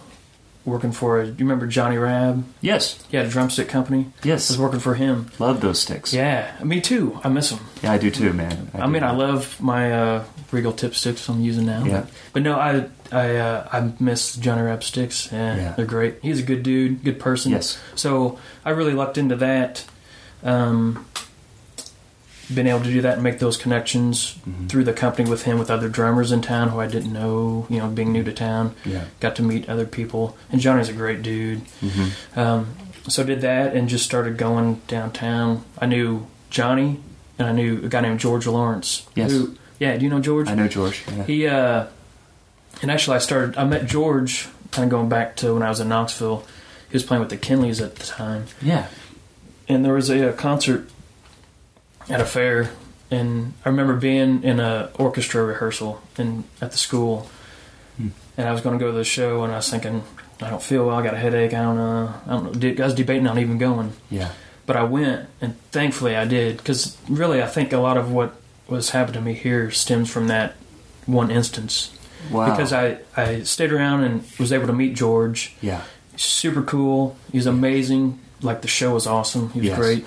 working 0.64 0.90
for. 0.90 1.20
A, 1.20 1.26
you 1.26 1.34
remember 1.38 1.66
Johnny 1.68 1.96
Rabb? 1.96 2.44
Yes. 2.60 2.98
He 3.08 3.16
had 3.16 3.26
a 3.26 3.28
drumstick 3.28 3.68
company. 3.68 4.06
Yes. 4.24 4.50
I 4.50 4.54
was 4.54 4.58
working 4.60 4.80
for 4.80 4.94
him. 4.94 5.30
Love 5.38 5.60
those 5.60 5.78
sticks. 5.80 6.12
Yeah, 6.12 6.50
me 6.64 6.80
too. 6.80 7.20
I 7.22 7.28
miss 7.28 7.50
them. 7.50 7.60
Yeah, 7.84 7.92
I 7.92 7.98
do 7.98 8.10
too, 8.10 8.32
man. 8.32 8.70
I, 8.74 8.86
mean, 8.88 9.02
do. 9.02 9.06
I 9.08 9.12
love 9.12 9.60
my 9.60 9.92
uh, 9.92 10.24
Regal 10.50 10.72
tip 10.72 10.94
sticks 10.96 11.28
I'm 11.28 11.40
using 11.40 11.66
now. 11.66 11.84
Yeah. 11.84 12.00
But, 12.00 12.10
but 12.32 12.42
no, 12.42 12.58
I 12.58 12.88
I 13.12 13.36
uh, 13.36 13.68
I 13.72 13.92
miss 14.00 14.36
Johnny 14.36 14.62
Rabb 14.62 14.82
sticks. 14.82 15.30
Yeah, 15.32 15.56
Yeah. 15.56 15.72
they're 15.76 15.86
great. 15.86 16.16
He's 16.22 16.40
a 16.40 16.42
good 16.42 16.62
dude, 16.62 17.04
good 17.04 17.18
person. 17.20 17.52
Yes. 17.52 17.78
So 17.94 18.38
I 18.64 18.70
really 18.70 18.92
lucked 18.94 19.18
into 19.18 19.36
that. 19.36 19.84
Um, 20.42 21.06
been 22.52 22.68
able 22.68 22.80
to 22.80 22.90
do 22.92 23.00
that 23.02 23.14
and 23.14 23.22
make 23.24 23.40
those 23.40 23.56
connections 23.56 24.36
Mhm. 24.48 24.68
through 24.68 24.84
the 24.84 24.92
company 24.92 25.28
with 25.28 25.42
him 25.42 25.58
with 25.58 25.68
other 25.68 25.88
drummers 25.88 26.30
in 26.30 26.42
town 26.42 26.68
who 26.68 26.78
I 26.80 26.86
didn't 26.86 27.12
know. 27.12 27.66
You 27.68 27.78
know, 27.78 27.88
being 27.88 28.12
new 28.12 28.22
to 28.22 28.32
town, 28.32 28.74
Yeah. 28.84 29.02
got 29.18 29.34
to 29.36 29.42
meet 29.42 29.68
other 29.68 29.84
people. 29.84 30.36
And 30.52 30.60
Johnny's 30.60 30.88
a 30.88 30.92
great 30.92 31.22
dude. 31.22 31.62
hmm 31.80 32.08
Um, 32.36 32.66
so 33.08 33.24
did 33.24 33.40
that 33.40 33.74
and 33.74 33.88
just 33.88 34.04
started 34.04 34.36
going 34.36 34.80
downtown. 34.86 35.62
I 35.80 35.86
knew 35.86 36.26
Johnny 36.50 37.00
and 37.38 37.48
I 37.48 37.52
knew 37.52 37.80
a 37.84 37.88
guy 37.88 38.00
named 38.00 38.20
George 38.20 38.46
Lawrence. 38.46 39.02
Yes. 39.16 39.32
Who, 39.32 39.56
yeah, 39.80 39.96
do 39.96 40.04
you 40.04 40.10
know 40.10 40.20
George? 40.20 40.48
I 40.48 40.54
know 40.54 40.68
George. 40.68 41.02
Yeah. 41.16 41.24
He 41.24 41.46
uh, 41.48 41.84
and 42.82 42.90
actually 42.90 43.16
I 43.16 43.20
started. 43.20 43.56
I 43.56 43.64
met 43.64 43.86
George 43.86 44.48
kind 44.70 44.84
of 44.84 44.90
going 44.90 45.08
back 45.08 45.36
to 45.36 45.54
when 45.54 45.62
I 45.62 45.68
was 45.68 45.80
in 45.80 45.88
Knoxville. 45.88 46.44
He 46.90 46.92
was 46.94 47.02
playing 47.02 47.20
with 47.20 47.30
the 47.30 47.36
Kinleys 47.36 47.82
at 47.84 47.96
the 47.96 48.04
time, 48.06 48.46
yeah. 48.62 48.86
and 49.68 49.84
there 49.84 49.94
was 49.94 50.08
a, 50.10 50.28
a 50.28 50.32
concert 50.32 50.88
at 52.08 52.20
a 52.20 52.24
fair, 52.24 52.70
and 53.10 53.54
I 53.64 53.68
remember 53.68 53.96
being 53.96 54.42
in 54.44 54.60
a 54.60 54.90
orchestra 54.98 55.42
rehearsal 55.44 56.00
in 56.16 56.44
at 56.60 56.70
the 56.72 56.78
school, 56.78 57.28
Hmm. 57.96 58.08
and 58.36 58.48
I 58.48 58.52
was 58.52 58.60
going 58.60 58.78
to 58.78 58.84
go 58.84 58.90
to 58.92 58.96
the 58.96 59.04
show, 59.04 59.42
and 59.44 59.52
I 59.52 59.56
was 59.56 59.68
thinking. 59.70 60.02
I 60.38 60.50
don't 60.50 60.62
feel 60.62 60.86
well. 60.86 60.96
I 60.98 61.02
got 61.02 61.14
a 61.14 61.16
headache. 61.16 61.54
I 61.54 61.62
don't 61.62 61.76
know. 61.78 62.12
I 62.26 62.30
don't 62.30 62.54
know. 62.62 62.68
I 62.82 62.84
was 62.86 62.94
debating 62.94 63.26
on 63.26 63.38
even 63.38 63.56
going 63.56 63.94
Yeah. 64.10 64.32
but 64.66 64.76
I 64.76 64.82
went, 64.82 65.30
and 65.40 65.58
thankfully 65.72 66.14
I 66.14 66.26
did, 66.26 66.58
because 66.58 66.98
really 67.08 67.42
I 67.42 67.46
think 67.46 67.72
a 67.72 67.78
lot 67.78 67.96
of 67.96 68.12
what 68.12 68.34
was 68.68 68.90
happening 68.90 69.14
to 69.14 69.20
me 69.22 69.32
here 69.32 69.70
stems 69.70 70.10
from 70.10 70.26
that 70.28 70.54
one 71.06 71.30
instance. 71.30 71.90
Wow. 72.30 72.50
Because 72.50 72.72
I, 72.72 72.98
I 73.16 73.42
stayed 73.42 73.72
around 73.72 74.04
and 74.04 74.24
was 74.38 74.52
able 74.52 74.66
to 74.66 74.72
meet 74.72 74.94
George. 74.94 75.54
Yeah. 75.60 75.82
Super 76.16 76.62
cool. 76.62 77.16
He's 77.32 77.46
amazing. 77.46 78.18
Like 78.42 78.62
the 78.62 78.68
show 78.68 78.94
was 78.94 79.06
awesome. 79.06 79.50
He 79.50 79.60
was 79.60 79.68
Yes. 79.68 79.78
great. 79.78 80.06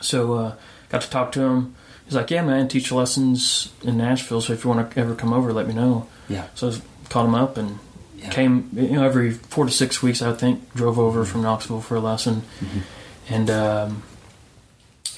So 0.00 0.34
uh, 0.34 0.54
got 0.88 1.02
to 1.02 1.10
talk 1.10 1.32
to 1.32 1.40
him. 1.42 1.74
He's 2.04 2.14
like, 2.14 2.30
"Yeah, 2.30 2.42
man, 2.42 2.68
teach 2.68 2.90
lessons 2.90 3.72
in 3.82 3.96
Nashville. 3.96 4.40
So 4.40 4.52
if 4.52 4.64
you 4.64 4.70
want 4.70 4.90
to 4.90 5.00
ever 5.00 5.14
come 5.14 5.32
over, 5.32 5.52
let 5.52 5.66
me 5.68 5.74
know." 5.74 6.08
Yeah. 6.28 6.46
So 6.54 6.70
I 6.70 6.80
called 7.08 7.28
him 7.28 7.34
up 7.34 7.56
and 7.56 7.78
Yeah. 8.18 8.30
came. 8.30 8.68
You 8.72 8.90
know, 8.96 9.04
every 9.04 9.30
four 9.30 9.64
to 9.64 9.70
six 9.70 10.02
weeks, 10.02 10.20
I 10.22 10.32
think, 10.32 10.74
drove 10.74 10.98
over 10.98 11.24
from 11.24 11.42
Knoxville 11.42 11.80
for 11.80 11.94
a 11.96 12.00
lesson, 12.00 12.42
Mhm. 12.60 12.82
and 13.30 13.50
um, 13.50 14.02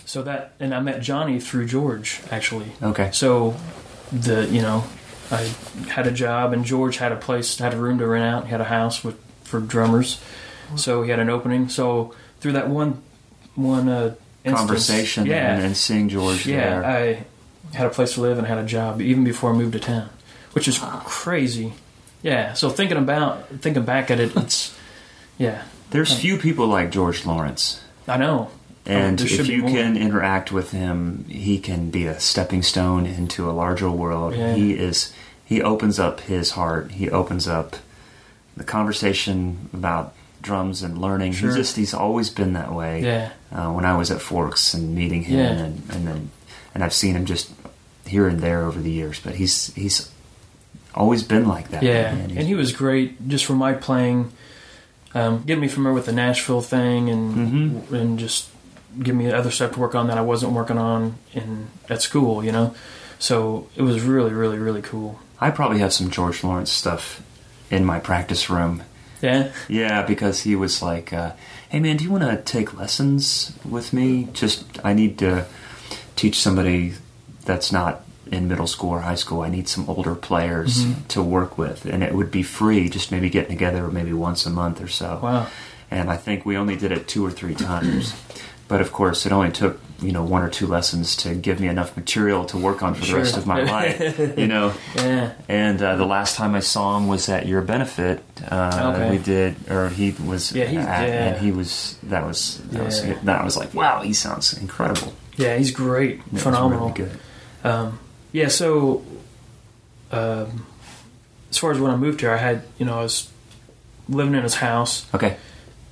so 0.05 0.23
that 0.23 0.53
and 0.61 0.75
I 0.75 0.81
met 0.81 1.01
Johnny 1.01 1.41
through 1.41 1.67
George 1.67 2.21
actually. 2.31 2.73
Okay. 2.83 3.11
So 3.13 3.57
the 4.13 4.47
you 4.47 4.61
know 4.63 4.85
I 5.31 5.53
had 5.89 6.07
a 6.07 6.11
job 6.11 6.53
and 6.53 6.65
George 6.65 6.99
had 6.99 7.13
a 7.13 7.17
place, 7.17 7.59
had 7.59 7.75
a 7.75 7.77
room 7.77 7.99
to 7.99 8.07
rent 8.07 8.25
out, 8.25 8.45
he 8.45 8.51
had 8.51 8.61
a 8.61 8.65
house 8.65 9.03
with 9.03 9.19
for 9.43 9.61
drummers, 9.61 10.21
so 10.77 11.03
he 11.03 11.11
had 11.11 11.21
an 11.21 11.31
opening. 11.31 11.69
So 11.69 12.15
through 12.41 12.53
that 12.53 12.69
one 12.69 13.03
one 13.55 13.89
uh, 13.89 14.15
instance, 14.45 14.59
Conversation 14.59 15.27
yeah, 15.27 15.55
and, 15.55 15.65
and 15.65 15.77
seeing 15.77 16.09
George 16.09 16.47
yeah, 16.47 16.81
there. 16.81 16.85
I 16.85 17.25
had 17.77 17.87
a 17.87 17.91
place 17.91 18.15
to 18.15 18.21
live 18.21 18.39
and 18.39 18.47
had 18.47 18.59
a 18.59 18.65
job 18.65 19.01
even 19.01 19.25
before 19.25 19.51
I 19.51 19.53
moved 19.55 19.73
to 19.73 19.81
town, 19.81 20.11
which 20.53 20.69
is 20.69 20.79
crazy. 21.05 21.73
Yeah, 22.23 22.55
so 22.55 22.71
thinking 22.71 22.97
about 22.97 23.49
thinking 23.49 23.85
back 23.85 24.11
at 24.11 24.21
it, 24.21 24.35
it's 24.37 24.75
yeah, 25.39 25.63
There's 25.91 26.19
few 26.19 26.39
people 26.39 26.67
like 26.67 26.91
George 26.91 27.27
Lawrence. 27.27 27.83
I 28.07 28.17
know. 28.17 28.51
And 28.87 29.19
there 29.19 29.27
should 29.27 29.41
if 29.41 29.49
you 29.49 29.63
can 29.63 29.97
interact 29.97 30.53
with 30.53 30.71
him, 30.73 31.25
he 31.29 31.59
can 31.59 31.91
be 31.91 32.07
a 32.07 32.21
stepping 32.21 32.63
stone 32.63 33.07
into 33.07 33.49
a 33.49 33.53
larger 33.53 33.91
world. 33.91 34.35
Yeah. 34.35 34.55
He 34.55 34.75
is 34.75 35.13
he 35.45 35.63
opens 35.63 35.99
up 35.99 36.21
his 36.21 36.51
heart. 36.53 36.93
He 36.93 37.11
opens 37.11 37.49
up 37.49 37.77
the 38.57 38.65
conversation 38.65 39.71
about 39.73 40.15
drums 40.43 40.83
and 40.83 40.99
learning. 40.99 41.33
Sure. 41.33 41.51
He 41.51 41.57
just 41.57 41.77
he's 41.77 41.95
always 41.95 42.29
been 42.31 42.53
that 42.53 42.73
way. 42.73 43.03
Yeah. 43.03 43.31
Uh, 43.51 43.73
when 43.73 43.85
I 43.87 43.97
was 43.97 44.11
at 44.11 44.21
Forks 44.21 44.75
and 44.75 44.95
meeting 44.95 45.23
him 45.23 45.39
Yeah. 45.39 45.51
and 45.65 45.83
and 45.91 46.07
then 46.07 46.31
and 46.75 46.85
I've 46.85 46.93
seen 46.93 47.15
him 47.17 47.25
just 47.25 47.51
here 48.07 48.29
and 48.29 48.41
there 48.41 48.65
over 48.67 48.81
the 48.81 48.91
years, 48.91 49.19
but 49.19 49.37
he's 49.37 49.73
he's 49.75 50.11
always 50.95 51.23
been 51.23 51.49
like 51.49 51.69
that. 51.71 51.83
Yeah. 51.83 52.15
And 52.15 52.31
he 52.47 52.55
was 52.55 52.73
great 52.73 53.27
just 53.29 53.47
for 53.47 53.55
my 53.55 53.73
playing, 53.73 54.31
um, 55.15 55.43
getting 55.47 55.63
me 55.63 55.69
familiar 55.69 55.95
with 55.95 56.07
the 56.07 56.13
Nashville 56.13 56.61
thing, 56.61 57.09
and 57.09 57.35
Mm-hmm. 57.35 57.95
and 57.95 58.19
just 58.19 58.51
give 59.03 59.15
me 59.15 59.31
other 59.33 59.51
stuff 59.51 59.73
to 59.73 59.81
work 59.81 59.95
on 59.95 60.07
that 60.09 60.19
I 60.19 60.23
wasn't 60.23 60.53
working 60.53 60.79
on 60.79 61.17
in 61.33 61.69
at 61.89 62.03
school. 62.03 62.45
You 62.45 62.53
know, 62.53 62.75
so 63.19 63.69
it 63.77 63.83
was 63.83 64.03
really, 64.03 64.33
really, 64.33 64.59
really 64.59 64.83
cool. 64.83 65.21
I 65.41 65.51
probably 65.51 65.79
have 65.81 65.93
some 65.93 66.11
George 66.11 66.43
Lawrence 66.45 66.71
stuff 66.71 67.23
in 67.71 67.85
my 67.85 67.99
practice 67.99 68.49
room. 68.51 68.83
Yeah, 69.23 69.53
Yeah, 69.69 70.03
because 70.03 70.43
he 70.43 70.55
was 70.55 70.83
like, 70.83 71.13
uh, 71.13 71.33
"Hey 71.71 71.81
man, 71.81 71.97
do 71.97 72.05
you 72.05 72.11
want 72.11 72.25
to 72.25 72.37
take 72.37 72.75
lessons 72.79 73.53
with 73.65 73.93
me? 73.93 74.29
Just 74.35 74.65
I 74.85 74.93
need 74.93 75.19
to 75.19 75.47
teach 76.15 76.39
somebody 76.41 76.95
that's 77.45 77.73
not 77.73 78.03
in 78.31 78.49
middle 78.49 78.67
school 78.67 78.91
or 78.91 79.01
high 79.01 79.15
school. 79.15 79.41
I 79.43 79.49
need 79.51 79.69
some 79.69 79.89
older 79.89 80.15
players 80.15 80.85
Mm-hmm. 80.85 81.07
to 81.09 81.23
work 81.23 81.57
with, 81.59 81.87
and 81.87 82.03
it 82.03 82.15
would 82.15 82.31
be 82.31 82.43
free. 82.43 82.89
Just 82.91 83.11
maybe 83.13 83.31
getting 83.31 83.51
together 83.51 83.89
maybe 83.89 84.13
once 84.13 84.45
a 84.47 84.51
month 84.51 84.81
or 84.83 84.89
so. 84.89 85.21
wow. 85.23 85.47
And 85.91 86.11
I 86.11 86.17
think 86.17 86.45
we 86.45 86.57
only 86.57 86.77
did 86.77 86.91
it 86.93 87.07
two 87.07 87.25
or 87.25 87.31
three 87.31 87.55
times. 87.55 88.15
But 88.69 88.81
of 88.81 88.93
course, 88.93 89.27
it 89.27 89.33
only 89.33 89.51
took 89.53 89.79
you 90.01 90.11
know 90.13 90.25
one 90.25 90.43
or 90.43 90.49
two 90.51 90.67
lessons 90.67 91.17
to 91.17 91.35
give 91.35 91.61
me 91.61 91.69
enough 91.69 91.97
material 91.97 92.45
to 92.47 92.57
work 92.59 92.83
on 92.83 92.95
for 92.95 93.05
the 93.07 93.15
rest 93.15 93.37
of 93.37 93.47
my 93.47 93.63
life. 93.63 94.19
You 94.39 94.47
know, 94.47 94.73
Yeah, 94.97 95.33
and 95.49 95.81
uh, 95.83 95.97
the 95.97 96.07
last 96.07 96.37
time 96.37 96.55
I 96.55 96.61
saw 96.61 96.97
him 96.97 97.07
was 97.07 97.29
at 97.29 97.47
your 97.47 97.63
benefit. 97.63 98.23
Uh, 98.51 98.93
Okay. 98.95 99.11
We 99.11 99.19
did, 99.19 99.57
or 99.71 99.89
he 99.91 100.13
was. 100.27 100.53
Yeah, 100.53 100.65
he's- 100.67 100.87
at, 100.87 101.09
yeah. 101.09 101.25
and 101.29 101.45
he 101.45 101.53
was. 101.53 101.99
That 102.05 102.25
was. 102.27 102.59
That 102.71 102.85
was. 102.85 103.05
Yeah. 103.07 103.19
That 103.25 103.45
was 103.45 103.57
like, 103.57 103.75
wow, 103.75 104.01
he 104.03 104.13
sounds 104.15 104.53
incredible. 104.59 105.13
yeah, 105.37 105.57
he's 105.57 105.71
great, 105.71 106.23
phenomenal. 106.37 106.89
really 106.91 107.11
good. 107.11 107.19
Um, 107.65 107.99
yeah, 108.33 108.49
so 108.49 109.03
um, 110.11 110.67
as 111.51 111.59
far 111.59 111.71
as 111.73 111.79
when 111.81 111.91
I 111.91 111.97
moved 111.97 112.21
here, 112.21 112.31
I 112.33 112.37
had 112.39 112.63
you 112.79 112.87
know 112.87 112.99
I 112.99 113.03
was 113.03 113.31
living 114.09 114.35
in 114.35 114.43
his 114.43 114.55
house. 114.57 115.07
Okay. 115.15 115.37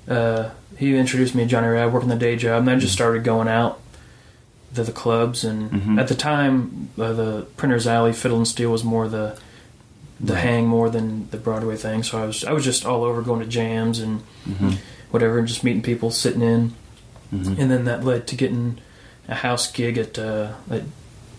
uh, 0.08 0.50
he 0.78 0.96
introduced 0.96 1.34
me 1.34 1.44
to 1.44 1.48
Johnny 1.48 1.68
Rabb, 1.68 1.92
working 1.92 2.08
the 2.08 2.16
day 2.16 2.36
job, 2.36 2.60
and 2.60 2.68
then 2.68 2.76
I 2.76 2.80
just 2.80 2.92
started 2.92 3.24
going 3.24 3.48
out 3.48 3.80
to 4.74 4.82
the 4.84 4.92
clubs. 4.92 5.44
And 5.44 5.70
Mhm. 5.70 6.00
at 6.00 6.08
the 6.08 6.14
time, 6.14 6.88
uh, 6.98 7.12
the 7.12 7.46
Printer's 7.56 7.86
Alley 7.86 8.12
Fiddle 8.12 8.38
and 8.38 8.48
Steel 8.48 8.70
was 8.70 8.84
more 8.84 9.08
the 9.08 9.36
the 10.24 10.34
Right. 10.34 10.42
hang 10.44 10.68
more 10.68 10.88
than 10.88 11.26
the 11.32 11.36
Broadway 11.36 11.74
thing. 11.74 12.04
So 12.04 12.22
I 12.22 12.26
was 12.26 12.44
I 12.44 12.52
was 12.52 12.64
just 12.64 12.86
all 12.86 13.02
over 13.02 13.22
going 13.22 13.40
to 13.40 13.46
jams 13.46 13.98
and 13.98 14.20
Mhm. 14.48 14.76
whatever, 15.10 15.38
and 15.38 15.48
just 15.48 15.64
meeting 15.64 15.82
people, 15.82 16.12
sitting 16.12 16.42
in, 16.42 16.74
Mhm. 17.34 17.58
and 17.58 17.70
then 17.70 17.84
that 17.86 18.04
led 18.04 18.28
to 18.28 18.36
getting 18.36 18.78
a 19.28 19.34
house 19.34 19.70
gig 19.70 19.98
at. 19.98 20.16
Uh, 20.18 20.48
at 20.70 20.82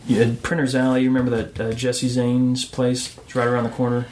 had 0.09 0.43
Printer's 0.43 0.75
Alley, 0.75 1.03
you 1.03 1.09
remember 1.09 1.31
that 1.33 1.59
uh, 1.61 1.71
Jesse 1.73 2.09
Zane's 2.09 2.65
place? 2.65 3.15
It's 3.25 3.35
right 3.35 3.47
around 3.47 3.63
the 3.63 3.69
corner. 3.69 4.05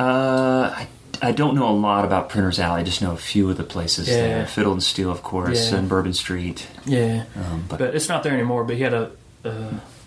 Uh, 0.00 0.72
I, 0.74 0.88
I 1.20 1.32
don't 1.32 1.54
know 1.54 1.68
a 1.68 1.72
lot 1.76 2.04
about 2.04 2.28
Printer's 2.30 2.58
Alley. 2.58 2.80
I 2.80 2.84
just 2.84 3.02
know 3.02 3.12
a 3.12 3.16
few 3.16 3.50
of 3.50 3.56
the 3.56 3.64
places 3.64 4.08
Yeah. 4.08 4.14
there. 4.16 4.46
Fiddle 4.46 4.72
and 4.72 4.82
Steel, 4.82 5.10
of 5.10 5.22
course, 5.22 5.70
Yeah. 5.70 5.78
and 5.78 5.88
Bourbon 5.88 6.14
Street. 6.14 6.66
Yeah, 6.86 7.24
Um, 7.36 7.64
but, 7.68 7.78
but 7.78 7.94
it's 7.94 8.08
not 8.08 8.22
there 8.22 8.32
anymore. 8.32 8.64
But 8.64 8.76
he 8.76 8.82
had 8.82 8.94
a 8.94 9.10
uh, 9.44 9.50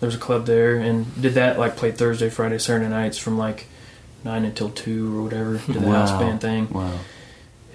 there 0.00 0.06
was 0.06 0.14
a 0.14 0.18
club 0.18 0.46
there 0.46 0.76
and 0.76 1.06
did 1.20 1.34
that 1.34 1.58
like 1.58 1.76
played 1.76 1.96
Thursday, 1.98 2.28
Friday, 2.30 2.58
Saturday 2.58 2.88
nights 2.88 3.18
from 3.18 3.36
like 3.38 3.66
nine 4.24 4.44
until 4.44 4.70
two 4.70 5.16
or 5.18 5.22
whatever. 5.22 5.58
Did 5.58 5.82
the 5.82 5.90
house 5.90 6.10
band 6.12 6.40
thing, 6.40 6.68
wow. 6.70 6.90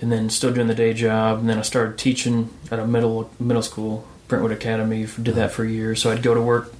and 0.01 0.11
then 0.11 0.29
still 0.29 0.51
doing 0.51 0.67
the 0.67 0.75
day 0.75 0.93
job. 0.93 1.39
And 1.39 1.49
then 1.49 1.57
I 1.57 1.61
started 1.61 1.97
teaching 1.97 2.49
at 2.71 2.79
a 2.79 2.85
middle 2.87 3.29
middle 3.39 3.61
school, 3.63 4.07
Brentwood 4.27 4.51
Academy. 4.51 5.07
Did 5.21 5.35
that 5.35 5.51
for 5.51 5.63
a 5.63 5.69
year. 5.69 5.95
So 5.95 6.11
I'd 6.11 6.21
go 6.23 6.33
to 6.33 6.41
work, 6.41 6.73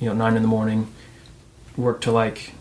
you 0.00 0.08
know, 0.08 0.14
nine 0.14 0.36
in 0.36 0.42
the 0.42 0.48
morning, 0.48 0.86
work 1.76 2.00
till 2.00 2.12
like 2.14 2.52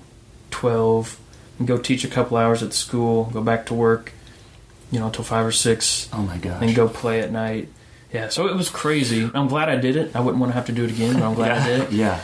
twelve, 0.49 1.17
and 1.61 1.67
go 1.67 1.77
teach 1.77 2.03
a 2.03 2.07
couple 2.07 2.37
hours 2.37 2.63
at 2.63 2.73
school. 2.73 3.25
Go 3.31 3.41
back 3.41 3.67
to 3.67 3.75
work, 3.75 4.13
you 4.91 4.99
know, 4.99 5.05
until 5.05 5.23
five 5.23 5.45
or 5.45 5.51
six 5.51 6.09
Oh 6.11 6.23
my 6.23 6.37
gosh. 6.37 6.59
and 6.63 6.73
go 6.75 6.89
play 6.89 7.19
at 7.21 7.31
night. 7.31 7.67
Yeah, 8.11 8.29
so 8.29 8.47
it 8.47 8.55
was 8.55 8.67
crazy. 8.69 9.29
I'm 9.33 9.47
glad 9.47 9.69
I 9.69 9.75
did 9.75 9.95
it. 9.95 10.15
I 10.15 10.19
wouldn't 10.21 10.39
want 10.41 10.51
to 10.51 10.55
have 10.55 10.65
to 10.65 10.71
do 10.71 10.83
it 10.83 10.89
again, 10.91 11.13
but 11.13 11.23
I'm 11.23 11.35
glad 11.35 11.51
I 11.51 11.65
did 11.67 11.79
it. 11.81 11.91
Yeah. 12.03 12.19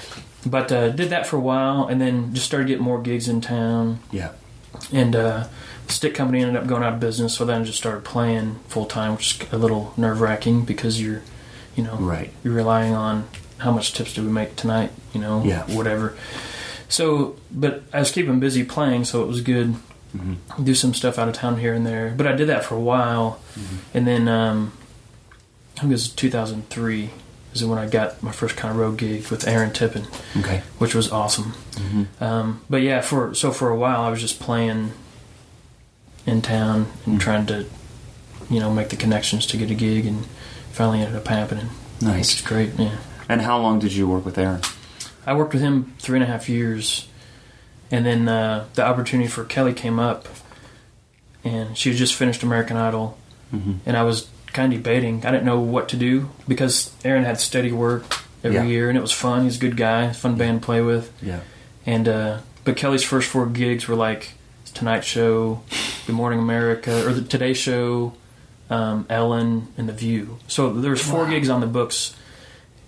But 0.45 0.71
uh, 0.71 0.89
did 0.89 1.09
that 1.11 1.27
for 1.27 1.35
a 1.37 1.39
while, 1.39 1.87
and 1.87 1.99
then 2.01 2.33
just 2.33 2.45
started 2.47 2.67
getting 2.67 2.83
more 2.83 3.01
gigs 3.01 3.27
in 3.27 3.41
town. 3.41 3.99
Yeah. 4.11 4.31
And 4.91 5.15
uh, 5.15 5.47
the 5.87 5.93
stick 5.93 6.15
company 6.15 6.41
ended 6.41 6.55
up 6.55 6.67
going 6.67 6.83
out 6.83 6.93
of 6.93 6.99
business, 6.99 7.35
so 7.35 7.45
then 7.45 7.61
I 7.61 7.63
just 7.65 7.77
started 7.77 8.03
playing 8.03 8.55
full 8.67 8.85
time, 8.85 9.13
which 9.15 9.41
is 9.41 9.53
a 9.53 9.57
little 9.57 9.93
nerve 9.97 10.19
wracking 10.21 10.63
because 10.65 11.01
you're, 11.01 11.21
you 11.75 11.83
know, 11.83 11.95
Right. 11.97 12.31
you're 12.43 12.53
relying 12.53 12.93
on 12.93 13.27
how 13.59 13.71
much 13.71 13.93
tips 13.93 14.13
do 14.13 14.23
we 14.23 14.29
make 14.31 14.55
tonight, 14.55 14.91
you 15.13 15.19
know, 15.21 15.43
Yeah. 15.43 15.63
whatever. 15.75 16.15
So, 16.89 17.35
but 17.51 17.83
I 17.93 17.99
was 17.99 18.11
keeping 18.11 18.39
busy 18.39 18.63
playing, 18.63 19.05
so 19.05 19.21
it 19.23 19.27
was 19.27 19.41
good. 19.41 19.75
Mhm. 20.15 20.37
Do 20.63 20.73
some 20.73 20.93
stuff 20.93 21.19
out 21.19 21.27
of 21.27 21.33
town 21.35 21.57
here 21.59 21.73
and 21.73 21.85
there, 21.85 22.13
but 22.15 22.25
I 22.25 22.31
did 22.31 22.47
that 22.47 22.63
for 22.63 22.75
a 22.75 22.79
while, 22.79 23.39
and 23.93 24.07
then 24.07 24.27
um, 24.29 24.71
I 25.75 25.81
think 25.81 25.91
it 25.91 25.95
was 25.95 26.07
2003 26.07 27.09
is 27.53 27.65
when 27.65 27.77
I 27.77 27.87
got 27.87 28.21
my 28.23 28.31
first 28.31 28.55
kind 28.55 28.71
of 28.71 28.79
road 28.79 28.97
gig 28.97 29.27
with 29.27 29.47
Aaron 29.47 29.73
Tippin, 29.73 30.07
Okay. 30.37 30.61
which 30.77 30.95
was 30.95 31.11
awesome. 31.11 31.53
Mhm. 31.73 32.07
Um, 32.21 32.61
but 32.69 32.81
yeah, 32.83 33.01
for 33.01 33.33
so 33.35 33.51
for 33.51 33.69
a 33.69 33.75
while 33.75 34.01
I 34.01 34.09
was 34.09 34.21
just 34.21 34.39
playing 34.39 34.91
in 36.25 36.41
town 36.41 36.87
and 37.05 37.17
Mhm. 37.17 37.21
trying 37.21 37.45
to, 37.47 37.65
you 38.49 38.59
know, 38.59 38.71
make 38.71 38.89
the 38.89 38.95
connections 38.95 39.45
to 39.47 39.57
get 39.57 39.69
a 39.69 39.75
gig, 39.75 40.05
and 40.05 40.25
finally 40.71 40.99
ended 41.01 41.15
up 41.17 41.27
happening. 41.27 41.69
Nice. 41.99 42.39
great. 42.41 42.71
Yeah, 42.77 42.91
And 43.27 43.41
how 43.41 43.57
long 43.59 43.79
did 43.79 43.91
you 43.93 44.07
work 44.07 44.23
with 44.25 44.37
Aaron? 44.37 44.61
I 45.27 45.33
worked 45.35 45.53
with 45.53 45.61
him 45.61 45.93
three 45.99 46.15
and 46.17 46.23
a 46.23 46.27
half 46.27 46.47
years, 46.49 47.07
and 47.91 48.05
then 48.05 48.27
uh, 48.27 48.65
the 48.73 48.83
opportunity 48.85 49.27
for 49.29 49.43
Kellie 49.43 49.73
came 49.73 49.99
up, 49.99 50.27
and 51.43 51.77
she 51.77 51.89
had 51.89 51.97
just 51.97 52.15
finished 52.15 52.43
American 52.43 52.77
Idol, 52.77 53.17
Mm-hmm. 53.53 53.73
and 53.85 53.95
I 53.95 54.03
was 54.03 54.27
kind 54.51 54.73
of 54.73 54.79
debating. 54.79 55.25
I 55.25 55.31
didn't 55.31 55.45
know 55.45 55.59
what 55.61 55.87
to 55.89 55.95
do 55.97 56.29
because 56.49 56.91
Aaron 57.05 57.23
had 57.23 57.39
steady 57.39 57.71
work 57.71 58.03
every 58.43 58.57
Yeah. 58.57 58.63
year, 58.65 58.89
and 58.89 58.97
it 58.97 59.01
was 59.01 59.13
fun. 59.13 59.43
He's 59.45 59.55
a 59.55 59.59
good 59.59 59.77
guy, 59.77 60.11
fun 60.11 60.35
band 60.35 60.61
to 60.61 60.65
play 60.65 60.81
with. 60.81 61.11
Yeah. 61.21 61.39
And 61.85 62.09
uh, 62.09 62.39
but 62.65 62.75
Kellie's 62.75 63.03
first 63.05 63.29
four 63.29 63.45
gigs 63.45 63.87
were 63.87 63.95
like 63.95 64.31
Tonight 64.73 65.05
Show, 65.05 65.61
Good 66.05 66.15
Morning 66.15 66.39
America, 66.39 67.07
or 67.07 67.13
the 67.13 67.21
Today 67.21 67.53
Show, 67.53 68.13
um, 68.69 69.05
Ellen, 69.09 69.69
and 69.77 69.87
The 69.87 69.93
View. 69.93 70.39
So 70.49 70.73
there 70.73 70.91
was 70.91 71.01
four 71.01 71.23
Wow. 71.23 71.29
gigs 71.29 71.49
on 71.49 71.61
the 71.61 71.67
books, 71.67 72.13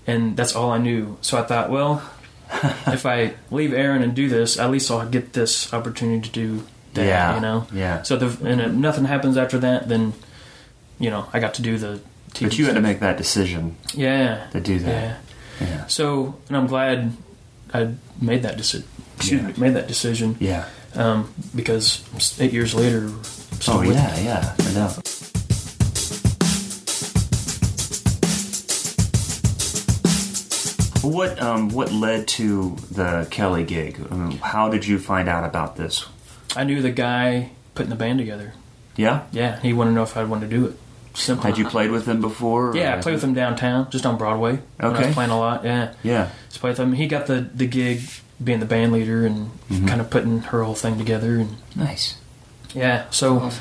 and 0.05 0.35
that's 0.35 0.55
all 0.57 0.71
I 0.71 0.77
knew. 0.77 1.17
So 1.21 1.37
I 1.37 1.43
thought, 1.43 1.69
well, 1.69 2.01
if 2.87 3.05
I 3.05 3.33
leave 3.51 3.73
Aaron 3.73 4.01
and 4.01 4.13
do 4.15 4.27
this, 4.29 4.57
at 4.59 4.69
least 4.71 4.89
I'll 4.91 5.07
get 5.07 5.33
this 5.33 5.73
opportunity 5.73 6.21
to 6.21 6.29
do 6.31 6.63
that. 6.93 7.05
yeah. 7.05 7.35
You 7.35 7.41
know. 7.41 7.67
Yeah. 7.73 8.01
So 8.03 8.17
the, 8.17 8.47
and 8.49 8.61
if 8.61 8.71
nothing 8.71 9.05
happens 9.05 9.37
after 9.37 9.57
that, 9.59 9.87
then 9.89 10.13
you 10.99 11.09
know 11.09 11.27
I 11.33 11.39
got 11.39 11.53
to 11.55 11.61
do 11.61 11.77
the. 11.77 12.01
TV 12.33 12.43
But 12.43 12.57
you 12.59 12.65
had 12.65 12.75
to 12.75 12.81
make 12.81 12.99
that 12.99 13.17
decision 13.17 13.75
Yeah. 13.95 14.47
to 14.51 14.59
do 14.59 14.77
that. 14.79 15.17
Yeah. 15.61 15.67
Yeah. 15.67 15.87
So, 15.87 16.37
and 16.47 16.55
I'm 16.55 16.67
glad 16.67 17.11
I 17.73 17.95
made 18.21 18.43
that 18.43 18.55
decision. 18.55 18.87
Yeah. 19.23 19.51
made 19.57 19.73
that 19.73 19.87
decision 19.87 20.37
Yeah. 20.39 20.65
um, 20.93 21.33
because 21.55 22.03
eight 22.39 22.53
years 22.53 22.73
later. 22.75 23.09
Oh 23.67 23.81
yeah, 23.81 24.17
yeah, 24.19 24.55
I 24.59 24.73
doubt. 24.73 24.99
What 31.01 31.41
um 31.41 31.69
what 31.69 31.91
led 31.91 32.27
to 32.29 32.75
the 32.91 33.27
Kellie 33.31 33.63
gig? 33.63 33.99
I 34.11 34.13
mean, 34.15 34.37
how 34.39 34.69
did 34.69 34.85
you 34.85 34.99
find 34.99 35.29
out 35.29 35.43
about 35.45 35.75
this? 35.77 36.05
I 36.55 36.63
knew 36.63 36.81
the 36.81 36.91
guy 36.91 37.51
putting 37.75 37.89
the 37.89 37.95
band 37.95 38.19
together. 38.19 38.53
Yeah, 38.95 39.23
Yeah, 39.31 39.59
he 39.61 39.71
wanted 39.71 39.91
to 39.91 39.95
know 39.95 40.03
if 40.03 40.17
I 40.17 40.25
wanted 40.25 40.49
to 40.49 40.57
do 40.57 40.65
it. 40.67 40.79
Simple. 41.13 41.43
had 41.45 41.57
you 41.57 41.65
played 41.67 41.89
with 41.91 42.05
him 42.05 42.21
before? 42.21 42.75
Yeah, 42.75 42.95
I 42.95 43.01
played 43.01 43.13
with 43.15 43.23
him 43.23 43.33
downtown, 43.33 43.89
just 43.89 44.05
on 44.05 44.17
Broadway. 44.17 44.59
when 44.77 44.91
I 44.91 44.93
Okay. 44.95 45.05
was 45.07 45.13
playing 45.15 45.31
a 45.31 45.39
lot. 45.39 45.63
Yeah, 45.65 45.93
Yeah, 46.03 46.29
played 46.53 46.71
with 46.71 46.79
him. 46.79 46.93
He 46.93 47.07
got 47.07 47.25
the 47.27 47.47
the 47.53 47.65
gig 47.67 48.01
being 48.43 48.59
the 48.59 48.65
band 48.65 48.91
leader 48.91 49.25
and 49.25 49.51
Mhm. 49.71 49.87
kind 49.87 50.01
of 50.01 50.09
putting 50.09 50.39
her 50.41 50.63
whole 50.63 50.75
thing 50.75 50.97
together. 50.97 51.37
And 51.39 51.55
nice. 51.75 52.15
yeah, 52.73 53.05
so 53.09 53.51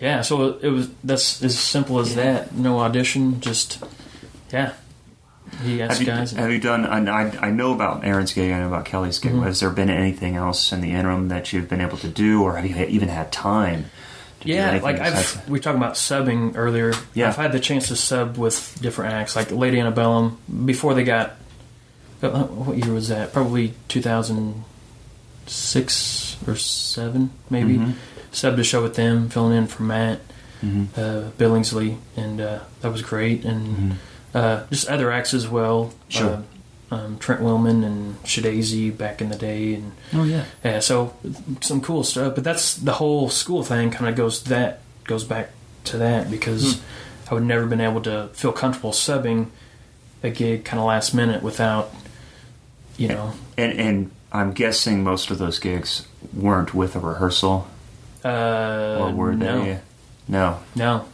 yeah, 0.00 0.20
so 0.22 0.58
it 0.62 0.68
was 0.68 0.88
that's 1.02 1.42
as 1.42 1.58
simple 1.58 1.98
as 2.00 2.14
that. 2.16 2.54
No 2.54 2.80
audition, 2.80 3.40
just 3.40 3.78
yeah. 4.52 4.72
Asked 5.52 5.62
Have 5.64 6.00
you, 6.00 6.06
guys. 6.06 6.30
have 6.32 6.50
you 6.50 6.58
done? 6.58 6.86
I, 6.86 6.98
I 7.26 7.48
I 7.48 7.50
know 7.50 7.72
about 7.74 8.04
Aaron's 8.04 8.32
gig. 8.32 8.50
I 8.52 8.58
know 8.60 8.68
about 8.68 8.84
Kellie's 8.86 9.18
gig. 9.18 9.32
Mhm. 9.32 9.42
Has 9.44 9.60
there 9.60 9.70
been 9.70 9.90
anything 9.90 10.36
else 10.36 10.72
in 10.72 10.80
the 10.80 10.92
interim 10.92 11.28
that 11.28 11.52
you've 11.52 11.68
been 11.68 11.80
able 11.82 11.98
to 11.98 12.08
do, 12.08 12.42
or 12.42 12.56
have 12.56 12.64
you 12.64 12.76
even 12.86 13.08
had 13.08 13.30
time 13.32 13.86
to 14.40 14.46
do 14.46 14.52
Yeah, 14.54 14.78
like 14.82 14.98
I've 15.00 15.46
we 15.48 15.52
were 15.52 15.58
talking 15.58 15.76
about 15.80 15.94
subbing 15.94 16.52
earlier. 16.56 16.94
Yeah. 17.14 17.28
I've 17.28 17.36
had 17.36 17.52
the 17.52 17.60
chance 17.60 17.88
to 17.88 17.96
sub 17.96 18.38
with 18.38 18.78
different 18.80 19.12
acts, 19.12 19.36
like 19.36 19.50
Lady 19.50 19.78
Antebellum 19.78 20.38
before 20.64 20.94
they 20.94 21.04
got. 21.04 21.32
uh, 22.22 22.28
What 22.44 22.78
year 22.78 22.92
was 22.94 23.08
that? 23.08 23.32
Probably 23.34 23.74
2006 25.46 26.36
or 26.46 26.56
seven, 26.56 27.30
maybe. 27.50 27.76
Mhm. 27.78 27.92
Subbed 28.32 28.58
a 28.58 28.64
show 28.64 28.82
with 28.82 28.94
them, 28.94 29.28
filling 29.28 29.56
in 29.56 29.66
for 29.66 29.82
Matt 29.82 30.20
Mhm. 30.64 30.86
uh, 30.96 31.30
Billingsley, 31.38 31.96
and 32.16 32.40
uh, 32.40 32.60
that 32.80 32.92
was 32.92 33.02
great. 33.02 33.44
And 33.44 33.76
Mhm. 33.76 33.92
Uh, 34.34 34.64
just 34.70 34.88
other 34.88 35.10
acts 35.10 35.34
as 35.34 35.48
well. 35.48 35.92
Sure. 36.08 36.42
Uh, 36.90 36.94
um, 36.94 37.18
Trent 37.18 37.40
Willmon 37.40 37.84
and 37.84 38.20
SHeDAISY 38.24 38.96
back 38.96 39.20
in 39.20 39.28
the 39.28 39.36
day, 39.36 39.74
and 39.74 39.92
Oh 40.12 40.24
yeah. 40.24 40.44
yeah, 40.64 40.80
so 40.80 41.14
some 41.60 41.80
cool 41.80 42.02
stuff. 42.04 42.34
But 42.34 42.42
that's 42.44 42.74
the 42.74 42.92
whole 42.94 43.28
school 43.28 43.62
thing. 43.62 43.90
Kind 43.90 44.08
of 44.08 44.16
goes 44.16 44.42
that 44.44 44.80
goes 45.04 45.22
back 45.24 45.50
to 45.84 45.98
that 45.98 46.30
because 46.30 46.74
Hmm. 46.74 46.80
I 47.30 47.34
would 47.34 47.44
never 47.44 47.66
been 47.66 47.80
able 47.80 48.00
to 48.02 48.28
feel 48.32 48.50
comfortable 48.52 48.90
subbing 48.90 49.46
a 50.22 50.30
gig 50.30 50.64
kind 50.64 50.80
of 50.80 50.86
last 50.86 51.14
minute 51.14 51.42
without, 51.44 51.92
you 52.96 53.06
know, 53.08 53.34
And 53.56 53.72
and 53.78 54.10
I'm 54.32 54.52
guessing 54.52 55.04
most 55.04 55.30
of 55.30 55.38
those 55.38 55.58
gigs 55.60 56.06
weren't 56.34 56.74
with 56.74 56.96
a 56.96 56.98
rehearsal, 57.00 57.68
uh, 58.24 58.96
or 59.00 59.12
were 59.12 59.32
no, 59.32 59.64
they? 59.64 59.80
No. 60.28 60.58
no, 60.74 61.04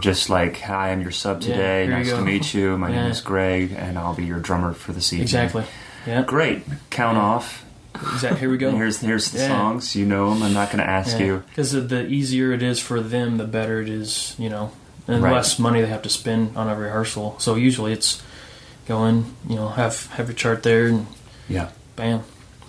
just 0.00 0.28
like, 0.30 0.58
hi, 0.60 0.90
I'm 0.90 1.02
your 1.02 1.10
sub 1.12 1.40
today. 1.40 1.84
you 1.84 1.90
nice 1.90 2.08
to 2.10 2.20
meet 2.22 2.52
you. 2.54 2.76
My 2.78 2.90
name 2.90 3.10
is 3.10 3.20
Greg, 3.20 3.72
and 3.72 3.98
I'll 3.98 4.14
be 4.14 4.24
your 4.24 4.40
drummer 4.40 4.72
for 4.72 4.92
this 4.92 5.12
evening. 5.12 5.22
exactly. 5.24 5.64
Yeah, 6.06 6.22
Great. 6.22 6.64
Count 6.90 7.16
Yeah. 7.16 7.22
off. 7.22 7.64
exactly. 7.94 8.40
Here 8.40 8.50
we 8.50 8.58
go. 8.58 8.70
Here's 8.76 9.00
here's 9.00 9.30
the 9.30 9.38
Yeah. 9.38 9.48
songs. 9.48 9.94
You 9.96 10.04
know 10.04 10.30
them. 10.34 10.42
I'm 10.42 10.52
not 10.52 10.68
going 10.68 10.84
to 10.84 10.90
ask 10.90 11.18
you. 11.18 11.42
Because 11.48 11.72
the 11.72 12.06
easier 12.06 12.52
it 12.52 12.62
is 12.62 12.78
for 12.80 13.00
them, 13.00 13.36
the 13.38 13.44
better 13.44 13.80
it 13.80 13.88
is, 13.88 14.34
you 14.38 14.50
know, 14.50 14.72
and 15.06 15.22
Right. 15.22 15.32
less 15.32 15.58
money 15.58 15.80
they 15.80 15.86
have 15.86 16.02
to 16.02 16.08
spend 16.10 16.56
on 16.56 16.68
a 16.68 16.74
rehearsal. 16.76 17.36
So 17.38 17.54
usually 17.54 17.92
it's 17.92 18.20
go 18.88 19.04
in, 19.06 19.26
you 19.48 19.54
know, 19.56 19.68
have 19.68 20.06
have 20.12 20.26
your 20.28 20.34
chart 20.34 20.62
there, 20.62 20.88
and 20.88 21.06
Yeah. 21.48 21.68
bam. 21.96 22.22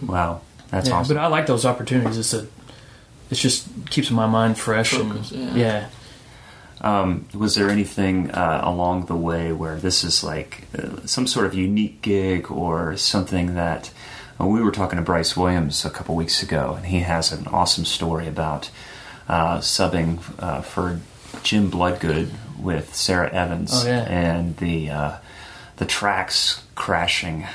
Wow. 0.05 0.41
That's 0.70 0.89
yeah, 0.89 0.95
awesome. 0.95 1.16
But 1.16 1.22
I 1.24 1.28
like 1.28 1.47
those 1.47 1.66
opportunities. 1.66 2.18
It's 2.18 2.34
a, 2.34 2.47
it 3.32 3.36
just 3.36 3.68
keeps 3.89 4.11
my 4.11 4.28
mind 4.28 4.57
fresh 4.57 4.91
Focus, 4.91 5.32
and 5.32 5.57
yeah. 5.57 5.88
Um, 6.82 7.26
was 7.34 7.55
there 7.55 7.69
anything 7.69 8.32
uh, 8.32 8.61
along 8.63 9.05
the 9.05 9.15
way 9.15 9.51
where 9.51 9.78
this 9.78 10.03
is 10.03 10.23
like 10.23 10.63
uh, 10.78 11.05
some 11.05 11.26
sort 11.26 11.45
of 11.45 11.53
unique 11.53 12.01
gig 12.01 12.51
or 12.51 12.97
something 12.97 13.55
that 13.55 13.91
uh, 14.39 14.45
we 14.45 14.61
were 14.61 14.71
talking 14.71 14.97
to 14.97 15.03
Bryce 15.03 15.38
Williams 15.38 15.86
a 15.86 15.89
couple 15.89 16.15
weeks 16.15 16.43
ago, 16.43 16.73
and 16.76 16.86
he 16.88 16.99
has 16.99 17.32
an 17.32 17.47
awesome 17.47 17.86
story 17.86 18.28
about 18.28 18.69
uh, 19.30 19.59
subbing 19.59 20.19
uh, 20.39 20.61
for 20.61 20.99
Jim 21.43 21.69
Bloodgood 21.69 22.30
with 22.59 22.93
Sara 22.93 23.32
Evans 23.34 23.71
Oh, 23.73 23.88
yeah. 23.88 24.01
and 24.03 24.57
the 24.57 24.89
uh, 24.89 25.17
the 25.78 25.86
tracks 25.86 26.61
crashing 26.76 27.45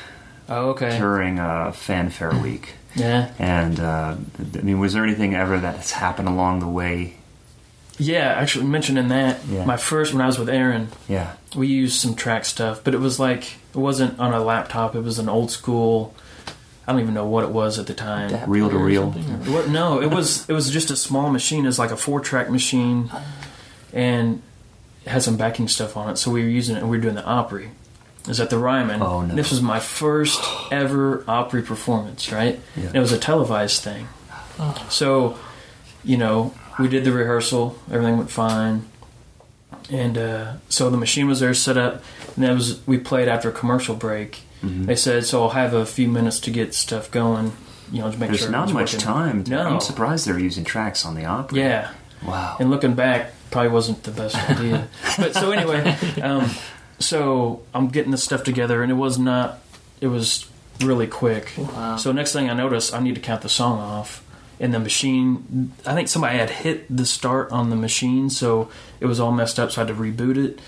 Oh, 0.48 0.70
okay. 0.70 0.98
during 0.98 1.38
uh, 1.38 1.72
Fan 1.72 2.10
Fair 2.10 2.34
Week. 2.34 2.74
Yeah. 2.96 3.32
And 3.38 3.78
uh, 3.78 4.16
I 4.58 4.62
mean, 4.62 4.80
was 4.80 4.94
there 4.94 5.04
anything 5.04 5.34
ever 5.34 5.58
that 5.60 5.76
has 5.76 5.92
happened 5.92 6.26
along 6.28 6.60
the 6.60 6.68
way? 6.68 7.14
Yeah, 8.00 8.28
actually 8.32 8.64
mentioning 8.66 9.08
that, 9.08 9.38
Yeah. 9.48 9.64
my 9.64 9.76
first 9.76 10.12
when 10.12 10.22
I 10.22 10.26
was 10.26 10.38
with 10.38 10.48
Aaron, 10.48 10.88
Yeah. 11.08 11.32
we 11.54 11.66
used 11.68 12.00
some 12.00 12.14
track 12.14 12.44
stuff, 12.44 12.80
but 12.82 12.94
it 12.94 13.00
was 13.00 13.20
like 13.20 13.42
it 13.74 13.78
wasn't 13.78 14.18
on 14.18 14.32
a 14.32 14.40
laptop. 14.42 14.96
It 14.96 15.04
was 15.04 15.18
an 15.18 15.28
old 15.28 15.50
school. 15.50 16.14
I 16.88 16.92
don't 16.92 17.02
even 17.02 17.14
know 17.14 17.26
what 17.26 17.44
it 17.44 17.50
was 17.50 17.78
at 17.78 17.86
the 17.86 17.94
time. 17.94 18.28
Adapter 18.30 18.50
Reel 18.50 18.70
to 18.70 18.76
or 18.76 18.84
reel. 18.84 19.14
or- 19.52 19.66
no, 19.68 20.00
it 20.00 20.10
was 20.10 20.48
it 20.48 20.52
was 20.54 20.70
just 20.70 20.90
a 20.90 20.96
small 20.96 21.30
machine. 21.30 21.66
It's 21.66 21.78
like 21.78 21.92
a 21.92 21.96
four 21.96 22.20
track 22.20 22.50
machine, 22.50 23.10
and 23.92 24.42
it 25.04 25.10
had 25.10 25.22
some 25.22 25.36
backing 25.36 25.68
stuff 25.68 25.96
on 25.96 26.10
it. 26.10 26.16
So 26.16 26.30
we 26.30 26.42
were 26.42 26.48
using 26.48 26.76
it, 26.76 26.80
and 26.80 26.90
we 26.90 26.96
were 26.96 27.02
doing 27.02 27.14
the 27.14 27.24
Opry. 27.24 27.70
Is 28.22 28.28
was 28.28 28.40
at 28.40 28.50
the 28.50 28.58
Ryman. 28.58 29.00
Oh, 29.00 29.22
no. 29.22 29.30
And 29.30 29.38
this 29.38 29.50
was 29.50 29.62
my 29.62 29.80
first 29.80 30.40
ever 30.70 31.24
Opry 31.26 31.62
performance, 31.62 32.30
right? 32.30 32.60
Yeah. 32.76 32.86
And 32.88 32.96
it 32.96 33.00
was 33.00 33.12
a 33.12 33.18
televised 33.18 33.82
thing. 33.82 34.08
Oh. 34.58 34.74
So, 34.90 35.36
you 36.04 36.18
know, 36.18 36.52
we 36.78 36.88
did 36.88 37.04
the 37.04 37.12
rehearsal. 37.12 37.76
Everything 37.90 38.16
went 38.18 38.30
fine. 38.30 38.86
And 39.90 40.16
uh, 40.18 40.52
so 40.68 40.88
the 40.90 40.96
machine 40.96 41.26
was 41.26 41.40
there 41.40 41.54
set 41.54 41.76
up, 41.76 42.02
and 42.36 42.44
that 42.44 42.54
was 42.54 42.84
we 42.86 42.98
played 42.98 43.28
after 43.28 43.48
a 43.48 43.52
commercial 43.52 43.94
break. 43.96 44.40
Mhm. 44.62 44.86
They 44.86 44.94
said, 44.96 45.24
"So 45.26 45.42
I'll 45.42 45.50
have 45.50 45.74
a 45.74 45.84
few 45.86 46.06
minutes 46.08 46.38
to 46.40 46.50
get 46.50 46.74
stuff 46.74 47.10
going." 47.10 47.52
You 47.92 48.02
know, 48.02 48.10
to 48.12 48.16
make 48.18 48.28
There's 48.28 48.42
sure 48.42 48.50
not 48.50 48.68
everything's 48.70 48.92
much 48.94 49.04
working. 49.06 49.14
time. 49.14 49.44
To, 49.44 49.50
No. 49.50 49.68
I'm 49.68 49.80
surprised 49.80 50.26
they're 50.26 50.38
using 50.38 50.62
tracks 50.64 51.04
on 51.04 51.14
the 51.16 51.24
Opry. 51.24 51.58
Yeah, 51.58 51.88
Wow. 52.24 52.56
and 52.60 52.70
looking 52.70 52.94
back, 52.94 53.32
probably 53.50 53.70
wasn't 53.70 54.04
the 54.04 54.12
best 54.12 54.36
idea. 54.48 54.86
but 55.18 55.34
so 55.34 55.50
anyway, 55.50 55.96
um, 56.22 56.48
so 57.00 57.62
I'm 57.74 57.88
getting 57.88 58.12
this 58.12 58.22
stuff 58.22 58.44
together, 58.44 58.82
and 58.82 58.92
it 58.92 58.96
was 58.96 59.18
not. 59.18 59.58
It 60.00 60.06
was 60.06 60.46
really 60.82 61.08
quick. 61.08 61.52
Wow. 61.56 61.96
So 61.96 62.12
next 62.12 62.32
thing 62.32 62.48
I 62.48 62.54
notice, 62.54 62.92
I 62.92 63.00
need 63.00 63.16
to 63.16 63.20
count 63.20 63.42
the 63.42 63.48
song 63.48 63.78
off. 63.80 64.22
And 64.60 64.74
the 64.74 64.78
machine, 64.78 65.72
I 65.86 65.94
think 65.94 66.08
somebody 66.08 66.36
had 66.36 66.50
hit 66.50 66.94
the 66.94 67.06
start 67.06 67.50
on 67.50 67.70
the 67.70 67.76
machine, 67.76 68.28
so 68.28 68.70
it 69.00 69.06
was 69.06 69.18
all 69.18 69.32
messed 69.32 69.58
up. 69.58 69.72
So 69.72 69.82
I 69.82 69.86
had 69.86 69.96
to 69.96 70.00
reboot 70.00 70.36
it. 70.36 70.60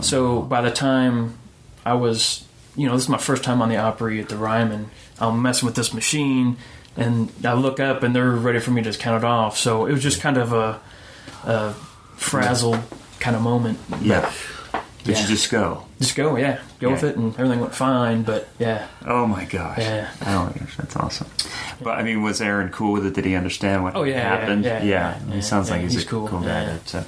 So 0.00 0.38
uh-huh. 0.38 0.46
by 0.46 0.60
the 0.62 0.72
time 0.72 1.38
I 1.86 1.94
was, 1.94 2.44
you 2.76 2.86
know, 2.86 2.94
this 2.94 3.04
is 3.04 3.08
my 3.08 3.18
first 3.18 3.44
time 3.44 3.62
on 3.62 3.68
the 3.68 3.76
Opry 3.76 4.20
at 4.20 4.28
the 4.28 4.36
Ryman. 4.36 4.90
I'm 5.20 5.42
messing 5.42 5.66
with 5.66 5.76
this 5.76 5.94
machine, 5.94 6.56
and 6.96 7.30
I 7.44 7.52
look 7.52 7.78
up, 7.78 8.02
and 8.02 8.16
they're 8.16 8.30
ready 8.32 8.58
for 8.58 8.72
me 8.72 8.82
to 8.82 8.88
just 8.88 8.98
count 8.98 9.22
it 9.22 9.26
off. 9.26 9.56
So 9.56 9.86
it 9.86 9.92
was 9.92 10.02
just 10.02 10.20
kind 10.20 10.36
of 10.36 10.52
a, 10.52 10.80
a 11.44 11.74
frazzled 12.16 12.80
kind 13.20 13.36
of 13.36 13.42
moment. 13.42 13.78
Yeah. 14.02 14.32
Did 15.10 15.16
Yeah. 15.18 15.22
you 15.22 15.28
just 15.28 15.50
go? 15.50 15.84
Just 16.00 16.16
go, 16.16 16.36
yeah, 16.36 16.58
go 16.80 16.90
with 16.90 17.02
it, 17.04 17.16
and 17.16 17.32
everything 17.38 17.60
went 17.60 17.74
fine. 17.74 18.22
But 18.22 18.48
yeah, 18.58 18.86
Oh 19.06 19.26
my 19.26 19.44
gosh. 19.44 19.78
Yeah. 19.78 20.08
Oh 20.26 20.46
my 20.46 20.52
gosh, 20.60 20.76
that's 20.76 20.96
awesome. 20.96 21.26
But 21.82 21.98
I 21.98 22.02
mean, 22.02 22.22
was 22.22 22.40
Aaron 22.40 22.70
cool 22.70 22.92
with 22.92 23.06
it? 23.06 23.14
Did 23.14 23.24
he 23.24 23.34
understand 23.34 23.82
what 23.84 23.96
Oh, 23.96 24.02
yeah, 24.04 24.14
yeah, 24.16 24.22
happened? 24.36 24.64
yeah, 24.64 24.82
yeah, 24.82 25.18
He 25.28 25.34
yeah, 25.36 25.40
sounds 25.40 25.70
like 25.70 25.80
he's, 25.82 25.94
he's 25.94 26.04
a 26.04 26.06
cool, 26.06 26.26
guy. 26.28 26.78
yeah. 26.86 27.02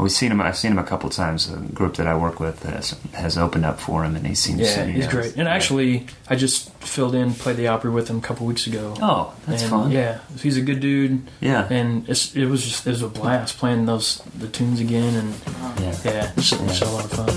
Uh, 0.00 0.02
we've 0.02 0.12
seen 0.12 0.32
him. 0.32 0.40
I've 0.40 0.56
seen 0.56 0.72
him 0.72 0.78
a 0.78 0.84
couple 0.84 1.10
times. 1.10 1.52
A 1.52 1.56
group 1.56 1.96
that 1.96 2.06
I 2.06 2.16
work 2.16 2.40
with 2.40 2.62
has, 2.62 2.96
has 3.12 3.36
opened 3.36 3.66
up 3.66 3.78
for 3.78 4.04
him, 4.04 4.16
and 4.16 4.26
he 4.26 4.34
seems. 4.34 4.60
yeah, 4.60 4.84
he's 4.86 5.04
has- 5.04 5.12
great. 5.12 5.36
And 5.36 5.46
actually, 5.48 6.06
I 6.28 6.36
just 6.36 6.70
filled 6.76 7.14
in, 7.14 7.34
played 7.34 7.56
the 7.56 7.68
Opry 7.68 7.90
with 7.90 8.08
him 8.08 8.18
a 8.18 8.20
couple 8.22 8.46
weeks 8.46 8.66
ago. 8.66 8.94
Oh, 9.00 9.34
that's 9.46 9.62
and, 9.62 9.70
fun. 9.70 9.90
Yeah, 9.90 10.20
he's 10.40 10.56
a 10.56 10.62
good 10.62 10.80
dude, 10.80 11.22
Yeah. 11.40 11.66
and 11.70 12.08
it's, 12.08 12.34
it 12.34 12.46
was 12.46 12.64
just 12.64 12.86
it 12.86 12.90
was 12.90 13.02
a 13.02 13.08
blast 13.08 13.58
playing 13.58 13.86
those 13.86 14.22
the 14.36 14.48
tunes 14.48 14.80
again, 14.80 15.14
and 15.14 15.34
Yeah. 15.80 15.96
yeah, 16.04 16.32
it's, 16.36 16.52
it's 16.52 16.80
a 16.82 16.90
lot 16.90 17.04
of 17.04 17.12
fun. 17.12 17.30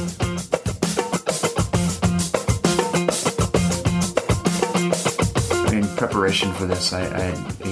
in 5.73 5.87
preparation 5.95 6.53
for 6.53 6.65
this, 6.65 6.93
I, 6.93 7.01
I 7.05 7.31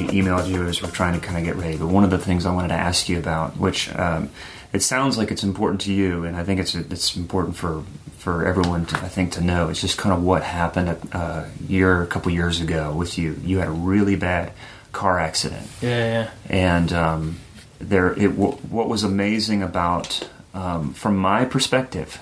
emailed 0.09 0.49
you 0.49 0.63
as 0.65 0.81
we're 0.81 0.89
trying 0.89 1.13
to 1.19 1.25
kind 1.25 1.37
of 1.37 1.43
get 1.43 1.55
ready. 1.55 1.77
But 1.77 1.87
one 1.87 2.03
of 2.03 2.09
the 2.09 2.17
things 2.17 2.45
I 2.47 2.51
wanted 2.53 2.69
to 2.69 2.73
ask 2.73 3.07
you 3.07 3.19
about, 3.19 3.57
which 3.57 3.93
um, 3.95 4.29
it 4.73 4.81
sounds 4.81 5.17
like 5.17 5.31
it's 5.31 5.43
important 5.43 5.81
to 5.81 5.93
you, 5.93 6.23
and 6.23 6.35
I 6.35 6.43
think 6.43 6.59
it's 6.59 6.75
it's 6.75 7.15
important 7.15 7.55
for 7.55 7.83
for 8.17 8.45
everyone 8.45 8.85
to 8.87 8.95
I 8.97 9.07
think 9.07 9.31
to 9.33 9.41
know, 9.41 9.69
it's 9.69 9.81
just 9.81 9.97
kind 9.97 10.13
of 10.13 10.23
what 10.23 10.43
happened 10.43 10.89
a 10.89 11.17
uh, 11.17 11.49
year, 11.67 12.03
a 12.03 12.07
couple 12.07 12.31
years 12.31 12.61
ago 12.61 12.93
with 12.93 13.17
you. 13.17 13.35
You 13.43 13.57
had 13.59 13.67
a 13.67 13.71
really 13.71 14.15
bad 14.15 14.53
car 14.91 15.19
accident, 15.19 15.67
Yeah, 15.81 15.89
yeah. 15.89 16.29
and 16.49 16.93
um, 16.93 17.37
there 17.79 18.13
it 18.13 18.29
what 18.37 18.87
was 18.87 19.03
amazing 19.03 19.63
about 19.63 20.27
um, 20.53 20.93
from 20.93 21.15
my 21.17 21.45
perspective 21.45 22.19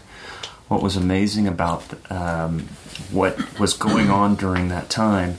what 0.67 0.83
was 0.83 0.95
amazing 0.95 1.47
about 1.47 1.83
um, 2.11 2.59
what 3.11 3.59
was 3.59 3.73
going 3.73 4.11
on 4.11 4.35
during 4.35 4.69
that 4.69 4.87
time 4.89 5.37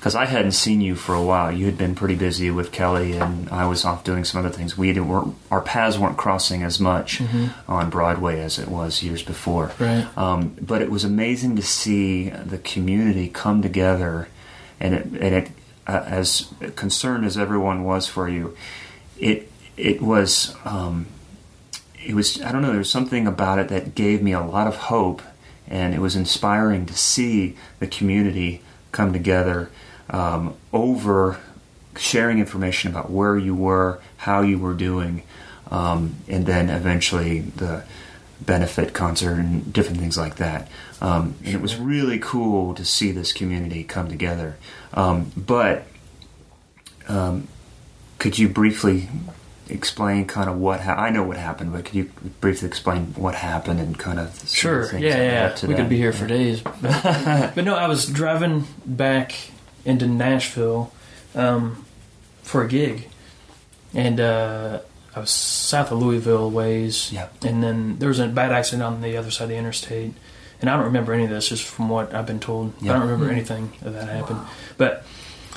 because 0.00 0.14
I 0.14 0.24
hadn't 0.24 0.52
seen 0.52 0.80
you 0.80 0.94
for 0.94 1.14
a 1.14 1.22
while. 1.22 1.52
You 1.52 1.66
had 1.66 1.76
been 1.76 1.94
pretty 1.94 2.14
busy 2.14 2.50
with 2.50 2.72
Kellie, 2.72 3.18
and 3.18 3.50
I 3.50 3.66
was 3.66 3.84
off 3.84 4.02
doing 4.02 4.24
some 4.24 4.40
other 4.40 4.48
things. 4.48 4.78
We 4.78 4.86
didn't 4.94 5.08
weren't, 5.08 5.36
our 5.50 5.60
paths 5.60 5.98
weren't 5.98 6.16
crossing 6.16 6.62
as 6.62 6.80
much 6.80 7.20
on 7.68 7.90
Broadway 7.90 8.40
as 8.40 8.58
it 8.58 8.68
was 8.68 9.02
years 9.02 9.22
before. 9.22 9.72
Right. 9.78 10.08
Um, 10.16 10.56
but 10.58 10.80
it 10.80 10.90
was 10.90 11.04
amazing 11.04 11.56
to 11.56 11.62
see 11.62 12.30
the 12.30 12.56
community 12.56 13.28
come 13.28 13.60
together, 13.60 14.28
and 14.80 14.94
it, 14.94 15.04
and 15.04 15.34
it 15.34 15.50
uh, 15.86 16.02
as 16.06 16.50
concerned 16.76 17.26
as 17.26 17.36
everyone 17.36 17.84
was 17.84 18.06
for 18.06 18.26
you, 18.26 18.56
it 19.18 19.52
it 19.76 20.00
was 20.00 20.56
um, 20.64 21.08
it 22.02 22.14
was 22.14 22.40
I 22.40 22.52
don't 22.52 22.62
know. 22.62 22.70
There 22.70 22.78
was 22.78 22.90
something 22.90 23.26
about 23.26 23.58
it 23.58 23.68
that 23.68 23.94
gave 23.94 24.22
me 24.22 24.32
a 24.32 24.40
lot 24.40 24.66
of 24.66 24.76
hope, 24.76 25.20
and 25.68 25.92
it 25.92 26.00
was 26.00 26.16
inspiring 26.16 26.86
to 26.86 26.94
see 26.94 27.54
the 27.80 27.86
community 27.86 28.62
come 28.92 29.12
together 29.12 29.70
um, 30.10 30.54
over 30.72 31.38
sharing 31.96 32.38
information 32.38 32.90
about 32.90 33.10
where 33.10 33.36
you 33.36 33.54
were, 33.54 34.00
how 34.18 34.42
you 34.42 34.58
were 34.58 34.74
doing, 34.74 35.22
um, 35.70 36.16
and 36.28 36.46
then 36.46 36.68
eventually 36.68 37.40
the 37.40 37.84
benefit 38.40 38.92
concert 38.94 39.34
and 39.34 39.72
different 39.72 39.98
things 39.98 40.16
like 40.16 40.36
that. 40.36 40.68
Um, 41.00 41.34
and 41.44 41.54
it 41.54 41.60
was 41.60 41.76
really 41.76 42.18
cool 42.18 42.74
to 42.74 42.84
see 42.84 43.12
this 43.12 43.32
community 43.32 43.84
come 43.84 44.08
together. 44.08 44.56
Um, 44.94 45.32
but 45.36 45.84
um, 47.08 47.48
could 48.18 48.38
you 48.38 48.48
briefly 48.48 49.08
explain 49.68 50.26
kind 50.26 50.50
of 50.50 50.58
what 50.58 50.80
ha- 50.80 50.94
I 50.94 51.10
know 51.10 51.22
what 51.22 51.36
happened, 51.36 51.72
but 51.72 51.84
could 51.84 51.94
you 51.94 52.10
briefly 52.40 52.66
explain 52.66 53.14
what 53.14 53.36
happened 53.36 53.80
and 53.80 53.98
kind 53.98 54.18
of 54.18 54.34
some 54.34 54.72
of 54.72 54.82
the 54.82 54.88
Sure. 54.88 54.98
Yeah, 54.98 55.16
yeah. 55.16 55.56
We 55.62 55.74
that? 55.74 55.76
could 55.76 55.88
be 55.88 55.96
here 55.96 56.12
for 56.12 56.26
days. 56.26 56.60
But, 56.60 56.82
but 57.54 57.64
no, 57.64 57.76
I 57.76 57.86
was 57.86 58.06
driving 58.06 58.66
back 58.84 59.34
into 59.90 60.06
Nashville 60.06 60.92
um, 61.34 61.84
for 62.42 62.62
a 62.64 62.68
gig, 62.68 63.08
and 63.92 64.20
uh, 64.20 64.80
I 65.14 65.20
was 65.20 65.30
south 65.30 65.92
of 65.92 65.98
Louisville 65.98 66.50
ways. 66.50 67.12
Yeah. 67.12 67.28
And 67.42 67.62
then 67.62 67.98
there 67.98 68.08
was 68.08 68.18
a 68.18 68.28
bad 68.28 68.52
accident 68.52 68.82
on 68.82 69.00
the 69.02 69.16
other 69.16 69.30
side 69.30 69.44
of 69.44 69.50
the 69.50 69.56
interstate, 69.56 70.14
and 70.60 70.70
I 70.70 70.76
don't 70.76 70.86
remember 70.86 71.12
any 71.12 71.24
of 71.24 71.30
this, 71.30 71.48
just 71.48 71.64
from 71.64 71.88
what 71.88 72.14
I've 72.14 72.26
been 72.26 72.40
told. 72.40 72.72
Yeah. 72.80 72.92
I 72.92 72.98
don't 72.98 73.08
remember 73.08 73.32
anything 73.32 73.72
of 73.82 73.92
that 73.94 74.08
happened. 74.08 74.40
But 74.78 75.04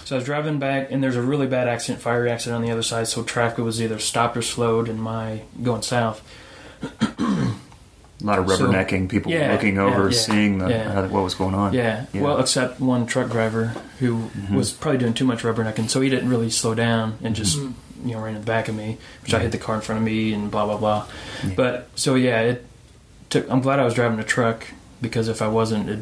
so 0.06 0.16
I 0.16 0.18
was 0.18 0.26
driving 0.26 0.60
back, 0.60 0.92
and 0.92 1.02
there's 1.02 1.16
a 1.16 1.22
really 1.22 1.48
bad 1.48 1.68
accident, 1.68 2.02
fire 2.02 2.28
accident 2.28 2.58
on 2.58 2.62
the 2.62 2.72
other 2.72 2.84
side. 2.84 3.08
So 3.08 3.24
traffic 3.24 3.64
was 3.64 3.82
either 3.82 4.00
stopped 4.00 4.36
or 4.36 4.42
slowed 4.42 4.90
in 4.90 5.00
my 5.00 5.44
going 5.62 5.82
south. 5.82 6.22
A 8.24 8.26
lot 8.26 8.40
of 8.40 8.50
So- 8.50 8.68
rubbernecking, 8.68 9.10
people 9.10 9.32
Yeah, 9.34 9.52
looking 9.52 9.78
over, 9.78 10.10
yeah, 10.10 10.18
seeing 10.18 10.60
the, 10.60 10.70
yeah. 10.70 10.92
how, 10.94 11.02
what 11.08 11.24
was 11.24 11.36
going 11.36 11.54
on. 11.54 11.74
Yeah. 11.74 12.06
Yeah. 12.14 12.22
Well, 12.22 12.40
except 12.40 12.80
one 12.80 13.06
truck 13.06 13.30
driver 13.30 13.74
who 14.00 14.16
Mm-hmm. 14.30 14.56
was 14.56 14.72
probably 14.72 15.00
doing 15.00 15.14
too 15.14 15.26
much 15.26 15.44
rubbernecking, 15.44 15.90
so 15.90 16.00
he 16.00 16.10
didn't 16.10 16.30
really 16.30 16.50
slow 16.50 16.74
down 16.74 17.18
and 17.22 17.36
just 17.36 17.58
Mhm. 17.60 17.74
you 18.06 18.14
know 18.14 18.20
ran 18.22 18.36
in 18.36 18.42
the 18.42 18.46
back 18.46 18.68
of 18.70 18.76
me, 18.76 18.98
which 19.24 19.34
I 19.34 19.40
hit 19.40 19.52
the 19.52 19.58
car 19.58 19.76
in 19.76 19.82
front 19.82 20.00
of 20.00 20.06
me 20.06 20.34
and 20.34 20.50
blah 20.50 20.66
blah 20.66 20.78
blah. 20.78 21.06
Yeah. 21.44 21.52
But 21.58 21.90
so 21.96 22.16
yeah, 22.16 22.40
it 22.42 22.66
took. 23.30 23.50
I'm 23.52 23.60
glad 23.62 23.80
I 23.80 23.84
was 23.86 23.94
driving 23.94 24.20
a 24.20 24.24
truck 24.24 24.68
because 25.02 25.28
if 25.28 25.42
I 25.42 25.48
wasn't, 25.50 25.90
it 25.90 26.00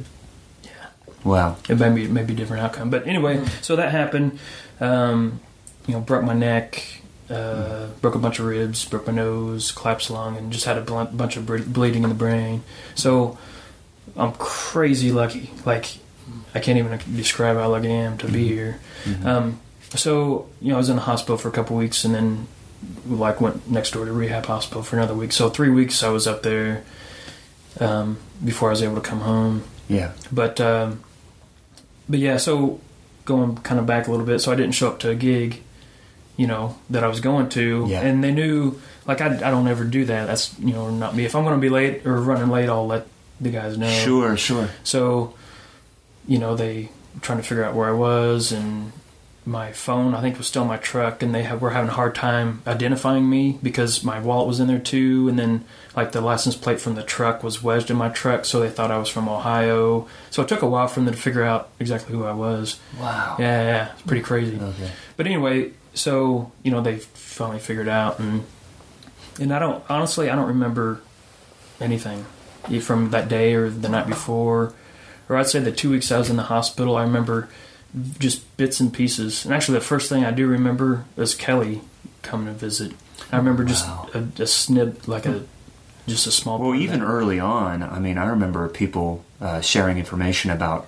Wow. 1.24 1.56
it 1.70 1.80
may 1.80 1.90
be 1.90 2.08
maybe 2.08 2.34
a 2.34 2.36
different 2.36 2.64
outcome. 2.64 2.90
But 2.90 3.06
anyway, 3.08 3.44
so 3.62 3.76
that 3.76 3.92
happened. 3.92 4.40
Um, 4.80 5.40
you 5.88 5.94
know, 5.96 6.02
broke 6.02 6.24
my 6.24 6.34
neck, 6.34 7.01
uh, 7.32 7.88
broke 8.02 8.16
a 8.16 8.20
bunch 8.20 8.40
of 8.40 8.46
ribs, 8.46 8.84
broke 8.86 9.08
my 9.08 9.14
nose, 9.14 9.72
collapsed 9.72 10.10
lung, 10.10 10.38
and 10.38 10.52
just 10.52 10.66
had 10.66 10.78
a 10.78 10.82
blunt, 10.82 11.16
bunch 11.16 11.38
of 11.38 11.46
bleeding 11.46 12.04
in 12.04 12.10
the 12.10 12.16
brain. 12.16 12.64
So 12.96 13.38
I'm 14.18 14.34
crazy 14.34 15.12
lucky. 15.12 15.50
Like 15.66 15.98
I 16.54 16.60
can't 16.60 16.78
even 16.78 17.00
describe 17.16 17.58
how 17.58 17.70
lucky 17.70 17.88
I 17.88 17.92
am 17.92 18.18
to 18.20 18.28
be 18.28 18.48
here. 18.48 18.80
Mhm. 19.06 19.26
Um, 19.26 19.60
so 19.96 20.48
you 20.62 20.70
know, 20.70 20.76
I 20.76 20.78
was 20.78 20.90
in 20.90 20.96
the 20.98 21.02
hospital 21.04 21.38
for 21.38 21.48
a 21.48 21.52
couple 21.52 21.78
weeks, 21.78 22.04
and 22.04 22.14
then 22.14 22.48
like 23.08 23.40
went 23.40 23.70
next 23.70 23.92
door 23.92 24.06
to 24.06 24.12
rehab 24.12 24.46
hospital 24.48 24.84
for 24.84 24.98
another 24.98 25.14
week. 25.14 25.32
So 25.32 25.50
three 25.50 25.70
weeks 25.70 26.04
I 26.04 26.10
was 26.10 26.28
up 26.28 26.44
there 26.44 26.84
um, 27.80 28.18
before 28.44 28.70
I 28.70 28.72
was 28.72 28.82
able 28.84 28.96
to 28.96 29.02
come 29.02 29.22
home. 29.22 29.64
yeah. 29.88 30.12
But 30.32 30.60
um, 30.60 31.04
but 32.10 32.20
yeah, 32.20 32.38
so 32.38 32.80
going 33.26 33.56
kind 33.58 33.80
of 33.80 33.86
back 33.86 34.08
a 34.08 34.12
little 34.12 34.26
bit, 34.26 34.40
so 34.42 34.52
I 34.52 34.56
didn't 34.56 34.74
show 34.74 34.88
up 34.90 35.00
to 35.00 35.10
a 35.12 35.16
gig, 35.16 35.62
you 36.42 36.48
know, 36.48 36.76
that 36.90 37.04
I 37.04 37.08
was 37.08 37.20
going 37.22 37.50
to, 37.50 37.86
Yeah. 37.88 38.02
and 38.02 38.24
they 38.24 38.32
knew 38.32 38.80
like 39.06 39.22
I, 39.22 39.28
I 39.28 39.52
don't 39.54 39.68
ever 39.68 39.84
do 39.84 40.06
that. 40.06 40.26
That's 40.28 40.58
you 40.60 40.74
know 40.74 40.90
not 40.90 41.16
me. 41.16 41.24
If 41.26 41.36
I'm 41.36 41.44
going 41.44 41.56
to 41.56 41.62
be 41.62 41.70
late 41.70 42.06
or 42.06 42.20
running 42.20 42.50
late, 42.50 42.70
I'll 42.70 42.88
let 42.88 43.06
the 43.40 43.52
guys 43.52 43.78
know. 43.78 43.90
Sure, 43.92 44.36
sure. 44.38 44.70
So, 44.84 45.34
you 46.28 46.40
know, 46.40 46.56
they 46.56 46.90
were 47.16 47.22
trying 47.22 47.38
to 47.40 47.44
figure 47.44 47.64
out 47.64 47.76
where 47.76 47.90
I 47.90 47.94
was, 47.94 48.52
and 48.52 48.92
my 49.44 49.72
phone 49.72 50.14
I 50.14 50.22
think 50.22 50.38
was 50.38 50.48
still 50.48 50.62
in 50.64 50.68
my 50.68 50.78
truck, 50.78 51.24
and 51.24 51.34
they 51.34 51.44
have, 51.44 51.62
were 51.62 51.72
having 51.72 51.90
a 51.90 51.94
hard 51.94 52.14
time 52.16 52.62
identifying 52.68 53.28
me 53.30 53.58
because 53.64 54.04
my 54.04 54.20
wallet 54.20 54.48
was 54.48 54.60
in 54.60 54.68
there 54.68 54.80
too, 54.94 55.28
and 55.30 55.38
then 55.40 55.64
like 55.96 56.12
the 56.12 56.22
license 56.22 56.56
plate 56.56 56.80
from 56.80 56.94
the 56.96 57.04
truck 57.04 57.44
was 57.44 57.62
wedged 57.64 57.90
in 57.92 57.98
my 57.98 58.10
truck, 58.10 58.46
so 58.46 58.60
they 58.60 58.70
thought 58.70 58.92
I 58.92 58.98
was 59.00 59.10
from 59.10 59.28
Ohio. 59.28 60.08
So 60.30 60.42
it 60.44 60.48
took 60.48 60.62
a 60.62 60.68
while 60.70 60.88
for 60.88 61.00
them 61.02 61.12
to 61.14 61.20
figure 61.20 61.44
out 61.44 61.70
exactly 61.80 62.14
who 62.16 62.24
I 62.24 62.34
was. 62.34 62.80
Wow. 63.00 63.36
Yeah, 63.40 63.62
yeah, 63.64 63.92
it's 63.94 64.02
pretty 64.04 64.22
crazy. 64.24 64.58
Okay. 64.60 64.92
But 65.18 65.26
anyway, 65.26 65.72
so 65.94 66.52
you 66.64 66.72
know 66.72 66.82
they 66.82 66.98
finally 66.98 67.60
figured 67.60 67.88
out, 67.88 68.20
and 68.20 68.44
and 69.40 69.54
I 69.54 69.60
don't 69.60 69.84
honestly 69.90 70.30
I 70.30 70.36
don't 70.36 70.48
remember 70.48 71.02
anything 71.80 72.26
from 72.82 73.10
that 73.12 73.28
day 73.28 73.54
or 73.56 73.70
the 73.70 73.90
night 73.90 74.08
before, 74.08 74.74
or 75.30 75.38
I'd 75.38 75.48
say 75.48 75.60
the 75.60 75.72
two 75.72 75.90
weeks 75.90 76.12
I 76.12 76.18
was 76.20 76.30
in 76.30 76.36
the 76.38 76.44
hospital. 76.44 76.96
I 76.96 77.04
remember 77.04 77.50
just 78.20 78.56
bits 78.58 78.80
and 78.80 78.94
pieces. 78.94 79.44
And 79.46 79.54
actually, 79.54 79.78
the 79.80 79.84
first 79.86 80.10
thing 80.10 80.24
I 80.24 80.32
do 80.32 80.48
remember 80.48 81.06
is 81.18 81.36
Kellie 81.36 81.82
coming 82.22 82.48
to 82.48 82.54
visit. 82.54 82.94
I 83.32 83.38
remember 83.38 83.64
just 83.64 83.86
Wow. 83.88 84.10
a, 84.14 84.42
a 84.42 84.48
snip, 84.48 85.08
like 85.08 85.26
a 85.26 85.44
just 86.08 86.28
a 86.28 86.32
small. 86.32 86.60
Well, 86.60 86.76
even 86.76 87.02
early 87.02 87.40
on, 87.40 87.84
I 87.84 88.00
mean, 88.00 88.18
I 88.18 88.26
remember 88.28 88.68
people 88.70 89.24
uh, 89.40 89.62
sharing 89.62 89.98
information 89.98 90.52
about 90.52 90.88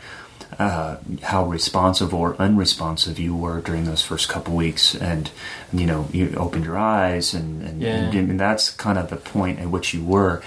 uh, 0.60 0.97
how 1.24 1.45
responsive 1.45 2.14
or 2.14 2.36
unresponsive 2.38 3.20
you 3.20 3.36
were 3.36 3.62
during 3.62 3.86
those 3.86 4.01
first 4.01 4.30
couple 4.30 4.56
weeks, 4.56 4.95
and 4.95 5.30
you 5.72 5.86
know, 5.86 6.08
you 6.12 6.34
opened 6.38 6.66
your 6.66 6.78
eyes, 6.78 7.34
and 7.34 7.62
and, 7.64 7.82
Yeah. 7.82 7.95
and, 7.95 8.32
and 8.32 8.39
that's 8.39 8.70
kind 8.72 8.97
of 8.97 9.10
the 9.10 9.18
point 9.18 9.60
at 9.60 9.70
which 9.70 9.93
you 9.93 10.04
were, 10.04 10.41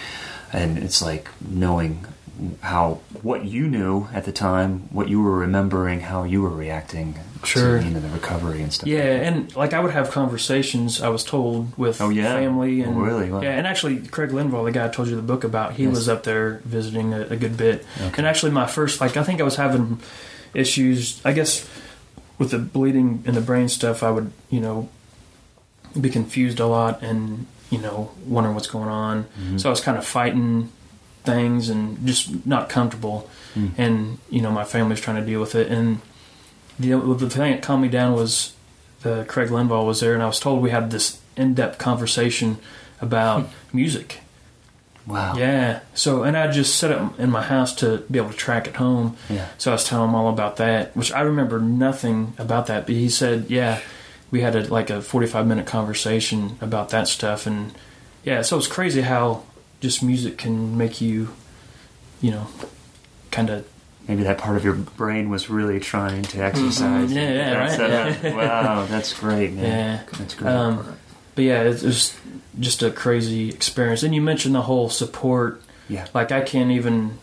and 0.53 0.79
it's 0.79 1.03
like 1.03 1.29
knowing 1.41 2.05
how 2.61 3.01
what 3.23 3.45
you 3.45 3.67
knew 3.67 4.09
at 4.13 4.25
the 4.25 4.33
time, 4.33 4.89
what 4.91 5.09
you 5.09 5.23
were 5.23 5.37
remembering, 5.39 6.01
how 6.01 6.25
you 6.25 6.43
were 6.43 6.51
reacting 6.51 7.15
Sure. 7.45 7.79
to 7.79 7.85
you 7.85 7.91
know, 7.93 8.01
the 8.01 8.09
recovery 8.09 8.61
and 8.63 8.73
stuff. 8.73 8.89
Yeah, 8.89 8.99
like 9.05 9.23
and 9.23 9.57
like 9.57 9.73
I 9.75 9.81
would 9.81 9.93
have 9.93 10.11
conversations. 10.11 11.01
I 11.01 11.09
was 11.09 11.23
told 11.23 11.77
with 11.79 12.01
Oh, 12.01 12.09
yeah? 12.09 12.33
family 12.35 12.81
and 12.83 12.97
Oh, 12.97 13.01
really? 13.01 13.31
Wow. 13.31 13.41
yeah, 13.43 13.51
and 13.57 13.67
actually 13.67 13.99
Craig 14.01 14.33
Linville, 14.33 14.65
the 14.65 14.73
guy 14.73 14.87
I 14.87 14.89
told 14.89 15.09
you 15.09 15.17
the 15.17 15.23
book 15.23 15.45
about, 15.45 15.75
he 15.75 15.85
Yes. 15.85 15.95
was 15.95 16.09
up 16.09 16.25
there 16.25 16.61
visiting 16.65 17.13
a, 17.15 17.21
a 17.23 17.37
good 17.37 17.57
bit. 17.57 17.85
Okay. 18.01 18.15
And 18.19 18.27
actually, 18.27 18.53
my 18.53 18.67
first 18.67 19.01
like 19.01 19.17
I 19.17 19.23
think 19.23 19.41
I 19.41 19.45
was 19.45 19.57
having 19.57 20.01
issues. 20.55 21.21
I 21.25 21.33
guess 21.33 21.69
with 22.39 22.51
the 22.51 22.59
bleeding 22.59 23.23
in 23.27 23.35
the 23.35 23.41
brain 23.41 23.69
stuff, 23.69 24.03
I 24.03 24.11
would 24.11 24.33
you 24.51 24.61
know 24.61 24.89
be 25.99 26.11
confused 26.11 26.61
a 26.61 26.67
lot 26.67 27.03
and 27.03 27.47
you 27.71 27.79
know 27.79 28.11
wondering 28.27 28.55
what's 28.55 28.67
going 28.67 28.89
on. 28.89 29.27
Mhm. 29.41 29.61
So 29.61 29.69
I 29.69 29.71
was 29.71 29.81
kind 29.81 29.97
of 29.99 30.05
fighting 30.05 30.71
things 31.27 31.69
and 31.69 32.07
just 32.07 32.47
not 32.47 32.69
comfortable. 32.69 33.29
Mm. 33.55 33.79
And 33.79 34.19
you 34.31 34.41
know 34.41 34.51
my 34.51 34.65
family 34.65 34.91
was 34.91 35.01
trying 35.01 35.21
to 35.21 35.27
deal 35.27 35.41
with 35.41 35.55
it. 35.55 35.71
And 35.71 36.01
the 36.79 36.95
the 36.95 37.29
thing 37.29 37.53
that 37.53 37.63
calmed 37.63 37.83
me 37.83 37.89
down 37.89 38.15
was 38.15 38.55
the 39.03 39.25
Craig 39.29 39.51
Linville 39.51 39.87
was 39.87 40.01
there, 40.01 40.15
and 40.15 40.23
I 40.23 40.27
was 40.27 40.41
told 40.41 40.63
we 40.63 40.71
had 40.71 40.91
this 40.91 41.21
in 41.37 41.55
depth 41.55 41.79
conversation 41.79 42.59
about 43.01 43.49
music. 43.73 44.21
Wow. 45.07 45.37
Yeah. 45.37 45.81
So 45.95 46.25
and 46.25 46.37
I 46.37 46.51
just 46.51 46.77
set 46.77 46.91
up 46.91 47.19
in 47.19 47.31
my 47.31 47.43
house 47.43 47.75
to 47.77 47.99
be 48.11 48.19
able 48.19 48.31
to 48.31 48.37
track 48.37 48.67
it 48.67 48.77
home. 48.77 49.17
Yeah. 49.29 49.49
So 49.59 49.71
I 49.71 49.75
was 49.75 49.85
telling 49.85 50.09
him 50.09 50.15
all 50.15 50.29
about 50.29 50.57
that, 50.57 50.97
which 50.97 51.13
I 51.13 51.21
remember 51.21 51.61
nothing 51.61 52.35
about 52.39 52.67
that. 52.67 52.87
But 52.87 52.97
he 52.97 53.09
said, 53.09 53.47
yeah, 53.49 53.81
we 54.31 54.41
had 54.41 54.57
a, 54.57 54.67
like 54.67 54.91
a 54.91 55.01
45 55.01 55.47
minute 55.47 55.67
conversation 55.67 56.59
about 56.61 56.89
that 56.91 57.07
stuff. 57.07 57.47
And 57.47 57.73
yeah, 58.25 58.43
so 58.43 58.59
it's 58.59 58.67
crazy 58.67 59.03
how 59.03 59.45
just 59.81 60.03
music 60.03 60.39
can 60.39 60.77
make 60.77 61.01
you, 61.01 61.29
you 62.21 62.31
know, 62.31 62.47
kind 63.31 63.51
of. 63.51 63.67
Maybe 64.09 64.23
that 64.23 64.39
part 64.39 64.57
of 64.57 64.65
your 64.65 64.75
brain 64.75 65.31
was 65.31 65.51
really 65.51 65.81
trying 65.81 66.23
to 66.23 66.39
exercise. 66.43 67.13
Yeah, 67.13 67.33
yeah, 67.33 67.67
That's, 67.67 67.79
right. 68.23 68.33
uh, 68.33 68.37
wow, 68.37 68.87
that's 68.87 69.13
great, 69.19 69.53
man. 69.53 69.65
Yeah. 69.65 70.19
That's 70.19 70.35
great. 70.35 70.51
Um, 70.53 70.97
but 71.35 71.43
yeah, 71.45 71.63
it 71.63 71.83
was 71.83 72.17
just 72.61 72.83
a 72.85 72.91
crazy 72.93 73.49
experience. 73.51 74.03
And 74.05 74.15
you 74.15 74.21
mentioned 74.23 74.55
the 74.55 74.63
whole 74.63 74.89
support. 74.91 75.61
yeah. 75.89 76.07
Like 76.15 76.31
I 76.33 76.41
can't 76.43 76.71
even 76.71 77.19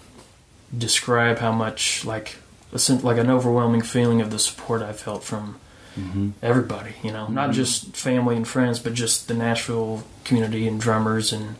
describe 0.77 1.39
how 1.39 1.51
much 1.51 2.03
like 2.05 2.37
a 2.73 2.93
like 2.95 3.17
an 3.17 3.29
overwhelming 3.29 3.81
feeling 3.81 4.21
of 4.21 4.31
the 4.31 4.39
support 4.39 4.81
I 4.81 4.93
felt 4.93 5.23
from 5.23 5.55
hmm 5.95 6.31
everybody. 6.41 6.95
You 7.03 7.11
know, 7.11 7.27
not 7.27 7.51
Mhm. 7.51 7.53
just 7.53 7.95
family 7.95 8.35
and 8.35 8.47
friends, 8.47 8.79
but 8.79 8.93
just 8.93 9.27
the 9.27 9.33
Nashville 9.35 10.03
community 10.25 10.67
and 10.67 10.81
drummers, 10.81 11.31
and 11.31 11.55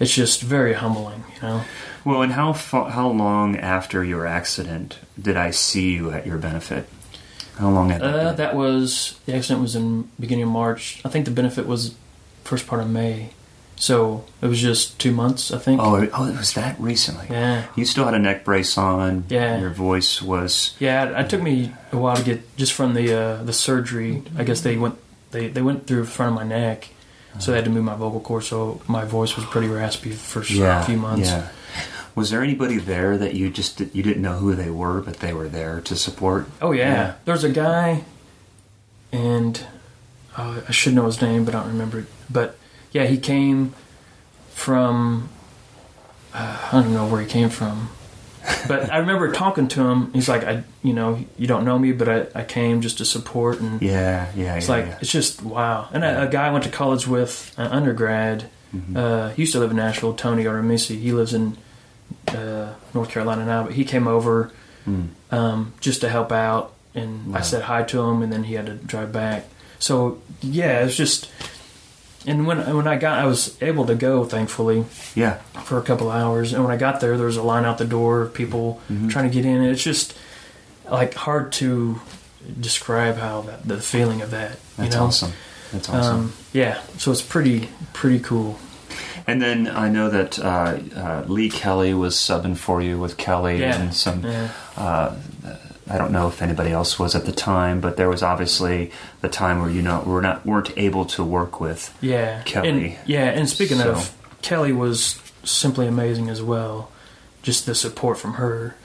it's 0.00 0.14
just 0.14 0.42
very 0.42 0.74
humbling. 0.74 1.24
You 1.36 1.42
know. 1.42 1.60
Well, 2.04 2.22
and 2.22 2.32
how 2.32 2.52
fa- 2.52 2.90
how 2.90 3.08
long 3.08 3.56
after 3.56 4.04
your 4.04 4.26
accident 4.26 4.98
did 5.20 5.36
I 5.36 5.50
see 5.50 5.92
you 5.94 6.10
at 6.10 6.26
your 6.26 6.38
benefit? 6.38 6.88
How 7.58 7.70
long 7.70 7.90
had 7.90 8.00
that 8.00 8.14
Uh, 8.14 8.32
that 8.32 8.54
was 8.56 9.18
the 9.26 9.34
accident 9.34 9.62
was 9.62 9.76
in 9.76 10.08
beginning 10.18 10.44
of 10.44 10.50
March. 10.50 11.00
I 11.04 11.08
think 11.08 11.24
the 11.24 11.30
benefit 11.30 11.66
was 11.66 11.94
first 12.42 12.66
part 12.66 12.82
of 12.82 12.90
May, 12.90 13.30
so 13.76 14.24
it 14.42 14.48
was 14.48 14.60
just 14.60 14.98
two 14.98 15.12
months. 15.12 15.50
I 15.52 15.58
think. 15.58 15.80
Oh, 15.80 15.94
it- 15.96 16.10
oh, 16.12 16.26
it 16.26 16.36
was 16.36 16.52
that 16.54 16.78
recently. 16.80 17.26
Yeah. 17.30 17.64
You 17.76 17.84
still 17.86 18.04
had 18.04 18.14
a 18.14 18.18
neck 18.18 18.44
brace 18.44 18.76
on. 18.76 19.24
Yeah. 19.28 19.58
Your 19.60 19.70
voice 19.70 20.20
was. 20.20 20.74
Yeah, 20.80 21.18
it 21.20 21.30
took 21.30 21.40
me 21.42 21.72
a 21.92 21.96
while 21.96 22.16
to 22.16 22.22
get 22.24 22.56
just 22.56 22.72
from 22.72 22.94
the 22.94 23.14
uh, 23.14 23.42
the 23.44 23.52
surgery. 23.52 24.22
I 24.36 24.42
guess 24.44 24.60
they 24.60 24.76
went 24.76 24.96
they, 25.30 25.48
they 25.48 25.62
went 25.62 25.86
through 25.86 26.02
the 26.02 26.10
front 26.10 26.30
of 26.32 26.34
my 26.36 26.44
neck, 26.44 26.88
so 27.38 27.52
I 27.52 27.56
had 27.56 27.64
to 27.64 27.70
move 27.70 27.84
my 27.84 27.94
vocal 27.96 28.20
cord. 28.20 28.44
So 28.44 28.80
my 28.86 29.04
voice 29.04 29.36
was 29.36 29.44
pretty 29.46 29.68
raspy 29.68 30.12
for 30.12 30.42
Yeah. 30.44 30.82
a 30.82 30.84
few 30.84 30.96
months. 30.96 31.28
Yeah. 31.28 31.48
Was 32.14 32.30
there 32.30 32.42
anybody 32.42 32.78
there 32.78 33.18
that 33.18 33.34
you 33.34 33.50
just 33.50 33.80
you 33.80 34.02
didn't 34.02 34.22
know 34.22 34.34
who 34.38 34.54
they 34.54 34.70
were, 34.70 35.00
but 35.00 35.18
they 35.18 35.32
were 35.32 35.48
there 35.48 35.80
to 35.82 35.96
support? 35.96 36.46
Oh 36.62 36.70
yeah. 36.72 36.92
Yeah. 36.92 37.14
there's 37.24 37.42
a 37.44 37.50
guy, 37.50 38.04
and 39.12 39.66
uh, 40.36 40.60
I 40.68 40.72
should 40.72 40.94
know 40.94 41.06
his 41.06 41.20
name, 41.20 41.44
but 41.44 41.54
I 41.54 41.60
don't 41.60 41.68
remember 41.72 42.00
it. 42.00 42.06
But 42.30 42.56
yeah, 42.92 43.04
he 43.06 43.18
came 43.18 43.74
from 44.52 45.28
uh, 46.32 46.68
I 46.72 46.82
don't 46.82 46.92
know 46.94 47.06
where 47.06 47.20
he 47.20 47.26
came 47.26 47.48
from. 47.48 47.90
But 48.68 48.90
I 48.92 48.98
remember 48.98 49.32
talking 49.32 49.68
to 49.68 49.82
him. 49.88 50.12
He's 50.12 50.28
like, 50.28 50.44
I, 50.44 50.64
you 50.82 50.92
know, 50.92 51.24
you 51.38 51.46
don't 51.46 51.64
know 51.64 51.78
me, 51.78 51.92
but 51.92 52.08
I, 52.08 52.26
I 52.40 52.44
came 52.44 52.80
just 52.80 52.98
to 52.98 53.04
support. 53.04 53.60
And 53.60 53.80
Yeah, 53.82 54.30
yeah, 54.36 54.56
it's 54.56 54.68
yeah, 54.68 54.74
like 54.74 54.86
yeah. 54.86 54.98
it's 55.00 55.10
just 55.10 55.42
wow. 55.42 55.88
And 55.92 56.04
a, 56.04 56.22
a 56.24 56.28
guy 56.28 56.46
I 56.48 56.50
went 56.52 56.64
to 56.64 56.70
college 56.70 57.06
with, 57.06 57.52
an 57.56 57.68
undergrad. 57.72 58.50
Mm-hmm. 58.74 58.96
Uh, 58.96 59.28
he 59.30 59.42
used 59.42 59.52
to 59.52 59.60
live 59.60 59.70
in 59.70 59.76
Nashville. 59.76 60.14
Tony 60.14 60.44
Artemisi. 60.44 60.98
He 60.98 61.12
lives 61.12 61.32
in 61.32 61.56
uh, 62.28 62.74
North 62.92 63.08
Carolina 63.10 63.44
now, 63.44 63.64
but 63.64 63.72
he 63.72 63.84
came 63.84 64.06
over 64.08 64.50
Mm. 64.86 65.08
um, 65.30 65.72
just 65.80 66.02
to 66.02 66.10
help 66.10 66.30
out. 66.30 66.74
And 66.94 67.32
Wow. 67.32 67.38
I 67.38 67.40
said 67.40 67.62
hi 67.62 67.84
to 67.84 68.02
him, 68.02 68.20
and 68.22 68.30
then 68.30 68.44
he 68.44 68.52
had 68.54 68.66
to 68.66 68.74
drive 68.74 69.12
back. 69.12 69.46
So 69.78 70.20
yeah, 70.42 70.84
it's 70.84 70.94
just. 70.96 71.30
And 72.26 72.46
when 72.46 72.58
when 72.76 72.86
I 72.86 72.96
got, 72.96 73.18
I 73.18 73.26
was 73.26 73.60
able 73.62 73.84
to 73.86 73.94
go, 73.94 74.24
thankfully, 74.24 74.86
yeah, 75.14 75.34
for 75.64 75.78
a 75.78 75.82
couple 75.82 76.10
of 76.10 76.16
hours. 76.16 76.52
And 76.52 76.64
when 76.64 76.72
I 76.72 76.76
got 76.78 77.00
there, 77.00 77.16
there 77.16 77.26
was 77.26 77.36
a 77.36 77.42
line 77.42 77.64
out 77.64 77.78
the 77.78 77.84
door 77.84 78.22
of 78.22 78.32
people 78.32 78.80
Mhm. 78.90 79.10
trying 79.10 79.28
to 79.28 79.34
get 79.34 79.44
in. 79.44 79.62
It's 79.62 79.82
just 79.82 80.14
like 80.90 81.14
hard 81.14 81.52
to 81.52 82.00
describe 82.60 83.16
how 83.18 83.42
that 83.42 83.66
the 83.68 83.80
feeling 83.80 84.22
of 84.22 84.30
that. 84.30 84.56
that's 84.76 84.94
you 84.94 85.00
know? 85.00 85.06
awesome. 85.06 85.32
That's 85.72 85.88
awesome. 85.88 86.16
Um, 86.16 86.32
yeah, 86.52 86.78
so 86.98 87.10
it's 87.12 87.22
pretty 87.22 87.68
pretty 87.92 88.20
cool. 88.20 88.58
and 89.26 89.40
then 89.42 89.66
I 89.68 89.88
know 89.88 90.08
that 90.10 90.38
uh, 90.38 90.76
uh, 90.96 91.24
Lee 91.26 91.48
Kelly 91.50 91.94
was 91.94 92.14
subbing 92.16 92.56
for 92.56 92.80
you 92.82 92.98
with 92.98 93.16
Kellie 93.16 93.60
Yeah. 93.60 93.80
and 93.80 93.94
some. 93.94 94.22
Yeah, 94.24 94.48
Uh, 94.76 95.12
I 95.90 95.98
don't 95.98 96.12
know 96.12 96.28
if 96.28 96.40
anybody 96.40 96.70
else 96.72 96.98
was 96.98 97.14
at 97.14 97.26
the 97.26 97.32
time, 97.32 97.80
but 97.80 97.96
there 97.96 98.08
was 98.08 98.22
obviously 98.22 98.90
the 99.20 99.28
time 99.28 99.60
where 99.60 99.70
you 99.70 99.82
know 99.82 100.00
were 100.06 100.22
not 100.22 100.46
weren't 100.46 100.70
able 100.78 101.04
to 101.06 101.22
work 101.24 101.60
with. 101.60 101.94
yeah, 102.00 102.42
Kellie. 102.44 102.68
And, 102.68 102.96
yeah, 103.06 103.24
and 103.26 103.48
speaking 103.48 103.78
So- 103.78 103.92
of 103.92 104.16
Kellie 104.42 104.72
was 104.72 105.20
simply 105.44 105.86
amazing 105.86 106.28
as 106.30 106.42
well. 106.42 106.90
Just 107.42 107.66
the 107.66 107.74
support 107.74 108.16
from 108.18 108.34
her 108.34 108.76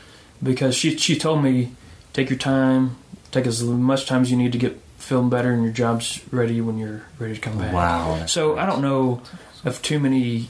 because 0.43 0.75
she 0.75 0.97
she 0.97 1.17
told 1.17 1.41
me 1.43 1.71
take 2.11 2.29
your 2.29 2.37
time, 2.39 2.97
take 3.31 3.47
as 3.47 3.63
much 3.63 4.05
time 4.05 4.23
as 4.23 4.31
you 4.31 4.35
need 4.37 4.51
to 4.51 4.57
get 4.57 4.77
feeling 4.97 5.29
better, 5.29 5.51
and 5.53 5.63
your 5.63 5.71
job's 5.71 6.19
ready 6.31 6.59
when 6.59 6.77
you're 6.77 7.03
ready 7.17 7.33
to 7.35 7.39
come 7.39 7.57
back. 7.57 7.73
Wow. 7.73 8.25
So. 8.25 8.57
I 8.57 8.65
don't 8.65 8.81
know 8.81 9.21
of 9.65 9.81
too 9.81 9.99
many, 9.99 10.47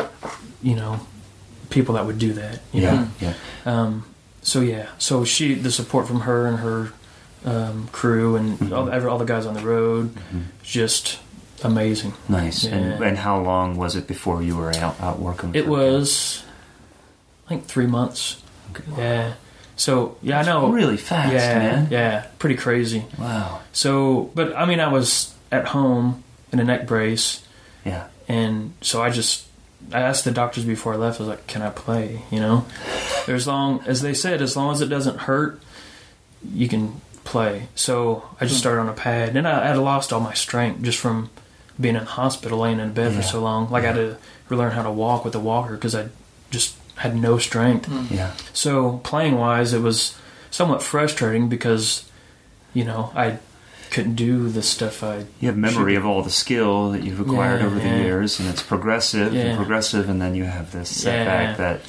you 0.64 0.76
know, 0.76 1.00
people 1.70 1.93
that 1.95 2.06
would 2.08 2.18
do 2.18 2.34
that. 2.34 2.60
You 2.74 2.82
Yeah, 2.82 2.91
know? 2.95 3.08
yeah. 3.22 3.34
Um, 3.66 4.06
so 4.50 4.62
yeah, 4.62 4.88
so 4.97 5.24
she 5.26 5.54
the 5.54 5.72
support 5.72 6.08
from 6.08 6.22
her 6.22 6.47
and 6.47 6.58
her 6.60 6.91
um, 7.45 7.88
crew 7.91 8.36
and 8.36 8.60
Mhm. 8.60 8.76
all, 8.76 8.86
the, 8.86 9.10
all 9.10 9.18
the 9.18 9.26
guys 9.34 9.45
on 9.45 9.54
the 9.54 9.62
road, 9.76 10.14
Mhm. 10.34 10.43
just 10.64 11.20
amazing. 11.64 12.14
Nice. 12.28 12.66
And, 12.66 13.00
Yeah. 13.00 13.08
and 13.08 13.18
how 13.18 13.39
long 13.39 13.78
was 13.78 13.95
it 13.95 14.08
before 14.08 14.43
you 14.43 14.58
were 14.58 14.76
out, 14.76 14.95
out 15.00 15.20
working? 15.20 15.52
It 15.54 15.68
was, 15.68 16.43
I 17.45 17.50
think, 17.50 17.66
three 17.68 17.88
months. 17.88 18.41
Yeah. 18.97 19.34
So 19.78 20.18
yeah, 20.22 20.39
I 20.41 20.43
know. 20.43 20.68
really 20.70 20.97
fast, 20.97 21.32
yeah, 21.34 21.58
man. 21.60 21.88
yeah, 21.89 22.26
pretty 22.39 22.56
crazy. 22.56 23.06
Wow. 23.18 23.60
So, 23.72 24.30
but 24.36 24.54
I 24.56 24.66
mean, 24.66 24.80
I 24.82 24.89
was 24.91 25.34
at 25.52 25.68
home 25.68 26.24
in 26.52 26.60
a 26.60 26.64
neck 26.66 26.86
brace. 26.88 27.39
Yeah. 27.86 28.04
And 28.28 28.74
so 28.82 29.02
I 29.02 29.10
just 29.10 29.45
I 29.92 30.02
asked 30.02 30.26
the 30.26 30.32
doctors 30.32 30.66
before 30.66 30.94
I 30.94 30.98
left. 30.98 31.20
I 31.20 31.24
was 31.24 31.30
like, 31.30 31.48
"Can 31.48 31.62
I 31.62 31.70
play?" 31.70 32.22
You 32.32 32.40
know, 32.40 32.66
as 33.28 33.48
long 33.48 33.82
as 33.86 34.02
they 34.02 34.14
said, 34.14 34.42
as 34.42 34.56
long 34.56 34.72
as 34.72 34.82
it 34.82 34.88
doesn't 34.88 35.20
hurt, 35.22 35.60
you 36.54 36.68
can 36.68 37.02
play. 37.24 37.68
So 37.76 38.24
I 38.40 38.46
just 38.46 38.56
hmm. 38.56 38.60
started 38.60 38.82
on 38.82 38.90
a 38.90 38.94
pad, 38.94 39.36
and 39.36 39.48
I, 39.48 39.64
I 39.64 39.68
had 39.70 39.78
lost 39.78 40.14
all 40.14 40.20
my 40.20 40.34
strength 40.34 40.82
just 40.84 40.98
from 40.98 41.30
being 41.80 41.96
in 41.96 42.04
the 42.04 42.10
hospital, 42.10 42.60
laying 42.60 42.80
in 42.80 42.94
bed 42.94 43.14
Yeah. 43.14 43.22
for 43.22 43.24
so 43.24 43.42
long. 43.42 43.70
Like 43.70 43.84
I 43.84 43.88
had 43.88 43.96
to 43.96 44.18
relearn 44.50 44.72
how 44.72 44.84
to 44.84 44.92
walk 44.92 45.24
with 45.26 45.36
a 45.36 45.40
walker 45.40 45.76
because 45.76 45.96
I 45.96 46.10
just 46.52 46.76
had 46.96 47.16
no 47.16 47.38
strength. 47.38 47.86
Hmm. 47.86 48.14
Yeah. 48.14 48.32
So 48.54 49.00
playing 49.04 49.38
wise, 49.38 49.74
it 49.74 49.82
was 49.82 50.16
somewhat 50.52 50.84
frustrating 50.84 51.48
because 51.50 52.10
you 52.74 52.84
know 52.84 53.12
I 53.16 53.38
couldn't 53.92 54.16
do 54.16 54.50
the 54.50 54.62
stuff 54.62 55.04
I 55.04 55.26
You 55.40 55.48
have 55.48 55.58
memory 55.58 55.96
of 55.96 56.06
all 56.06 56.22
the 56.22 56.30
skill 56.30 56.92
that 56.92 57.04
you've 57.04 57.20
acquired 57.20 57.62
Yeah, 57.62 57.66
over 57.68 57.80
the 57.80 57.88
years, 57.88 58.40
and 58.40 58.48
it's 58.50 58.62
progressive 58.64 59.34
Yeah. 59.34 59.42
and 59.46 59.58
progressive, 59.58 60.10
and 60.10 60.22
then 60.22 60.36
you 60.36 60.44
have 60.46 60.72
this 60.72 60.90
setback 60.90 61.50
Yeah. 61.52 61.56
that. 61.58 61.82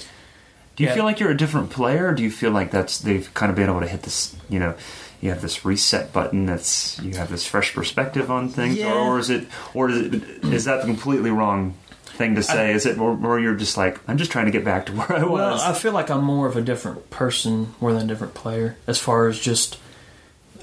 Do 0.77 0.85
you 0.85 0.89
Yeah. 0.89 0.95
feel 0.95 1.05
like 1.05 1.21
you're 1.21 1.31
a 1.31 1.37
different 1.37 1.71
player? 1.71 2.09
Or 2.09 2.13
do 2.15 2.23
you 2.23 2.31
feel 2.31 2.51
like 2.53 2.71
that's 2.71 2.99
they've 2.99 3.33
kind 3.35 3.51
of 3.51 3.57
been 3.57 3.69
able 3.69 3.81
to 3.81 3.87
hit 3.89 4.03
this? 4.03 4.35
You 4.49 4.59
know, 4.59 4.75
you 5.21 5.29
have 5.31 5.43
this 5.43 5.65
reset 5.65 6.13
button. 6.13 6.47
That's 6.47 6.99
you 7.03 7.17
have 7.17 7.31
this 7.31 7.45
fresh 7.45 7.75
perspective 7.75 8.31
on 8.31 8.49
things, 8.49 8.77
Yeah. 8.77 8.93
or, 8.93 9.17
or 9.17 9.19
is 9.19 9.29
it, 9.31 9.47
or 9.75 9.91
is, 9.91 9.99
it, 9.99 10.23
is 10.45 10.65
that 10.65 10.81
the 10.81 10.87
completely 10.87 11.31
wrong 11.31 11.75
thing 12.17 12.35
to 12.37 12.43
say? 12.43 12.73
is 12.73 12.87
it, 12.87 12.99
or, 12.99 13.19
or 13.23 13.39
you're 13.41 13.55
just 13.55 13.77
like 13.77 13.99
I'm 14.09 14.17
just 14.17 14.31
trying 14.31 14.47
to 14.47 14.51
get 14.51 14.65
back 14.65 14.87
to 14.87 14.93
where 14.93 15.13
I 15.13 15.25
was? 15.25 15.31
Well, 15.61 15.61
I 15.61 15.75
feel 15.75 15.93
like 15.93 16.11
I'm 16.11 16.25
more 16.25 16.47
of 16.47 16.57
a 16.57 16.63
different 16.63 17.11
person 17.11 17.75
more 17.81 17.93
than 17.93 18.05
a 18.05 18.07
different 18.07 18.33
player 18.35 18.77
as 18.87 18.99
far 18.99 19.29
as 19.29 19.39
just 19.39 19.77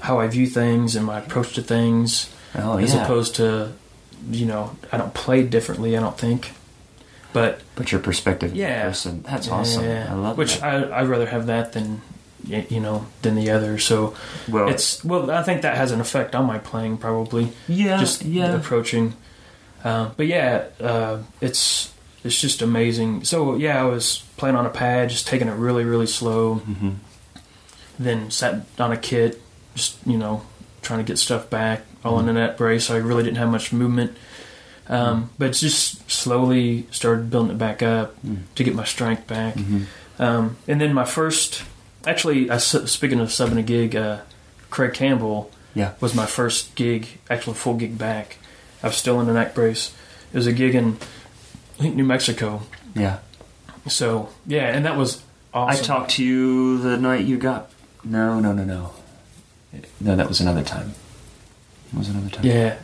how 0.00 0.18
I 0.20 0.26
view 0.28 0.46
things 0.46 0.96
and 0.96 1.04
my 1.06 1.18
approach 1.18 1.54
to 1.54 1.62
things, 1.62 2.30
oh 2.54 2.78
as 2.78 2.94
yeah, 2.94 3.04
opposed 3.04 3.36
to, 3.36 3.72
you 4.30 4.46
know, 4.46 4.76
I 4.92 4.96
don't 4.98 5.14
play 5.14 5.42
differently. 5.42 5.96
I 5.96 6.00
don't 6.00 6.16
think, 6.18 6.52
but 7.32 7.60
but 7.74 7.90
your 7.92 8.00
perspective, 8.00 8.54
Yeah. 8.54 8.82
person, 8.84 9.22
that's 9.22 9.48
awesome. 9.48 9.84
yeah, 9.84 10.08
I 10.10 10.14
love 10.14 10.38
which 10.38 10.58
that. 10.60 10.92
I 10.92 11.00
I'd 11.00 11.08
rather 11.08 11.26
have 11.26 11.46
that 11.46 11.72
than 11.72 12.00
you 12.44 12.80
know 12.80 13.06
than 13.22 13.34
the 13.34 13.50
other. 13.50 13.78
So 13.78 14.14
well, 14.48 14.68
it's 14.68 15.04
well, 15.04 15.30
I 15.30 15.42
think 15.42 15.62
that 15.62 15.76
has 15.76 15.90
an 15.92 16.00
effect 16.00 16.34
on 16.34 16.46
my 16.46 16.58
playing 16.58 16.98
probably. 16.98 17.52
yeah, 17.66 17.98
just 17.98 18.24
yeah. 18.24 18.54
approaching. 18.54 19.14
Uh, 19.84 20.10
but 20.16 20.26
yeah, 20.26 20.64
uh, 20.80 21.18
it's 21.40 21.92
it's 22.24 22.40
just 22.40 22.62
amazing. 22.62 23.24
So 23.24 23.56
yeah, 23.56 23.80
I 23.80 23.84
was 23.84 24.22
playing 24.36 24.56
on 24.56 24.66
a 24.66 24.70
pad, 24.70 25.10
just 25.10 25.26
taking 25.26 25.48
it 25.48 25.54
really 25.54 25.84
really 25.84 26.06
slow. 26.06 26.56
Mhm. 26.66 26.94
Then 27.98 28.30
sat 28.30 28.64
on 28.78 28.92
a 28.92 28.96
kit, 28.96 29.42
just 29.78 29.96
you 30.06 30.18
know 30.18 30.42
trying 30.82 30.98
to 31.00 31.04
get 31.04 31.18
stuff 31.18 31.48
back, 31.50 31.82
all 32.04 32.18
Mm-hmm. 32.18 32.28
in 32.28 32.34
net 32.34 32.56
brace. 32.58 32.86
So 32.86 32.94
I 32.94 32.98
really 32.98 33.22
didn't 33.22 33.38
have 33.38 33.48
much 33.50 33.72
movement. 33.72 34.16
Um, 34.90 35.28
but 35.38 35.52
just 35.52 36.10
slowly 36.10 36.86
started 36.90 37.30
building 37.30 37.50
it 37.52 37.58
back 37.58 37.82
up 37.82 38.14
Mm. 38.24 38.38
to 38.54 38.64
get 38.64 38.74
my 38.74 38.84
strength 38.84 39.26
back. 39.26 39.54
Mhm. 39.54 39.84
Um, 40.18 40.56
and 40.66 40.80
then 40.80 40.94
my 40.94 41.04
first, 41.04 41.62
actually, 42.06 42.48
I, 42.50 42.56
speaking 42.56 43.20
of 43.20 43.28
subbing 43.28 43.58
a 43.58 43.62
gig, 43.62 43.94
uh, 43.94 44.18
Craig 44.70 44.94
Campbell 44.94 45.50
Yeah. 45.74 45.90
was 46.00 46.14
my 46.14 46.24
first 46.26 46.74
gig, 46.74 47.06
actually 47.28 47.54
full 47.54 47.74
gig 47.74 47.98
back. 47.98 48.38
I 48.82 48.86
was 48.86 48.96
still 48.96 49.20
in 49.20 49.28
a 49.28 49.34
neck 49.34 49.54
brace. 49.54 49.90
It 50.32 50.36
was 50.38 50.46
a 50.46 50.52
gig 50.54 50.74
in, 50.74 50.96
I 51.78 51.82
think, 51.82 51.94
New 51.96 52.04
Mexico. 52.04 52.62
Yeah. 52.94 53.18
So 53.88 54.30
yeah, 54.46 54.68
and 54.74 54.86
that 54.86 54.96
was 54.96 55.20
awesome. 55.52 55.78
I 55.82 55.86
talked 55.86 56.10
to 56.12 56.24
you 56.24 56.78
the 56.78 56.96
night 56.96 57.26
you 57.26 57.36
got. 57.36 57.70
No, 58.04 58.40
no, 58.40 58.52
no, 58.54 58.64
no. 58.64 58.90
No, 60.00 60.16
that 60.16 60.28
was 60.28 60.40
another 60.40 60.62
time. 60.62 60.94
It 61.92 61.98
was 61.98 62.08
another 62.08 62.30
time. 62.30 62.44
Yeah, 62.44 62.76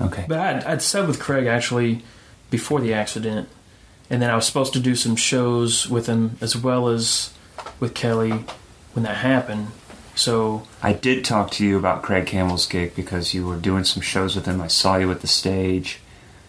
Okay. 0.00 0.24
but 0.28 0.38
I'd, 0.38 0.64
I'd 0.64 0.78
subbed 0.78 1.08
with 1.08 1.20
Craig 1.20 1.46
actually 1.46 2.02
before 2.50 2.80
the 2.80 2.92
accident, 2.94 3.48
and 4.10 4.20
then 4.22 4.30
I 4.30 4.36
was 4.36 4.46
supposed 4.46 4.72
to 4.74 4.80
do 4.80 4.94
some 4.94 5.16
shows 5.16 5.88
with 5.88 6.06
him 6.06 6.36
as 6.40 6.56
well 6.56 6.88
as 6.88 7.32
with 7.80 7.94
Kelly 7.94 8.44
when 8.92 9.02
that 9.04 9.16
happened. 9.18 9.68
So 10.14 10.66
I 10.82 10.92
did 10.94 11.24
talk 11.24 11.50
to 11.52 11.64
you 11.66 11.76
about 11.76 12.02
Craig 12.02 12.26
Campbell's 12.26 12.66
gig 12.66 12.94
because 12.94 13.34
you 13.34 13.46
were 13.46 13.56
doing 13.56 13.84
some 13.84 14.02
shows 14.02 14.34
with 14.36 14.46
him. 14.46 14.60
I 14.62 14.68
saw 14.68 14.96
you 14.96 15.10
at 15.10 15.20
the 15.20 15.26
stage, 15.26 16.00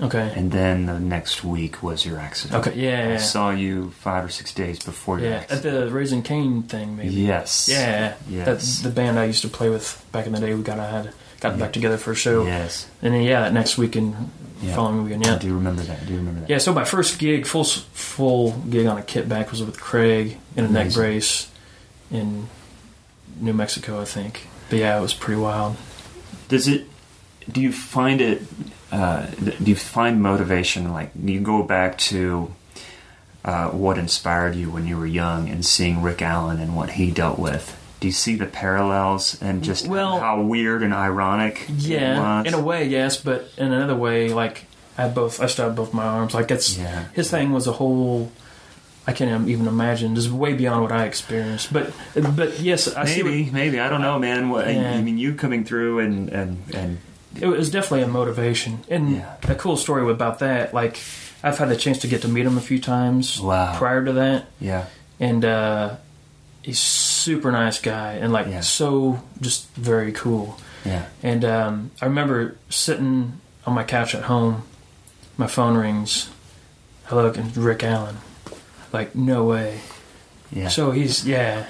okay, 0.01 0.31
and 0.35 0.51
then 0.51 0.85
the 0.85 0.99
next 0.99 1.43
week 1.43 1.81
was 1.83 2.05
your 2.05 2.19
accident. 2.19 2.65
okay, 2.67 2.77
yeah, 2.79 2.99
I 2.99 3.11
yeah, 3.13 3.17
saw 3.17 3.51
you 3.51 3.91
five 3.91 4.25
or 4.25 4.29
six 4.29 4.53
days 4.53 4.79
before 4.83 5.19
your 5.19 5.29
yeah. 5.29 5.45
At 5.49 5.63
the 5.63 5.89
Raising 5.89 6.23
Cane 6.23 6.63
thing, 6.63 6.95
maybe. 6.97 7.13
Yes. 7.13 7.67
Yeah, 7.71 8.15
Yes. 8.29 8.45
that's 8.45 8.81
the 8.81 8.89
band 8.89 9.17
I 9.19 9.25
used 9.25 9.41
to 9.43 9.47
play 9.49 9.69
with 9.69 10.03
back 10.11 10.25
in 10.27 10.33
the 10.33 10.39
day. 10.39 10.53
We 10.53 10.61
got 10.63 10.79
I 10.79 10.89
had 10.89 11.13
got 11.39 11.57
back 11.59 11.73
together 11.73 11.97
for 11.97 12.11
a 12.11 12.15
show, 12.15 12.45
Yes. 12.45 12.87
and 13.01 13.13
then 13.13 13.21
yeah, 13.23 13.41
that 13.41 13.53
next 13.53 13.77
weekend, 13.77 14.15
Yeah. 14.61 14.75
following 14.75 15.03
weekend, 15.03 15.25
I 15.25 15.33
yeah, 15.33 15.37
do 15.39 15.53
remember 15.53 15.83
that. 15.83 16.01
I 16.01 16.05
do 16.05 16.15
remember 16.15 16.39
that. 16.41 16.49
yeah. 16.49 16.57
So 16.57 16.73
my 16.73 16.83
first 16.85 17.19
gig, 17.19 17.45
full 17.45 17.63
full 17.63 18.51
gig 18.69 18.87
on 18.87 18.97
a 18.97 19.03
kit 19.03 19.27
back, 19.29 19.51
was 19.51 19.63
with 19.63 19.79
Craig 19.79 20.37
in 20.55 20.65
a 20.65 20.69
neck 20.69 20.93
brace 20.93 21.47
in 22.09 22.47
New 23.39 23.53
Mexico, 23.53 24.01
I 24.01 24.05
think. 24.05 24.47
But 24.69 24.79
yeah, 24.79 24.97
it 24.97 25.01
was 25.01 25.13
pretty 25.13 25.39
wild. 25.39 25.75
Does 26.49 26.67
it? 26.67 26.85
Do 27.51 27.61
you 27.61 27.71
find 27.71 28.21
it? 28.21 28.41
Uh, 28.91 29.25
do 29.41 29.69
you 29.69 29.75
find 29.75 30.21
motivation? 30.21 30.91
Like 30.93 31.11
do 31.25 31.31
you 31.33 31.39
go 31.41 31.63
back 31.63 31.97
to 31.99 32.53
uh, 33.45 33.69
what 33.69 33.97
inspired 33.97 34.55
you 34.55 34.69
when 34.69 34.85
you 34.87 34.97
were 34.97 35.05
young 35.05 35.49
and 35.49 35.65
seeing 35.65 36.01
Rick 36.01 36.21
Allen 36.21 36.59
and 36.59 36.75
what 36.75 36.91
he 36.91 37.11
dealt 37.11 37.39
with? 37.39 37.73
Do 37.99 38.07
you 38.07 38.13
see 38.13 38.35
the 38.35 38.45
parallels 38.45 39.41
and 39.41 39.63
just 39.63 39.87
Well- 39.87 40.19
how 40.19 40.41
weird 40.41 40.83
and 40.83 40.93
ironic? 40.93 41.65
it 41.67 41.75
Yeah, 41.75 42.43
in 42.43 42.53
a 42.53 42.61
way, 42.61 42.85
yes, 42.87 43.17
but 43.17 43.49
in 43.57 43.71
another 43.71 43.95
way, 43.95 44.29
like 44.29 44.65
I 44.97 45.03
had 45.03 45.15
both. 45.15 45.41
I 45.41 45.47
still 45.47 45.65
have 45.65 45.75
both 45.75 45.93
my 45.93 46.03
arms. 46.05 46.33
Like 46.33 46.47
that's 46.47 46.77
Yeah. 46.77 47.05
his 47.13 47.29
thing 47.29 47.51
was 47.53 47.67
a 47.67 47.71
whole. 47.73 48.31
I 49.09 49.13
can't 49.13 49.47
even 49.47 49.67
imagine. 49.67 50.15
Just 50.15 50.29
way 50.29 50.53
beyond 50.53 50.81
what 50.81 50.91
I 50.91 51.05
experienced. 51.05 51.71
But 51.71 51.91
but 52.35 52.59
yes, 52.59 52.93
I. 52.93 53.01
What, 53.01 53.07
Maybe, 53.09 53.49
maybe 53.51 53.79
I 53.79 53.89
don't 53.89 54.01
know, 54.01 54.19
man. 54.19 54.49
What, 54.49 54.67
Yeah. 54.67 54.91
I 54.93 55.01
mean, 55.01 55.17
you 55.17 55.33
coming 55.33 55.63
through 55.63 55.99
and 55.99 56.29
and 56.29 56.57
and 56.73 56.97
it 57.41 57.47
was 57.47 57.69
definitely 57.69 58.01
a 58.03 58.07
motivation 58.07 58.79
and 58.89 59.17
Yeah. 59.17 59.35
a 59.47 59.55
cool 59.55 59.77
story 59.77 60.09
about 60.11 60.39
that 60.39 60.73
like 60.73 60.99
i've 61.43 61.57
had 61.57 61.69
the 61.69 61.75
chance 61.77 61.99
to 61.99 62.07
get 62.07 62.21
to 62.23 62.27
meet 62.27 62.45
him 62.45 62.57
a 62.57 62.61
few 62.61 62.79
times 62.79 63.39
Wow. 63.39 63.77
prior 63.77 64.03
to 64.05 64.13
that 64.13 64.45
yeah, 64.59 64.85
and 65.19 65.43
uh 65.45 65.95
he's 66.63 66.79
super 66.79 67.51
nice 67.51 67.79
guy 67.79 68.13
and 68.13 68.33
like 68.33 68.47
Yeah. 68.47 68.61
so 68.61 69.21
just 69.41 69.67
very 69.75 70.11
cool. 70.11 70.57
Yeah. 70.85 71.05
And 71.23 71.43
um, 71.43 71.91
I 72.01 72.05
remember 72.05 72.55
sitting 72.69 73.39
on 73.65 73.73
my 73.73 73.83
couch 73.83 74.15
at 74.15 74.23
home. 74.23 74.63
My 75.37 75.47
phone 75.47 75.75
rings. 75.75 76.29
I 77.11 77.15
look 77.15 77.37
and 77.37 77.55
Rick 77.57 77.83
Allen. 77.83 78.17
Like 78.93 79.13
no 79.15 79.43
way. 79.43 79.79
Yeah. 80.51 80.69
So 80.69 80.91
he's 80.91 81.25
yeah 81.27 81.65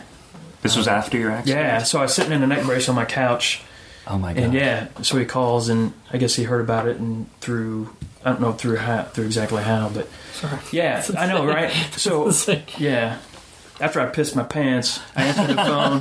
this 0.61 0.75
was 0.75 0.87
after 0.87 1.17
your 1.17 1.31
accident. 1.31 1.59
yeah. 1.63 1.83
So 1.83 1.99
I 1.99 2.03
was 2.03 2.13
sitting 2.13 2.31
in 2.33 2.43
a 2.43 2.47
neck 2.47 2.63
brace 2.65 2.89
on 2.89 2.95
my 2.95 3.05
couch. 3.05 3.61
Oh 4.09 4.17
my 4.17 4.33
god. 4.33 4.43
And 4.43 4.53
yeah, 4.53 4.87
so 5.01 5.17
he 5.17 5.25
calls, 5.25 5.69
and 5.69 5.93
I 6.13 6.17
guess 6.17 6.35
he 6.35 6.43
heard 6.43 6.61
about 6.61 6.87
it, 6.87 6.97
and 6.97 7.29
through 7.41 7.89
I 8.23 8.31
don't 8.31 8.41
know 8.41 8.53
through 8.53 8.77
how 8.77 9.03
through 9.03 9.25
exactly 9.25 9.63
how, 9.63 9.89
but 9.89 10.07
Sorry. 10.33 10.57
yeah, 10.71 11.03
I 11.17 11.27
know, 11.27 11.45
right? 11.45 11.71
So 11.93 12.31
yeah, 12.77 13.19
after 13.81 13.99
I 13.99 14.05
pissed 14.07 14.35
my 14.35 14.43
pants, 14.43 14.99
I 15.15 15.23
answered 15.25 15.47
the 15.55 15.63
phone, 15.63 15.99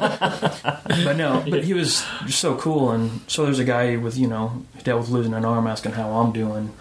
but 1.05 1.17
no, 1.17 1.45
but 1.51 1.65
he 1.65 1.75
was 1.75 2.05
just 2.27 2.39
so 2.41 2.57
cool, 2.57 2.91
and 2.93 3.21
so 3.27 3.45
there's 3.45 3.59
a 3.59 3.65
guy 3.65 3.97
with 3.97 4.17
you 4.17 4.29
know 4.29 4.65
he 4.77 4.83
dealt 4.83 5.01
with 5.01 5.11
losing 5.11 5.35
an 5.35 5.45
arm, 5.45 5.67
asking 5.67 5.93
how 5.93 6.11
I'm 6.11 6.33
doing, 6.33 6.73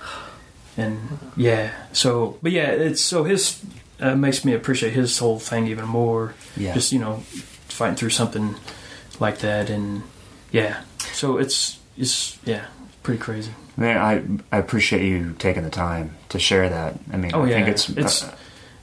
and 0.78 1.18
yeah, 1.36 1.72
so 1.92 2.38
but 2.44 2.52
yeah, 2.52 2.68
it's 2.70 3.02
so 3.02 3.24
his 3.24 3.64
uh, 4.00 4.16
makes 4.16 4.46
me 4.46 4.54
appreciate 4.54 4.94
his 4.94 5.18
whole 5.18 5.40
thing 5.40 5.68
even 5.68 5.86
more, 5.86 6.36
Yeah. 6.56 6.74
just 6.74 6.92
you 6.92 7.00
know 7.00 7.18
fighting 7.70 7.96
through 7.96 8.12
something 8.12 8.56
like 9.20 9.40
that, 9.40 9.70
and 9.70 10.04
yeah, 10.56 10.82
so 11.14 11.38
it's 11.38 11.80
it's 11.98 12.40
yeah 12.46 12.66
pretty 13.04 13.20
crazy. 13.20 13.52
Man, 13.78 13.98
I 13.98 14.56
I 14.56 14.60
appreciate 14.60 15.06
you 15.06 15.36
taking 15.38 15.64
the 15.64 15.70
time 15.70 16.16
to 16.30 16.40
share 16.40 16.70
that. 16.70 16.98
I 17.12 17.18
mean, 17.18 17.32
Oh 17.34 17.44
I 17.44 17.50
yeah, 17.50 17.56
think 17.56 17.68
it's, 17.68 17.90
it's 17.90 18.24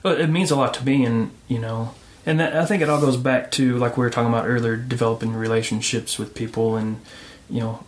uh, 0.04 0.10
it 0.10 0.28
means 0.28 0.50
a 0.50 0.56
lot 0.56 0.74
to 0.74 0.84
me, 0.84 1.04
and 1.06 1.30
you 1.48 1.58
know, 1.58 1.94
and 2.26 2.38
that, 2.40 2.54
I 2.54 2.66
think 2.66 2.82
it 2.82 2.90
all 2.90 3.00
goes 3.00 3.16
back 3.16 3.50
to 3.52 3.78
like 3.78 3.96
we 3.96 4.04
were 4.04 4.10
talking 4.10 4.28
about 4.28 4.46
earlier, 4.46 4.76
developing 4.76 5.32
relationships 5.34 6.18
with 6.18 6.34
people, 6.34 6.76
and 6.76 7.00
you 7.48 7.60
know, 7.60 7.84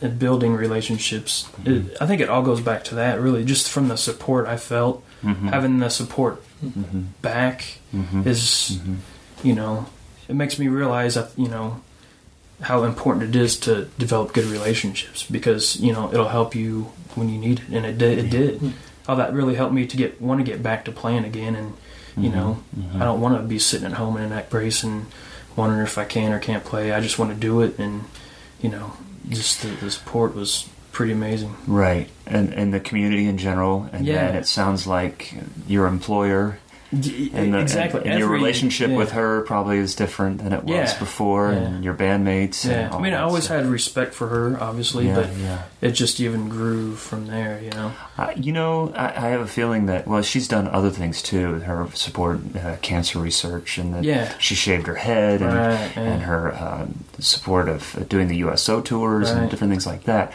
and 0.00 0.18
building 0.18 0.54
relationships. 0.54 1.44
Mm-hmm. 1.60 1.90
It, 1.90 1.96
I 2.00 2.06
think 2.06 2.22
it 2.22 2.30
all 2.30 2.42
goes 2.42 2.62
back 2.62 2.82
to 2.84 2.94
that, 2.94 3.20
really, 3.20 3.44
just 3.44 3.68
from 3.68 3.88
the 3.88 3.96
support 3.96 4.46
I 4.46 4.56
felt, 4.56 5.04
mhm, 5.22 5.50
having 5.50 5.80
the 5.80 5.90
support 5.90 6.42
mhm, 6.64 7.08
back 7.20 7.78
mhm, 7.94 8.26
is, 8.26 8.80
mhm. 8.80 8.96
you 9.42 9.54
know, 9.54 9.86
it 10.28 10.34
makes 10.34 10.58
me 10.58 10.68
realize 10.68 11.14
that 11.14 11.30
you 11.36 11.48
know 11.48 11.82
how 12.62 12.82
important 12.84 13.34
it 13.34 13.36
is 13.40 13.58
to 13.60 13.84
develop 13.98 14.32
good 14.32 14.44
relationships 14.46 15.24
because 15.30 15.78
you 15.80 15.92
know 15.92 16.12
it'll 16.12 16.28
help 16.28 16.54
you 16.54 16.90
when 17.14 17.28
you 17.28 17.38
need 17.38 17.60
it, 17.60 17.68
and 17.70 17.86
it 17.86 17.98
did. 17.98 18.18
It 18.18 18.30
did. 18.30 18.72
Oh, 19.08 19.16
that 19.16 19.32
really 19.32 19.54
helped 19.54 19.72
me 19.74 19.86
to 19.86 19.96
get 19.96 20.20
want 20.20 20.40
to 20.40 20.44
get 20.44 20.62
back 20.62 20.84
to 20.84 20.92
playing 20.92 21.24
again, 21.24 21.54
and 21.56 21.74
you 22.16 22.30
know, 22.30 22.62
mhm. 22.76 22.96
I 23.00 23.04
don't 23.04 23.20
want 23.20 23.40
to 23.40 23.46
be 23.46 23.58
sitting 23.60 23.86
at 23.86 23.92
home 23.92 24.16
in 24.16 24.24
a 24.24 24.28
neck 24.28 24.50
brace 24.50 24.82
and 24.82 25.06
wondering 25.56 25.82
if 25.82 25.96
I 25.98 26.04
can 26.04 26.32
or 26.32 26.38
can't 26.40 26.64
play. 26.64 26.92
I 26.92 27.00
just 27.00 27.18
want 27.18 27.30
to 27.32 27.36
do 27.38 27.60
it, 27.62 27.78
and 27.78 28.04
you 28.60 28.68
know, 28.70 28.92
just 29.28 29.62
the, 29.62 29.68
the 29.68 29.90
support 29.90 30.34
was 30.34 30.68
pretty 30.90 31.12
amazing. 31.12 31.54
Right, 31.66 32.10
and 32.26 32.52
and 32.52 32.74
the 32.74 32.80
community 32.80 33.26
in 33.26 33.38
general, 33.38 33.88
and 33.92 34.04
Yeah. 34.04 34.26
then 34.26 34.34
it 34.36 34.46
sounds 34.46 34.84
like 34.86 35.32
your 35.68 35.86
employer 35.86 36.58
and 36.90 37.02
the, 37.54 37.58
exactly. 37.58 38.00
and, 38.00 38.10
and 38.10 38.18
your 38.18 38.28
Every- 38.28 38.38
relationship 38.38 38.90
yeah. 38.90 38.96
with 38.96 39.10
her 39.12 39.42
probably 39.42 39.78
is 39.78 39.94
different 39.94 40.38
than 40.42 40.52
it 40.52 40.64
was 40.64 40.92
Yeah. 40.92 40.98
before, 40.98 41.52
Yeah. 41.52 41.58
and 41.58 41.84
your 41.84 41.94
bandmates. 41.94 42.64
Yeah, 42.66 42.86
and 42.86 42.94
I 42.94 42.98
mean, 43.00 43.12
I 43.12 43.20
always 43.20 43.44
stuff. 43.44 43.58
had 43.58 43.66
respect 43.66 44.14
for 44.14 44.28
her, 44.28 44.56
obviously, 44.60 45.06
but 45.12 45.28
it 45.82 45.92
just 45.92 46.18
even 46.20 46.48
grew 46.48 46.94
from 46.96 47.26
there. 47.26 47.60
You 47.62 47.70
know. 47.70 47.92
Uh, 48.16 48.32
you 48.36 48.52
know, 48.52 48.92
I, 48.96 49.06
I 49.08 49.28
have 49.30 49.40
a 49.42 49.46
feeling 49.46 49.86
that 49.86 50.06
well, 50.06 50.22
she's 50.22 50.48
done 50.48 50.66
other 50.68 50.90
things 50.90 51.22
too. 51.22 51.54
Her 51.60 51.88
support 51.94 52.40
uh, 52.56 52.76
cancer 52.80 53.18
research, 53.18 53.76
and 53.78 53.92
that 53.94 54.04
Yeah. 54.04 54.32
she 54.38 54.54
shaved 54.54 54.86
her 54.86 54.94
head, 54.94 55.42
and, 55.42 55.54
Right, 55.54 55.96
and 55.96 56.22
her 56.22 56.54
um, 56.56 57.04
support 57.18 57.68
of 57.68 57.96
uh, 57.96 58.04
doing 58.04 58.28
the 58.28 58.36
USO 58.38 58.80
tours 58.80 59.30
and 59.30 59.50
different 59.50 59.70
things 59.72 59.86
like 59.86 60.04
that. 60.04 60.32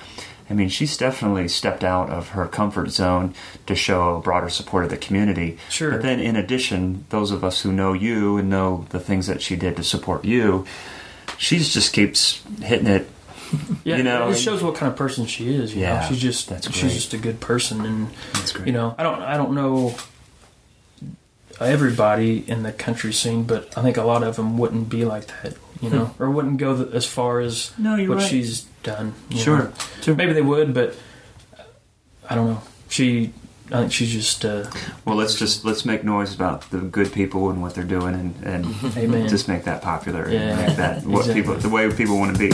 I 0.49 0.53
mean, 0.53 0.69
she's 0.69 0.97
definitely 0.97 1.47
stepped 1.47 1.83
out 1.83 2.09
of 2.09 2.29
her 2.29 2.47
comfort 2.47 2.89
zone 2.89 3.33
to 3.65 3.75
show 3.75 4.15
a 4.15 4.19
broader 4.19 4.49
support 4.49 4.83
of 4.83 4.89
the 4.89 4.97
community. 4.97 5.57
Sure. 5.69 5.91
But 5.91 6.01
then, 6.01 6.19
in 6.19 6.35
addition, 6.35 7.05
those 7.09 7.31
of 7.31 7.43
us 7.43 7.61
who 7.61 7.71
know 7.71 7.93
you 7.93 8.37
and 8.37 8.49
know 8.49 8.85
the 8.89 8.99
things 8.99 9.27
that 9.27 9.41
she 9.41 9.55
did 9.55 9.75
to 9.77 9.83
support 9.83 10.25
you, 10.25 10.65
she 11.37 11.59
just 11.59 11.93
keeps 11.93 12.43
hitting 12.61 12.87
it. 12.87 13.09
Yeah, 13.83 13.97
You 13.97 14.03
know, 14.03 14.29
it 14.31 14.35
shows 14.37 14.63
what 14.63 14.73
kind 14.73 14.91
of 14.91 14.97
person 14.97 15.27
she 15.27 15.53
is. 15.53 15.75
You 15.75 15.81
Yeah, 15.81 15.99
know, 16.01 16.07
she's 16.09 16.19
just 16.19 16.49
that's 16.49 16.73
she's 16.73 16.93
just 16.95 17.13
a 17.13 17.19
good 17.19 17.39
person, 17.39 17.85
and 17.85 18.07
That's 18.33 18.51
great. 18.51 18.65
you 18.65 18.73
know, 18.73 18.95
I 18.97 19.03
don't 19.03 19.21
I 19.21 19.37
don't 19.37 19.53
know 19.53 19.93
everybody 21.59 22.43
in 22.49 22.63
the 22.63 22.71
country 22.71 23.13
scene, 23.13 23.43
but 23.43 23.77
I 23.77 23.81
think 23.81 23.97
a 23.97 24.03
lot 24.03 24.23
of 24.23 24.35
them 24.35 24.57
wouldn't 24.57 24.89
be 24.89 25.05
like 25.05 25.27
that. 25.27 25.53
You 25.83 25.89
know, 25.89 26.15
or 26.17 26.29
wouldn't 26.31 26.57
go 26.57 26.75
th- 26.83 26.93
as 26.95 27.05
far 27.05 27.39
as 27.41 27.67
Hmm. 27.75 27.83
No, 27.83 27.95
you're 27.97 28.09
what 28.09 28.19
right. 28.19 28.27
she's 28.29 28.61
done. 28.83 29.13
you 29.29 29.39
Sure. 29.39 29.57
know. 29.59 29.71
Sure. 30.01 30.15
maybe 30.15 30.33
they 30.33 30.41
would, 30.41 30.73
but 30.73 30.95
I 32.29 32.35
don't 32.35 32.47
know. 32.51 32.61
She, 32.89 33.33
I 33.71 33.81
think 33.81 33.91
she's 33.91 34.11
just. 34.11 34.45
Uh, 34.45 34.65
Well, 35.05 35.15
let's 35.17 35.35
just 35.35 35.65
let's 35.65 35.83
make 35.85 36.03
noise 36.03 36.33
about 36.33 36.69
the 36.71 36.77
good 36.79 37.11
people 37.11 37.49
and 37.49 37.61
what 37.61 37.75
they're 37.75 37.83
doing, 37.83 38.13
and, 38.15 38.35
and 38.43 38.65
Amen. 38.97 39.27
just 39.27 39.47
make 39.47 39.65
that 39.65 39.81
popular 39.81 40.29
Yeah, 40.29 40.39
and 40.39 40.67
make 40.67 40.77
that 40.77 41.05
what 41.05 41.19
exactly. 41.27 41.41
people 41.41 41.55
the 41.55 41.69
way 41.69 41.91
people 41.91 42.17
want 42.17 42.35
to 42.35 42.39
be. 42.39 42.51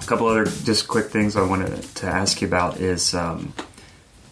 A 0.00 0.06
couple 0.06 0.26
other 0.28 0.44
just 0.44 0.88
quick 0.88 1.06
things 1.06 1.36
I 1.36 1.42
wanted 1.42 1.82
to 1.96 2.06
ask 2.06 2.40
you 2.42 2.48
about 2.48 2.78
is 2.80 3.14
um, 3.14 3.52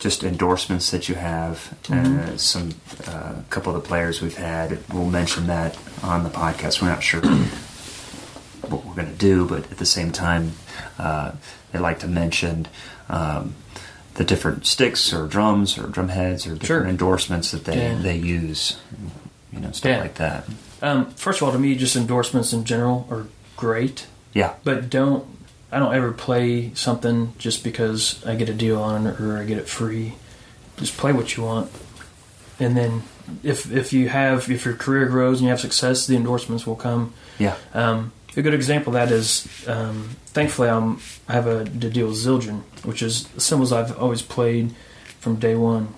just 0.01 0.25
endorsements 0.25 0.91
that 0.91 1.09
you 1.09 1.15
have. 1.15 1.73
Uh, 1.91 2.37
some 2.37 2.71
uh, 3.07 3.35
a 3.39 3.45
couple 3.51 3.75
of 3.77 3.81
the 3.83 3.87
players 3.89 4.21
we've 4.21 4.37
had. 4.37 4.79
We'll 4.93 5.05
mention 5.05 5.47
that 5.47 5.79
on 6.03 6.25
the 6.25 6.31
podcast. 6.31 6.83
We're 6.83 6.89
not 6.89 7.03
sure 7.03 7.21
what 8.69 8.85
we're 8.85 8.95
going 8.95 9.09
to 9.11 9.15
do, 9.19 9.47
but 9.47 9.71
at 9.71 9.79
the 9.79 9.87
same 9.87 10.11
time, 10.13 10.53
uh, 10.99 11.33
they 11.73 11.79
like 11.79 11.99
to 12.01 12.09
mention 12.09 12.67
um, 13.09 13.55
the 14.15 14.25
different 14.25 14.67
sticks 14.67 15.13
or 15.13 15.27
drums 15.27 15.79
or 15.79 15.87
drum 15.87 16.09
heads 16.09 16.47
or 16.47 16.51
different 16.55 16.67
Sure. 16.67 16.87
endorsements 16.87 17.51
that 17.53 17.65
they, 17.65 17.77
Yeah. 17.77 17.95
they 18.01 18.17
use. 18.17 18.77
You 19.53 19.61
know, 19.61 19.73
stuff 19.73 19.91
Yeah. 19.91 20.01
like 20.01 20.15
that. 20.17 20.45
um, 20.83 21.11
first 21.13 21.41
of 21.41 21.47
all, 21.47 21.53
to 21.53 21.59
me, 21.59 21.75
just 21.75 21.97
endorsements 21.97 22.53
in 22.53 22.65
general 22.65 23.07
are 23.11 23.27
great. 23.57 24.07
Yeah. 24.33 24.53
but 24.63 24.89
don't 24.89 25.27
I 25.73 25.79
don't 25.79 25.95
ever 25.95 26.13
play 26.13 26.73
something 26.75 27.33
just 27.39 27.63
because 27.63 28.25
I 28.27 28.35
get 28.35 28.49
a 28.49 28.55
deal 28.55 28.81
on 28.83 29.07
it 29.07 29.21
or 29.21 29.39
I 29.39 29.45
get 29.45 29.59
it 29.59 29.69
free. 29.69 30.15
Just 30.77 30.97
play 30.97 31.13
what 31.13 31.37
you 31.37 31.43
want, 31.45 31.71
and 32.59 32.77
then 32.77 33.03
if 33.43 33.71
if 33.71 33.93
you 33.93 34.09
have 34.09 34.51
if 34.51 34.65
your 34.65 34.75
career 34.75 35.07
grows 35.07 35.39
and 35.41 35.45
you 35.45 35.51
have 35.51 35.61
success, 35.61 36.07
the 36.07 36.17
endorsements 36.17 36.67
will 36.67 36.77
come. 36.77 37.13
Yeah. 37.39 37.57
Um, 37.75 38.13
a 38.37 38.43
good 38.43 38.55
example 38.55 38.95
of 38.97 39.09
that 39.09 39.13
is 39.15 39.47
um, 39.67 40.11
thankfully 40.27 40.69
I'm, 40.69 41.01
I 41.29 41.33
have 41.33 41.47
a, 41.49 41.65
the 41.65 41.91
deal 41.91 42.07
with 42.07 42.17
Zildjian, 42.17 42.63
which 42.85 43.03
is 43.03 43.29
cymbals 43.37 43.73
I've 43.73 43.99
always 43.99 44.23
played 44.23 44.73
from 45.19 45.37
day 45.37 45.55
one, 45.57 45.93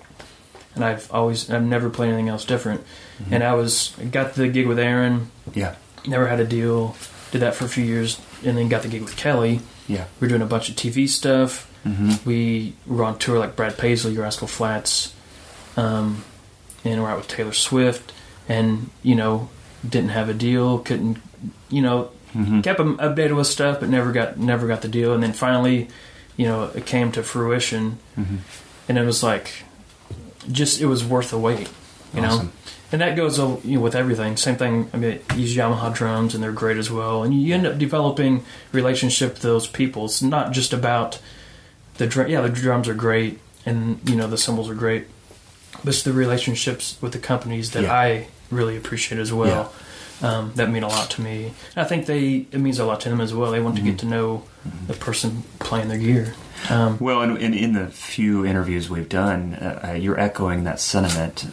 and 0.75 0.83
I've 0.83 1.09
always 1.11 1.49
I've 1.49 1.63
never 1.63 1.89
played 1.89 2.07
anything 2.09 2.29
else 2.29 2.43
different. 2.45 2.83
And 3.31 3.41
I 3.43 3.53
was 3.53 3.95
got 4.11 4.33
the 4.33 4.47
gig 4.49 4.67
with 4.67 4.79
Aaron, 4.79 5.29
Yeah. 5.53 5.75
never 6.05 6.27
had 6.27 6.39
a 6.41 6.45
deal, 6.45 6.95
did 7.31 7.39
that 7.41 7.55
for 7.55 7.63
a 7.65 7.69
few 7.69 7.85
years, 7.85 8.19
and 8.45 8.57
then 8.57 8.69
got 8.69 8.81
the 8.83 8.87
gig 8.87 9.01
with 9.01 9.15
Kellie. 9.17 9.59
Yeah. 9.87 10.05
We 10.19 10.25
were 10.25 10.29
doing 10.29 10.41
a 10.41 10.45
bunch 10.45 10.69
of 10.69 10.75
TV 10.75 11.07
stuff. 11.09 11.69
Mm-hmm. 11.85 12.27
We 12.29 12.75
were 12.87 13.03
on 13.03 13.19
tour 13.19 13.37
like 13.39 13.55
Brad 13.55 13.77
Paisley, 13.77 14.15
Rascal 14.17 14.47
Flatts, 14.47 15.13
um, 15.75 16.23
and 16.85 17.01
we're 17.01 17.09
out 17.09 17.17
with 17.17 17.27
Taylor 17.27 17.51
Swift, 17.53 18.13
and 18.47 18.89
you 19.03 19.15
know 19.15 19.49
didn't 19.87 20.11
have 20.11 20.29
a 20.29 20.33
deal, 20.33 20.79
couldn't, 20.79 21.17
you 21.69 21.81
know, 21.81 22.09
Mm-hmm. 22.33 22.61
kept 22.61 22.79
them 22.79 22.97
updated 22.97 23.35
with 23.37 23.45
stuff, 23.45 23.79
but 23.79 23.89
never 23.89 24.11
got 24.11 24.39
never 24.39 24.65
got 24.67 24.81
the 24.81 24.87
deal, 24.87 25.13
and 25.13 25.21
then 25.21 25.33
finally, 25.33 25.87
you 26.35 26.47
know, 26.47 26.63
it 26.73 26.83
came 26.87 27.11
to 27.11 27.21
fruition, 27.21 27.99
Mm-hmm. 28.17 28.37
and 28.89 28.97
it 28.97 29.03
was 29.05 29.21
like, 29.21 29.51
just 30.51 30.81
it 30.81 30.87
was 30.87 31.03
worth 31.05 31.29
the 31.29 31.37
wait, 31.37 31.69
you 32.13 32.21
know. 32.21 32.49
And 32.93 33.01
that 33.01 33.15
goes 33.15 33.39
uh, 33.39 33.57
you 33.63 33.77
know, 33.77 33.81
with 33.81 33.95
everything. 33.95 34.37
Same 34.37 34.55
thing. 34.55 34.87
I 34.93 34.97
mean, 34.97 35.19
use 35.35 35.55
Yamaha 35.55 35.91
drums, 35.93 36.35
and 36.35 36.43
they're 36.43 36.51
great 36.51 36.77
as 36.77 36.91
well. 36.91 37.23
And 37.23 37.33
you 37.33 37.53
end 37.55 37.65
up 37.65 37.79
developing 37.79 38.45
relationship 38.71 39.33
with 39.33 39.41
those 39.41 39.65
people. 39.65 40.05
It's 40.05 40.21
not 40.21 40.51
just 40.51 40.73
about 40.73 41.19
the 41.95 42.05
drum. 42.05 42.29
Yeah, 42.29 42.41
the 42.41 42.49
drums 42.49 42.87
are 42.87 42.93
great, 42.93 43.39
and 43.65 43.99
you 44.07 44.15
know 44.15 44.27
the 44.27 44.37
cymbals 44.37 44.69
are 44.69 44.75
great, 44.75 45.07
but 45.83 45.87
it's 45.87 46.03
the 46.03 46.13
relationships 46.13 46.95
with 47.01 47.13
the 47.13 47.19
companies 47.19 47.71
that 47.71 47.83
Yeah. 47.83 47.93
I 47.93 48.27
really 48.51 48.77
appreciate 48.77 49.19
as 49.19 49.33
well. 49.33 49.73
Um, 50.23 50.53
that 50.55 50.69
mean 50.69 50.83
a 50.83 50.87
lot 50.87 51.09
to 51.11 51.21
me. 51.21 51.53
And 51.75 51.85
I 51.85 51.87
think 51.87 52.05
they 52.05 52.47
it 52.51 52.59
means 52.59 52.79
a 52.79 52.85
lot 52.85 53.01
to 53.01 53.09
them 53.09 53.19
as 53.21 53.33
well. 53.33 53.51
They 53.51 53.59
want 53.59 53.75
to 53.75 53.81
get 53.83 53.99
to 53.99 54.05
know 54.05 54.43
the 54.87 54.93
person 54.93 55.43
playing 55.59 55.89
their 55.89 55.97
gear. 55.97 56.33
Um, 56.69 56.97
Well, 56.99 57.21
and 57.21 57.37
in, 57.37 57.53
in 57.53 57.73
the 57.73 57.87
few 57.87 58.45
interviews 58.45 58.89
we've 58.89 59.09
done, 59.09 59.55
uh, 59.55 59.89
uh, 59.89 59.93
you're 59.93 60.17
echoing 60.19 60.63
that 60.63 60.79
sentiment. 60.79 61.45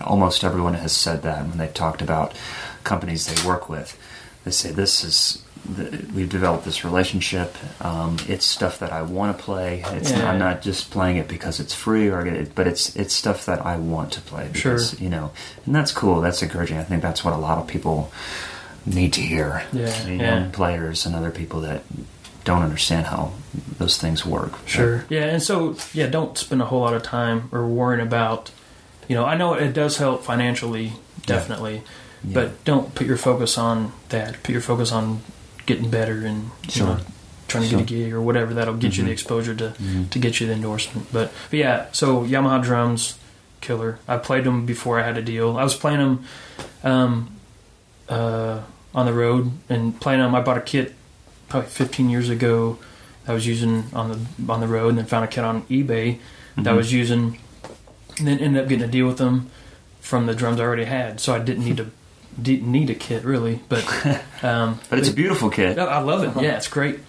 Almost 0.00 0.42
everyone 0.42 0.74
has 0.74 0.92
said 0.92 1.22
that 1.22 1.46
when 1.46 1.58
they 1.58 1.68
talked 1.68 2.02
about 2.02 2.34
companies 2.82 3.26
they 3.26 3.46
work 3.46 3.68
with. 3.68 3.96
they 4.44 4.50
say 4.50 4.72
this 4.72 5.04
is 5.04 5.42
the, 5.68 6.06
we've 6.14 6.28
developed 6.28 6.64
this 6.64 6.84
relationship. 6.84 7.54
Um, 7.84 8.16
it's 8.28 8.44
stuff 8.46 8.78
that 8.78 8.92
I 8.92 9.02
want 9.02 9.36
to 9.36 9.42
play. 9.42 9.82
It's 9.88 10.10
Yeah. 10.10 10.30
I'm 10.30 10.38
not 10.38 10.62
just 10.62 10.90
playing 10.90 11.16
it 11.18 11.28
because 11.28 11.60
it's 11.60 11.74
free 11.74 12.08
or 12.08 12.26
it, 12.26 12.54
but 12.54 12.66
it's 12.66 12.94
it's 12.96 13.14
stuff 13.14 13.46
that 13.46 13.64
I 13.64 13.76
want 13.76 14.12
to 14.14 14.20
play. 14.22 14.48
Because, 14.52 14.90
Sure. 14.90 14.98
You 15.00 15.10
know, 15.10 15.30
and 15.66 15.74
that's 15.74 15.92
cool. 15.92 16.20
That's 16.20 16.42
encouraging. 16.42 16.78
I 16.78 16.84
think 16.84 17.02
that's 17.02 17.22
what 17.24 17.34
a 17.34 17.38
lot 17.38 17.58
of 17.58 17.66
people 17.66 18.10
need 18.86 19.12
to 19.14 19.20
hear. 19.20 19.64
Yeah, 19.72 20.48
players 20.52 21.04
and 21.06 21.14
other 21.14 21.30
people 21.30 21.60
that 21.60 21.82
don't 22.44 22.62
understand 22.62 23.06
how 23.06 23.32
those 23.78 23.98
things 23.98 24.24
work. 24.24 24.52
Sure. 24.66 25.04
Yeah, 25.10 25.24
and 25.24 25.42
so 25.42 25.76
yeah, 25.92 26.06
don't 26.06 26.38
spend 26.38 26.62
a 26.62 26.66
whole 26.66 26.80
lot 26.80 26.94
of 26.94 27.02
time 27.02 27.48
or 27.52 27.66
worrying 27.66 28.00
about. 28.06 28.50
You 29.08 29.14
know, 29.16 29.24
I 29.26 29.36
know 29.36 29.54
it 29.54 29.72
does 29.72 29.98
help 29.98 30.22
financially, 30.24 30.92
definitely, 31.26 31.82
Yeah. 32.24 32.34
but 32.34 32.64
don't 32.64 32.94
put 32.94 33.06
your 33.06 33.16
focus 33.16 33.56
on 33.58 33.92
that. 34.10 34.42
Put 34.42 34.52
your 34.52 34.60
focus 34.62 34.92
on 34.92 35.20
getting 35.68 35.90
better 35.90 36.24
and 36.24 36.50
you 36.64 36.70
Sure. 36.70 36.86
know, 36.86 36.98
trying 37.46 37.64
to 37.64 37.68
Sure. 37.70 37.78
get 37.80 37.90
a 37.90 37.94
gig 37.94 38.12
or 38.14 38.20
whatever 38.22 38.54
that'll 38.54 38.74
get 38.84 38.96
you 38.96 39.02
Mhm. 39.02 39.06
the 39.06 39.12
exposure 39.12 39.54
to 39.54 39.74
Mhm. 39.80 40.08
to 40.10 40.18
get 40.18 40.40
you 40.40 40.46
the 40.46 40.54
endorsement. 40.54 41.06
But, 41.12 41.30
but 41.50 41.58
yeah, 41.58 41.84
so 41.92 42.22
Yamaha 42.24 42.62
drums, 42.62 43.14
killer. 43.60 43.98
I 44.08 44.16
played 44.16 44.44
them 44.44 44.64
before 44.66 44.98
I 45.00 45.02
had 45.04 45.16
a 45.18 45.22
deal. 45.22 45.56
I 45.58 45.64
was 45.64 45.74
playing 45.74 45.98
them 45.98 46.24
um, 46.84 47.28
uh, 48.08 48.60
on 48.94 49.04
the 49.06 49.12
road 49.12 49.50
and 49.68 49.98
playing 50.00 50.20
them. 50.20 50.34
I 50.34 50.40
bought 50.40 50.56
a 50.56 50.60
kit 50.62 50.94
probably 51.48 51.68
15 51.68 52.08
years 52.08 52.28
ago. 52.30 52.78
I 53.26 53.32
was 53.34 53.46
using 53.46 53.84
on 53.92 54.08
the 54.10 54.52
on 54.52 54.60
the 54.60 54.68
road, 54.68 54.90
and 54.90 54.98
then 54.98 55.04
found 55.06 55.24
a 55.24 55.28
kit 55.28 55.44
on 55.44 55.62
eBay 55.70 56.18
that 56.56 56.68
I 56.68 56.72
Mhm. 56.72 56.76
was 56.76 56.92
using, 56.92 57.38
and 58.18 58.26
then 58.28 58.38
ended 58.38 58.62
up 58.62 58.68
getting 58.68 58.84
a 58.84 58.90
deal 58.90 59.06
with 59.06 59.18
them 59.18 59.50
from 60.00 60.24
the 60.26 60.34
drums 60.34 60.58
I 60.60 60.64
already 60.64 60.84
had. 60.84 61.20
So 61.20 61.34
I 61.34 61.38
didn't 61.38 61.64
need 61.64 61.76
to 61.78 61.86
didn't 62.40 62.70
need 62.70 62.90
a 62.90 62.94
kit 62.94 63.24
really, 63.24 63.60
but 63.68 63.84
um, 64.42 64.80
But 64.90 64.98
it's 64.98 65.08
a 65.08 65.12
beautiful 65.12 65.50
kit. 65.50 65.76
no, 65.76 65.86
I 65.86 65.98
love 66.00 66.22
it. 66.24 66.42
Yeah, 66.42 66.56
it's 66.56 66.68
great. 66.68 67.00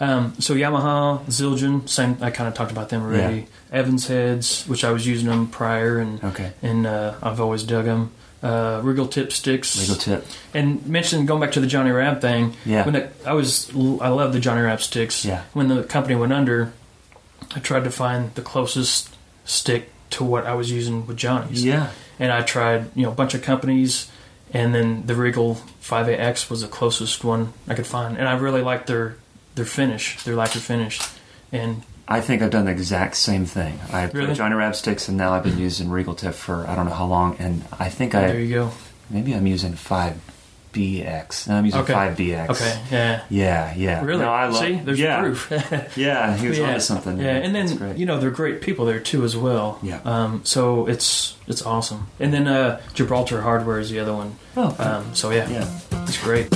Um, 0.00 0.34
so 0.40 0.54
Yamaha, 0.54 1.24
Zildjian, 1.26 1.88
same. 1.88 2.16
I 2.20 2.30
kind 2.30 2.48
of 2.48 2.54
talked 2.54 2.72
about 2.72 2.88
them 2.88 3.02
already. 3.02 3.46
Evans 3.72 4.08
heads, 4.08 4.64
which 4.66 4.84
I 4.84 4.90
was 4.90 5.06
using 5.06 5.28
them 5.28 5.46
prior, 5.46 5.98
and 5.98 6.22
Okay. 6.22 6.52
and 6.62 6.86
uh, 6.86 7.14
I've 7.22 7.40
always 7.40 7.62
dug 7.62 7.84
them. 7.84 8.10
Uh, 8.42 8.82
tip 9.06 9.32
sticks, 9.32 9.80
Regal 9.80 9.96
Tip. 9.96 10.26
and 10.52 10.84
mentioned 10.86 11.26
going 11.26 11.40
back 11.40 11.52
to 11.52 11.60
the 11.60 11.66
Johnny 11.66 11.90
Rabb 11.90 12.20
thing. 12.20 12.54
Yeah. 12.66 12.84
When 12.84 12.92
the, 12.92 13.08
I 13.24 13.32
was, 13.32 13.70
I 13.74 14.08
love 14.08 14.34
the 14.34 14.40
Johnny 14.40 14.60
Rabb 14.60 14.82
sticks. 14.82 15.24
Yeah. 15.24 15.44
When 15.54 15.68
the 15.68 15.82
company 15.84 16.14
went 16.14 16.32
under, 16.34 16.74
I 17.56 17.60
tried 17.60 17.84
to 17.84 17.90
find 17.90 18.34
the 18.34 18.42
closest 18.42 19.16
stick 19.46 19.90
to 20.10 20.24
what 20.24 20.44
I 20.44 20.54
was 20.54 20.70
using 20.70 21.06
with 21.06 21.16
Johnny's 21.16 21.64
Yeah. 21.64 21.88
and 22.18 22.30
I 22.32 22.42
tried 22.42 22.90
you 22.94 23.04
know 23.04 23.12
a 23.12 23.14
bunch 23.14 23.32
of 23.32 23.40
companies, 23.42 24.10
and 24.54 24.74
then 24.74 25.04
the 25.06 25.14
Regal 25.14 25.56
5AX 25.82 26.48
was 26.48 26.62
the 26.62 26.68
closest 26.68 27.24
one 27.24 27.52
I 27.68 27.74
could 27.74 27.86
find, 27.86 28.16
and 28.16 28.26
I 28.28 28.38
really 28.38 28.62
liked 28.62 28.86
their 28.86 29.16
their 29.56 29.64
finish, 29.66 30.22
their 30.24 30.34
lacquer 30.34 30.60
finish, 30.60 30.98
and 31.52 31.82
I 32.08 32.20
think 32.20 32.42
I've 32.42 32.50
done 32.50 32.64
the 32.64 32.70
exact 32.72 33.16
same 33.16 33.46
thing. 33.46 33.78
I 33.92 34.06
put 34.06 34.14
Really? 34.14 34.34
Johnny 34.34 34.54
Rabb 34.54 34.74
sticks, 34.74 35.08
and 35.08 35.16
now 35.16 35.32
I've 35.32 35.42
been 35.44 35.58
using 35.58 35.90
Regal 35.90 36.14
Tip 36.14 36.34
for 36.34 36.66
I 36.66 36.74
don't 36.74 36.86
know 36.86 36.94
how 36.94 37.06
long, 37.06 37.36
and 37.38 37.64
I 37.78 37.88
think 37.90 38.14
I 38.14 38.28
there 38.28 38.40
you 38.40 38.54
go. 38.54 38.70
maybe 39.10 39.34
I'm 39.34 39.46
using 39.46 39.74
five 39.74 40.18
BX. 40.74 41.48
No, 41.48 41.56
I'm 41.56 41.64
using 41.64 41.80
Okay. 41.80 41.92
five 41.92 42.16
BX. 42.16 42.50
Okay, 42.50 42.82
yeah, 42.90 43.24
Yeah, 43.30 43.74
yeah. 43.76 44.04
really. 44.04 44.20
No, 44.22 44.30
I 44.32 44.46
love. 44.48 44.56
See, 44.56 44.74
there's 44.80 44.98
yeah, 44.98 45.20
proof. 45.20 45.50
yeah. 45.96 46.36
He 46.36 46.48
was 46.48 46.58
yeah, 46.58 46.66
onto 46.68 46.80
something. 46.80 47.18
Yeah, 47.18 47.36
and 47.36 47.54
then 47.54 47.96
you 47.96 48.04
know 48.06 48.18
they're 48.18 48.30
great 48.30 48.60
people 48.60 48.84
there 48.84 49.00
too 49.00 49.24
as 49.24 49.36
well. 49.36 49.78
Yeah. 49.82 50.00
Um, 50.04 50.42
so 50.44 50.86
it's 50.86 51.36
it's 51.46 51.62
awesome. 51.64 52.08
And 52.20 52.34
then 52.34 52.46
uh, 52.48 52.80
Gibraltar 52.94 53.40
Hardware 53.42 53.78
is 53.78 53.88
the 53.90 54.00
other 54.00 54.12
one. 54.12 54.36
Oh, 54.56 54.74
Um, 54.78 55.14
so 55.14 55.30
yeah, 55.30 55.48
yeah. 55.48 55.68
it's 56.06 56.22
great. 56.22 56.50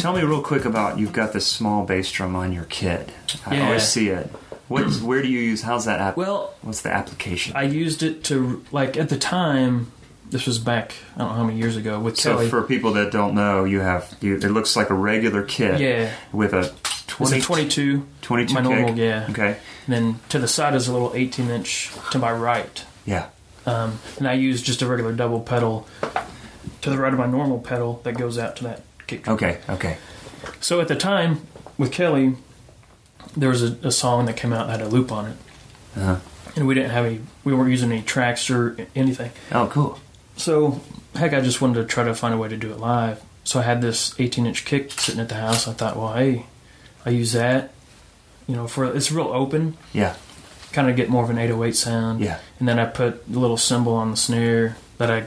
Tell 0.00 0.12
me 0.14 0.22
real 0.22 0.42
quick 0.42 0.64
about 0.64 0.98
you've 0.98 1.12
got 1.12 1.32
this 1.32 1.46
small 1.46 1.84
bass 1.84 2.10
drum 2.10 2.34
on 2.34 2.52
your 2.52 2.64
kit. 2.64 3.10
I 3.46 3.60
always 3.60 3.86
see 3.86 4.08
it. 4.08 4.28
What's 4.72 5.00
where 5.00 5.22
do 5.22 5.28
you 5.28 5.40
use? 5.40 5.62
How's 5.62 5.84
that 5.84 6.00
app? 6.00 6.16
Well, 6.16 6.54
What's 6.62 6.80
the 6.82 6.90
application? 6.92 7.54
I 7.56 7.64
used 7.64 8.02
it 8.02 8.24
to 8.24 8.64
like 8.72 8.96
at 8.96 9.08
the 9.08 9.18
time. 9.18 9.92
This 10.30 10.46
was 10.46 10.58
back 10.58 10.94
I 11.14 11.18
don't 11.18 11.28
know 11.28 11.34
how 11.34 11.44
many 11.44 11.58
years 11.58 11.76
ago 11.76 12.00
with 12.00 12.16
so 12.16 12.36
Kellie. 12.36 12.48
for 12.48 12.62
people 12.62 12.94
that 12.94 13.12
don't 13.12 13.34
know, 13.34 13.64
you 13.64 13.80
have 13.80 14.16
you, 14.22 14.36
it 14.36 14.44
looks 14.44 14.74
like 14.76 14.88
a 14.88 14.94
regular 14.94 15.42
kit 15.42 15.78
yeah, 15.78 16.14
with 16.32 16.54
a 16.54 16.72
it's 16.84 17.04
20, 17.06 17.38
a 17.38 17.42
22. 17.42 18.06
22 18.22 18.54
my 18.54 18.60
kick. 18.62 18.70
normal, 18.70 18.98
yeah. 18.98 19.26
Okay. 19.28 19.58
And 19.86 19.94
then 19.94 20.20
to 20.30 20.38
the 20.38 20.48
side 20.48 20.74
is 20.74 20.88
a 20.88 20.92
little 20.92 21.12
18 21.14 21.50
inch 21.50 21.90
to 22.12 22.18
my 22.18 22.32
right. 22.32 22.82
Yeah. 23.04 23.28
Um, 23.66 23.98
and 24.16 24.26
I 24.26 24.32
use 24.32 24.62
just 24.62 24.80
a 24.80 24.86
regular 24.86 25.12
double 25.12 25.40
pedal 25.40 25.86
to 26.80 26.88
the 26.88 26.96
right 26.96 27.12
of 27.12 27.18
my 27.18 27.26
normal 27.26 27.58
pedal 27.58 28.00
that 28.04 28.14
goes 28.16 28.38
out 28.38 28.56
to 28.56 28.64
that 28.64 28.82
kick 29.06 29.24
drum. 29.24 29.34
Okay. 29.36 29.58
Okay. 29.68 29.98
So 30.60 30.80
at 30.80 30.88
the 30.88 30.96
time 30.96 31.46
with 31.76 31.92
Kellie, 31.92 32.36
there 33.36 33.48
was 33.48 33.62
a, 33.62 33.76
a 33.82 33.90
song 33.92 34.26
that 34.26 34.36
came 34.36 34.52
out 34.52 34.66
that 34.68 34.80
had 34.80 34.86
a 34.86 34.88
loop 34.90 35.10
on 35.12 35.26
it. 35.26 35.36
Uh-huh. 35.96 36.16
And 36.56 36.66
we 36.66 36.74
didn't 36.74 36.90
have 36.90 37.04
any, 37.06 37.20
we 37.44 37.54
weren't 37.54 37.70
using 37.70 37.90
any 37.92 38.02
tracks 38.02 38.50
or 38.50 38.76
anything. 38.94 39.30
Oh, 39.52 39.68
cool. 39.72 39.98
So, 40.36 40.80
heck, 41.14 41.32
I 41.32 41.40
just 41.40 41.60
wanted 41.60 41.74
to 41.82 41.84
try 41.84 42.04
to 42.04 42.14
find 42.14 42.34
a 42.34 42.38
way 42.38 42.48
to 42.48 42.56
do 42.56 42.70
it 42.72 42.78
live. 42.78 43.22
So 43.44 43.58
I 43.60 43.62
had 43.62 43.80
this 43.82 44.14
18 44.20 44.46
inch 44.46 44.64
kick 44.64 44.90
sitting 44.92 45.20
at 45.20 45.28
the 45.28 45.34
house. 45.36 45.66
I 45.66 45.72
thought, 45.72 45.96
well, 45.96 46.12
hey, 46.14 46.46
I 47.04 47.10
use 47.10 47.32
that. 47.32 47.72
You 48.46 48.56
know, 48.56 48.66
for 48.66 48.84
it's 48.84 49.10
real 49.10 49.28
open, 49.28 49.76
Yeah. 49.92 50.14
kind 50.72 50.90
of 50.90 50.96
get 50.96 51.08
more 51.08 51.24
of 51.24 51.30
an 51.30 51.38
808 51.38 51.74
sound. 51.76 52.20
Yeah. 52.20 52.38
And 52.58 52.68
then 52.68 52.78
I 52.78 52.84
put 52.86 53.30
the 53.30 53.38
little 53.38 53.56
cymbal 53.56 53.94
on 53.94 54.10
the 54.10 54.16
snare 54.16 54.76
that 54.98 55.10
I 55.10 55.24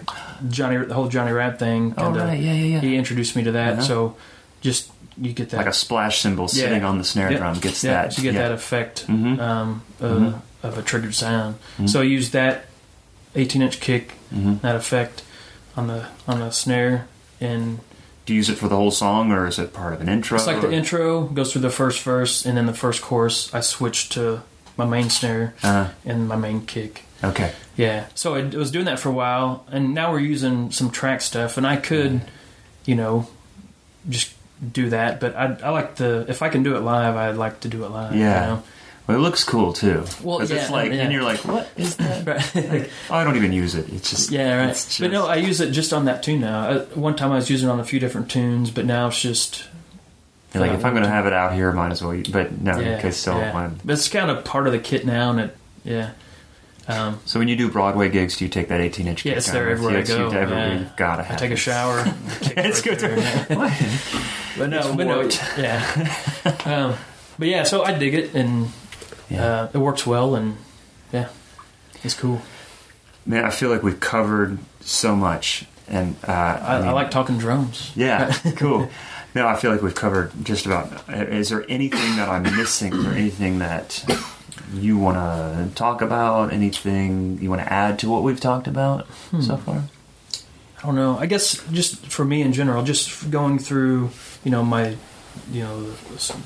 Johnny 0.49 0.77
the 0.85 0.93
whole 0.93 1.07
Johnny 1.07 1.31
Rabb 1.31 1.57
thing. 1.59 1.93
Oh, 1.97 2.03
Kinda, 2.03 2.19
right. 2.19 2.39
Yeah, 2.39 2.53
yeah, 2.53 2.65
yeah. 2.75 2.79
He 2.81 2.95
introduced 2.95 3.35
me 3.35 3.43
to 3.43 3.51
that. 3.53 3.73
Uh-huh. 3.73 3.81
So 3.81 4.15
just 4.61 4.91
you 5.19 5.31
get 5.33 5.49
that 5.51 5.57
Like 5.57 5.67
a 5.67 5.73
splash 5.73 6.19
cymbal 6.21 6.45
Yeah. 6.45 6.63
sitting 6.65 6.83
on 6.83 6.97
the 6.97 7.03
snare 7.03 7.35
drum 7.37 7.59
gets 7.59 7.81
that. 7.81 8.17
you 8.17 8.23
get 8.23 8.35
that 8.35 8.51
effect 8.51 9.05
Mhm. 9.07 9.39
um, 9.39 9.81
of, 9.99 10.21
Mhm. 10.21 10.41
of 10.63 10.77
a 10.77 10.81
triggered 10.81 11.15
sound. 11.15 11.55
Mhm. 11.79 11.89
So 11.89 12.01
I 12.01 12.03
use 12.03 12.31
that 12.31 12.65
18 13.35 13.61
inch 13.61 13.79
kick, 13.79 14.13
Mhm. 14.33 14.61
that 14.61 14.75
effect 14.75 15.23
on 15.77 15.87
the 15.87 16.05
on 16.27 16.39
the 16.39 16.51
snare, 16.51 17.07
and 17.41 17.79
Do 18.25 18.33
you 18.33 18.37
use 18.37 18.49
it 18.49 18.57
for 18.57 18.67
the 18.67 18.75
whole 18.75 18.91
song, 18.91 19.31
or 19.31 19.45
is 19.47 19.59
it 19.59 19.71
part 19.73 19.93
of 19.93 20.01
an 20.01 20.09
intro? 20.09 20.37
it's 20.37 20.47
like 20.47 20.61
the 20.61 20.71
intro 20.71 21.21
goes 21.25 21.51
through 21.51 21.61
the 21.61 21.69
first 21.69 22.01
verse, 22.01 22.43
and 22.45 22.57
then 22.57 22.65
the 22.65 22.73
first 22.73 23.01
chorus. 23.01 23.49
I 23.53 23.59
switch 23.61 24.09
to 24.09 24.41
my 24.77 24.85
main 24.85 25.09
snare 25.09 25.53
Uh, 25.63 25.87
and 26.05 26.27
my 26.27 26.35
main 26.35 26.65
kick. 26.65 27.03
okay. 27.23 27.51
Yeah, 27.77 28.05
so 28.15 28.35
I 28.35 28.41
was 28.43 28.71
doing 28.71 28.85
that 28.85 28.99
for 28.99 29.09
a 29.09 29.13
while, 29.13 29.63
and 29.71 29.93
now 29.93 30.11
we're 30.11 30.19
using 30.21 30.71
some 30.71 30.89
track 30.89 31.21
stuff, 31.21 31.55
and 31.57 31.67
I 31.67 31.75
could, 31.75 32.21
you 32.85 32.95
know, 32.95 33.27
just 34.09 34.29
do 34.71 34.89
that. 34.89 35.19
But 35.19 35.35
I, 35.35 35.57
I 35.63 35.69
like 35.69 35.95
the 35.95 36.25
if 36.27 36.41
I 36.41 36.49
can 36.49 36.63
do 36.63 36.75
it 36.75 36.81
live, 36.81 37.15
I'd 37.15 37.35
like 37.37 37.61
to 37.61 37.67
do 37.67 37.83
it 37.85 37.89
live. 37.89 38.15
Yeah. 38.15 38.41
You 38.41 38.47
know? 38.55 38.63
Well, 39.07 39.17
it 39.17 39.21
looks 39.21 39.43
cool 39.43 39.71
too. 39.71 40.03
Well, 40.23 40.39
'Cause 40.39 40.49
it's 40.49 40.71
like, 40.71 40.91
yeah. 40.91 41.01
and 41.03 41.13
you're 41.13 41.21
like, 41.21 41.45
what 41.45 41.69
is 41.77 41.95
that? 41.97 42.25
Right. 42.55 42.89
Oh, 43.09 43.13
I 43.15 43.23
don't 43.23 43.35
even 43.35 43.53
use 43.53 43.75
it. 43.75 43.87
It's 43.93 44.09
just 44.09 44.31
yeah, 44.31 44.57
right. 44.65 44.69
Just, 44.69 44.99
But 44.99 45.11
no, 45.11 45.27
I 45.27 45.35
use 45.35 45.61
it 45.61 45.71
just 45.71 45.93
on 45.93 46.05
that 46.05 46.23
tune 46.23 46.41
now. 46.41 46.67
Uh, 46.69 46.85
one 46.95 47.15
time 47.15 47.31
I 47.31 47.35
was 47.35 47.47
using 47.49 47.69
it 47.69 47.71
on 47.71 47.79
a 47.79 47.83
few 47.85 47.99
different 47.99 48.31
tunes, 48.31 48.71
but 48.71 48.85
now 48.85 49.07
it's 49.09 49.21
just 49.21 49.67
you're 50.55 50.65
like, 50.65 50.71
if 50.79 50.85
I'm 50.85 50.93
going 50.93 51.03
to 51.03 51.09
have 51.09 51.27
it 51.27 51.33
out 51.33 51.53
here, 51.53 51.71
might 51.73 51.91
as 51.91 52.01
well. 52.01 52.15
use- 52.15 52.29
But 52.29 52.59
no, 52.61 52.79
yeah. 52.79 52.97
okay. 52.97 53.11
So, 53.11 53.37
yeah. 53.37 53.53
when- 53.53 53.79
But 53.85 53.93
it's 53.93 54.07
kind 54.09 54.31
of 54.31 54.43
part 54.45 54.65
of 54.67 54.73
the 54.73 54.79
kit 54.79 55.05
now, 55.05 55.29
and 55.31 55.39
it 55.41 55.57
yeah. 55.83 56.11
Um, 56.87 57.19
so 57.25 57.39
when 57.39 57.47
you 57.47 57.55
do 57.55 57.69
Broadway 57.71 58.09
gigs, 58.09 58.37
do 58.37 58.45
you 58.45 58.49
take 58.49 58.67
that 58.67 58.79
18 58.79 59.07
inch? 59.07 59.25
Yeah, 59.25 59.33
it's 59.33 59.49
there 59.49 59.69
everywhere 59.69 59.97
I 59.97 60.01
go, 60.03 60.29
everywhere 60.29 60.67
yeah. 60.67 60.79
you've 60.79 60.95
got 60.95 61.15
to 61.15 61.21
I 61.23 61.25
have. 61.25 61.39
take 61.39 61.49
a 61.49 61.53
it. 61.53 61.57
shower. 61.57 62.03
kick 62.41 62.57
It's 62.57 62.81
good 62.81 62.99
to- 62.99 63.07
there, 63.07 63.45
yeah. 63.49 63.77
But 64.57 64.69
no, 64.69 64.77
It's 64.79 64.87
but 64.95 65.07
no, 65.07 65.15
warped. 65.17 65.43
yeah. 65.57 66.15
um, 66.65 66.95
but 67.37 67.47
yeah, 67.49 67.63
so 67.63 67.83
I 67.83 67.97
dig 67.97 68.13
it, 68.13 68.33
and 68.35 68.69
Yeah. 69.29 69.45
uh, 69.45 69.69
it 69.73 69.77
works 69.79 70.05
well, 70.07 70.35
and 70.35 70.55
yeah, 71.11 71.27
it's 72.03 72.13
cool. 72.13 72.41
Man, 73.25 73.43
I 73.43 73.49
feel 73.49 73.69
like 73.69 73.83
we've 73.83 73.99
covered 73.99 74.59
so 74.79 75.13
much, 75.15 75.65
and 75.89 76.15
uh, 76.25 76.31
I, 76.31 76.77
I, 76.77 76.81
mean, 76.83 76.91
like 76.93 77.11
talking 77.11 77.37
drums. 77.37 77.91
Yeah, 77.95 78.31
cool. 78.55 78.89
No, 79.33 79.45
I 79.47 79.55
feel 79.57 79.71
like 79.71 79.81
we've 79.81 79.93
covered 79.95 80.31
just 80.45 80.65
about. 80.65 81.09
Is 81.09 81.49
there 81.49 81.65
anything 81.67 82.15
that 82.15 82.29
I'm 82.29 82.43
missing, 82.43 82.93
or 82.93 83.11
anything 83.11 83.59
that 83.59 84.05
you 84.81 84.97
want 84.97 85.17
to 85.17 85.75
talk 85.75 86.01
about? 86.01 86.51
Anything 86.53 87.39
you 87.41 87.49
want 87.49 87.61
to 87.61 87.71
add 87.71 87.99
to 87.99 88.09
what 88.09 88.23
we've 88.23 88.39
talked 88.39 88.67
about 88.67 89.05
Hmm. 89.31 89.41
so 89.41 89.57
far? 89.57 89.83
I 90.79 90.85
don't 90.85 90.95
know. 90.95 91.17
I 91.17 91.25
guess 91.25 91.61
just 91.71 92.05
for 92.07 92.23
me 92.25 92.41
in 92.41 92.53
general, 92.53 92.83
just 92.83 93.31
going 93.31 93.57
through, 93.59 94.11
you 94.43 94.51
know, 94.51 94.63
my, 94.63 94.95
you 95.51 95.63
know, 95.63 95.87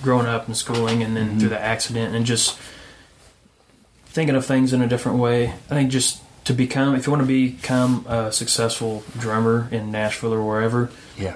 growing 0.02 0.26
up 0.28 0.48
and 0.48 0.56
schooling, 0.56 1.04
and 1.04 1.16
then 1.16 1.32
Mhm. 1.36 1.40
through 1.40 1.50
the 1.50 1.62
accident, 1.62 2.16
and 2.16 2.26
just 2.26 2.58
thinking 4.06 4.36
of 4.36 4.46
things 4.46 4.72
in 4.74 4.82
a 4.82 4.88
different 4.88 5.18
way. 5.20 5.54
I 5.70 5.74
think 5.76 5.92
just 5.92 6.22
to 6.46 6.54
become, 6.54 6.96
if 6.96 7.06
you 7.06 7.12
want 7.12 7.22
to 7.22 7.28
become 7.28 8.06
a 8.08 8.32
successful 8.32 9.04
drummer 9.18 9.68
in 9.72 9.92
Nashville 9.92 10.34
or 10.34 10.42
wherever, 10.44 10.90
Yeah, 11.18 11.36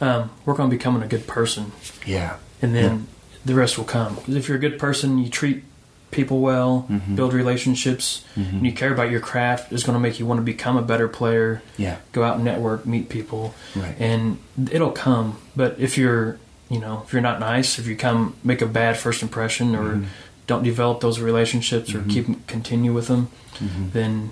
um, 0.00 0.30
work 0.46 0.58
on 0.60 0.70
becoming 0.70 1.02
a 1.02 1.06
good 1.08 1.26
person, 1.26 1.72
yeah, 2.06 2.36
and 2.62 2.74
then 2.74 3.06
the 3.44 3.54
rest 3.54 3.76
will 3.78 3.84
come. 3.84 4.14
Because 4.16 4.36
if 4.36 4.48
you're 4.48 4.56
a 4.56 4.60
good 4.60 4.78
person, 4.78 5.18
you 5.18 5.28
treat 5.28 5.64
people 6.10 6.40
well, 6.40 6.86
Mhm. 6.90 7.16
build 7.16 7.32
relationships, 7.32 8.22
Mhm. 8.36 8.52
and 8.52 8.66
you 8.66 8.72
care 8.72 8.92
about 8.92 9.10
your 9.10 9.20
craft 9.20 9.72
is 9.72 9.82
going 9.82 9.94
to 9.94 10.00
make 10.00 10.18
you 10.20 10.26
want 10.26 10.38
to 10.38 10.44
become 10.44 10.76
a 10.76 10.82
better 10.82 11.08
player. 11.08 11.62
Yeah. 11.78 11.96
Go 12.12 12.22
out 12.22 12.36
and 12.36 12.44
network, 12.44 12.84
meet 12.86 13.08
people, 13.08 13.54
Right. 13.74 13.94
and 13.98 14.36
it'll 14.70 14.90
come. 14.90 15.38
But 15.56 15.76
if 15.78 15.96
you're, 15.96 16.36
you 16.68 16.78
know, 16.80 17.02
if 17.06 17.12
you're 17.14 17.22
not 17.22 17.40
nice, 17.40 17.78
if 17.78 17.86
you 17.86 17.96
come 17.96 18.34
make 18.44 18.60
a 18.60 18.66
bad 18.66 18.98
first 18.98 19.22
impression 19.22 19.74
or 19.74 19.94
Mhm. 19.96 20.04
don't 20.46 20.62
develop 20.62 21.00
those 21.00 21.18
relationships 21.18 21.94
or 21.94 22.00
Mhm. 22.00 22.10
keep 22.10 22.46
continue 22.46 22.92
with 22.92 23.06
them, 23.08 23.28
Mhm. 23.58 23.92
then 23.92 24.30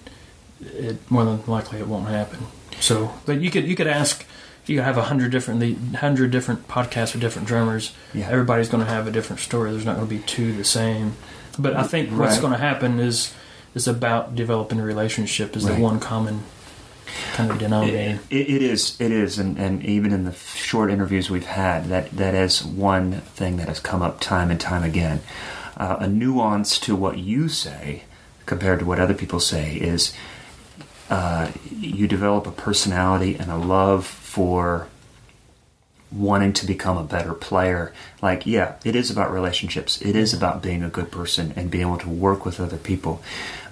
it 0.60 0.98
more 1.10 1.24
than 1.24 1.40
likely 1.46 1.78
it 1.78 1.88
won't 1.88 2.08
happen. 2.08 2.40
So, 2.78 3.12
but 3.24 3.40
you 3.40 3.50
could 3.50 3.64
you 3.66 3.74
could 3.74 3.86
ask. 3.86 4.26
You 4.66 4.82
have 4.82 4.96
a 4.98 5.02
hundred 5.02 5.32
different 5.32 5.60
the 5.60 5.74
hundred 5.98 6.30
different 6.30 6.68
podcasts 6.68 7.12
with 7.12 7.20
different 7.20 7.48
drummers. 7.48 7.92
Yeah. 8.14 8.28
Everybody's 8.28 8.68
going 8.68 8.84
to 8.84 8.90
have 8.90 9.06
a 9.06 9.10
different 9.10 9.40
story. 9.40 9.70
There's 9.72 9.84
not 9.86 9.96
going 9.96 10.08
to 10.08 10.14
be 10.14 10.22
two 10.22 10.52
the 10.54 10.64
same. 10.64 11.14
But 11.58 11.74
I 11.76 11.82
think 11.82 12.10
what's 12.10 12.34
Right. 12.34 12.40
going 12.40 12.52
to 12.52 12.58
happen 12.58 13.00
is 13.00 13.32
is 13.74 13.86
about 13.88 14.34
developing 14.34 14.78
a 14.80 14.84
relationship 14.84 15.56
is 15.56 15.64
Right. 15.64 15.76
the 15.76 15.82
one 15.82 15.98
common 16.00 16.42
kind 17.34 17.50
of 17.50 17.58
denominator. 17.58 18.20
It, 18.30 18.48
it 18.48 18.62
is, 18.62 19.00
it 19.00 19.10
is, 19.10 19.38
and, 19.38 19.58
and 19.58 19.84
even 19.84 20.12
in 20.12 20.24
the 20.24 20.32
short 20.32 20.90
interviews 20.90 21.28
we've 21.30 21.46
had, 21.46 21.86
that 21.86 22.10
that 22.12 22.34
is 22.34 22.64
one 22.64 23.20
thing 23.34 23.56
that 23.56 23.66
has 23.68 23.80
come 23.80 24.02
up 24.02 24.20
time 24.20 24.50
and 24.50 24.60
time 24.60 24.84
again. 24.84 25.20
Uh, 25.76 25.96
a 26.00 26.06
nuance 26.08 26.78
to 26.80 26.94
what 26.94 27.18
you 27.18 27.48
say 27.48 28.02
compared 28.46 28.78
to 28.80 28.84
what 28.84 29.00
other 29.00 29.14
people 29.14 29.40
say 29.40 29.74
is 29.76 30.12
uh, 31.08 31.50
you 31.80 32.06
develop 32.06 32.46
a 32.46 32.52
personality 32.52 33.34
and 33.36 33.50
a 33.50 33.56
love 33.56 34.04
for 34.30 34.86
wanting 36.12 36.52
to 36.52 36.66
become 36.66 36.96
a 36.96 37.04
better 37.04 37.34
player. 37.34 37.92
Like, 38.22 38.46
yeah, 38.46 38.74
it 38.84 38.94
is 38.96 39.10
about 39.10 39.32
relationships. 39.32 40.00
It 40.02 40.16
is 40.16 40.32
about 40.34 40.62
being 40.62 40.82
a 40.82 40.88
good 40.88 41.10
person 41.10 41.52
and 41.56 41.70
being 41.70 41.82
able 41.86 41.98
to 41.98 42.08
work 42.08 42.44
with 42.44 42.60
other 42.60 42.76
people. 42.76 43.22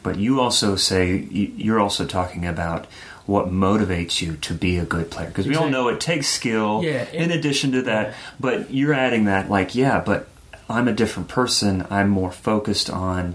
But 0.03 0.19
you 0.19 0.41
also 0.41 0.77
say 0.77 1.17
you- 1.17 1.53
you're 1.57 1.81
also 1.81 2.07
talking 2.07 2.47
about 2.47 2.87
what 3.27 3.51
motivates 3.51 4.21
you 4.23 4.37
to 4.37 4.55
be 4.55 4.79
a 4.79 4.85
good 4.85 5.11
player 5.11 5.29
because 5.29 5.47
we 5.47 5.55
all 5.57 5.69
know 5.69 5.89
it 5.89 6.01
takes 6.01 6.29
skill. 6.29 6.81
Yeah, 6.85 7.05
in 7.13 7.31
addition 7.31 7.73
to 7.73 7.83
that, 7.83 8.15
but 8.41 8.73
you're 8.73 8.95
adding 8.95 9.25
that 9.27 9.51
like, 9.51 9.75
yeah, 9.75 10.01
but 10.05 10.29
I'm 10.71 10.87
a 10.89 10.93
different 10.93 11.29
person. 11.29 11.87
I'm 11.91 12.09
more 12.09 12.31
focused 12.31 12.89
on 12.91 13.35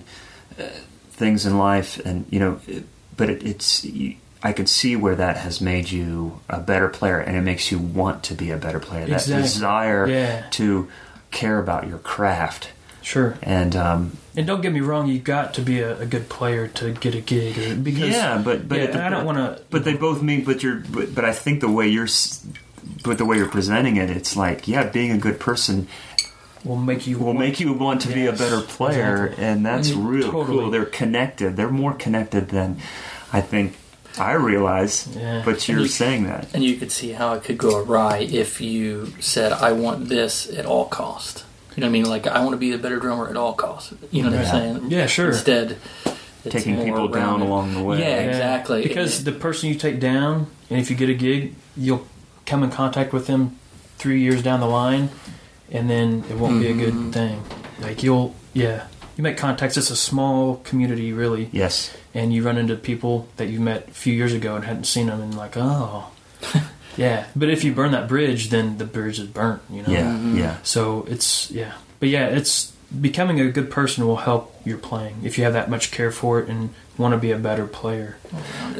uh, 0.59 0.63
things 1.11 1.45
in 1.45 1.57
life, 1.57 1.99
and 2.05 2.26
you 2.30 2.39
know, 2.39 2.59
it- 2.67 2.86
but 3.17 3.30
it, 3.30 3.43
it's. 3.45 3.84
You, 3.86 4.15
I 4.45 4.51
can 4.53 4.67
see 4.67 4.95
where 4.97 5.15
that 5.15 5.37
has 5.37 5.61
made 5.61 5.89
you 5.89 6.41
a 6.49 6.59
better 6.59 6.89
player, 6.89 7.17
and 7.19 7.37
it 7.37 7.41
makes 7.41 7.71
you 7.71 7.79
want 7.79 8.23
to 8.23 8.33
be 8.33 8.51
a 8.51 8.57
better 8.57 8.79
player. 8.79 9.05
That 9.05 9.13
Exactly. 9.21 9.41
desire 9.43 10.07
Yeah. 10.07 10.43
to 10.51 10.89
care 11.31 11.59
about 11.59 11.87
your 11.87 11.97
craft, 11.99 12.69
Sure. 13.01 13.37
and 13.41 13.73
um, 13.75 14.17
And 14.35 14.45
don't 14.45 14.61
get 14.61 14.73
me 14.73 14.81
wrong, 14.81 15.07
you 15.07 15.19
got 15.19 15.53
to 15.55 15.61
be 15.61 15.79
a, 15.79 15.97
a 15.99 16.05
good 16.05 16.27
player 16.27 16.67
to 16.67 16.91
get 16.91 17.15
a 17.15 17.21
gig, 17.21 17.57
or 17.57 17.75
because 17.75 18.09
yeah, 18.09 18.41
but 18.43 18.67
but 18.67 18.79
yeah, 18.79 18.85
and 18.85 19.01
I 19.01 19.09
don't 19.09 19.25
want 19.25 19.37
to. 19.37 19.61
But 19.69 19.85
they 19.85 19.93
both 19.93 20.21
mean, 20.21 20.43
but 20.43 20.61
you're, 20.61 20.83
but, 20.91 21.15
but 21.15 21.23
I 21.23 21.31
think 21.33 21.61
the 21.61 21.69
way 21.71 21.87
you're, 21.87 22.07
but 23.03 23.17
the 23.17 23.25
way 23.25 23.37
you're 23.37 23.47
presenting 23.49 23.95
it, 23.97 24.09
it's 24.09 24.35
like, 24.35 24.67
yeah, 24.67 24.83
being 24.89 25.11
a 25.11 25.17
good 25.17 25.39
person 25.39 25.87
will 26.65 26.75
make 26.77 27.07
you 27.07 27.17
will 27.17 27.27
want- 27.27 27.39
make 27.39 27.59
you 27.59 27.71
want 27.73 28.01
to 28.01 28.07
be 28.09 28.25
a 28.25 28.31
better 28.33 28.59
player, 28.61 29.25
exactly. 29.27 29.45
and 29.45 29.65
that's 29.65 29.89
And 29.89 29.97
you- 30.03 30.07
real 30.09 30.31
totally. 30.31 30.59
cool. 30.59 30.69
They're 30.71 30.85
connected. 30.85 31.55
They're 31.55 31.69
more 31.69 31.93
connected 31.93 32.49
than 32.49 32.77
I 33.31 33.41
think 33.41 33.75
I 34.18 34.34
realize. 34.34 35.07
Yeah. 35.16 35.41
But 35.43 35.68
you're 35.68 35.80
you- 35.80 35.88
saying 35.88 36.26
that. 36.26 36.47
And 36.53 36.64
you 36.64 36.76
could 36.76 36.91
see 36.91 37.11
how 37.11 37.34
it 37.34 37.43
could 37.43 37.57
go 37.57 37.82
awry 37.82 38.20
if 38.20 38.61
you 38.61 39.14
said, 39.20 39.51
"I 39.51 39.72
want 39.72 40.09
this 40.09 40.49
at 40.49 40.66
all 40.66 40.86
cost." 40.86 41.45
You 41.76 41.82
know 41.82 41.88
what 41.88 41.89
I 41.89 41.93
mean? 41.93 42.05
Like 42.05 42.28
I 42.28 42.39
want 42.39 42.51
to 42.51 42.57
be 42.57 42.72
a 42.74 42.78
better 42.78 42.99
drummer 42.99 43.30
at 43.30 43.36
all 43.36 43.53
costs. 43.53 43.93
You 44.11 44.24
know 44.24 44.30
what 44.30 44.39
Yeah. 44.39 44.45
I'm 44.45 44.51
saying? 44.80 44.91
Yeah, 44.91 45.05
sure. 45.07 45.30
Instead, 45.30 45.78
it's 46.45 46.53
Taking 46.53 46.76
more 46.76 46.86
people 46.86 47.07
down 47.07 47.41
it. 47.41 47.45
along 47.45 47.74
the 47.74 47.82
way. 47.82 47.99
Yeah, 47.99 48.20
exactly. 48.20 48.84
Because 48.84 49.24
the 49.24 49.32
person 49.32 49.70
you 49.70 49.76
take 49.76 49.99
down, 49.99 50.47
and 50.70 50.80
if 50.80 50.89
you 50.91 50.95
get 50.95 51.09
a 51.09 51.14
gig, 51.14 51.55
you'll 51.76 52.05
come 52.45 52.64
in 52.64 52.70
contact 52.70 53.14
with 53.14 53.28
them 53.28 53.57
three 53.97 54.20
years 54.20 54.43
down 54.43 54.59
the 54.59 54.68
line, 54.68 55.09
and 55.72 55.89
then 55.89 56.24
it 56.30 56.38
won't 56.38 56.59
be 56.59 56.68
a 56.68 56.74
good 56.74 56.93
mm-hmm. 56.93 57.11
thing. 57.11 57.43
Like 57.80 58.03
you'll, 58.03 58.36
yeah, 58.53 58.88
you 59.18 59.24
make 59.24 59.38
contacts. 59.38 59.78
It's 59.78 59.89
a 59.89 59.95
small 59.95 60.57
community, 60.57 61.14
really, 61.14 61.49
Yes. 61.51 61.95
and 62.14 62.34
you 62.34 62.43
run 62.43 62.57
into 62.57 62.76
people 62.76 63.28
that 63.38 63.47
you 63.49 63.59
met 63.59 63.88
a 63.89 63.91
few 63.91 64.14
years 64.14 64.34
ago 64.34 64.55
and 64.55 64.66
hadn't 64.66 64.86
seen 64.86 65.07
them, 65.07 65.22
and 65.22 65.36
like, 65.38 65.53
oh, 65.57 66.11
yeah. 66.97 67.26
But 67.36 67.49
if 67.49 67.64
you 67.64 67.74
burn 67.74 67.91
that 67.91 68.07
bridge, 68.07 68.49
then 68.49 68.78
the 68.78 68.86
bridge 68.86 69.20
is 69.20 69.28
burnt. 69.28 69.61
You 69.70 69.84
know. 69.84 69.89
Yeah. 69.89 70.11
Mhm. 70.11 70.38
Yeah. 70.38 70.57
So 70.64 71.05
it's 71.09 71.49
yeah, 71.51 71.74
but 71.99 72.09
yeah, 72.09 72.28
it's 72.28 72.72
becoming 73.01 73.39
a 73.39 73.51
good 73.51 73.72
person 73.72 74.05
will 74.05 74.18
help 74.18 74.55
your 74.66 74.78
playing 74.78 75.16
if 75.24 75.38
you 75.38 75.43
have 75.43 75.53
that 75.53 75.68
much 75.70 75.89
care 75.89 76.11
for 76.11 76.39
it 76.39 76.47
and 76.47 76.70
want 76.95 77.11
to 77.11 77.18
be 77.18 77.32
a 77.32 77.38
better 77.39 77.66
player. 77.66 78.18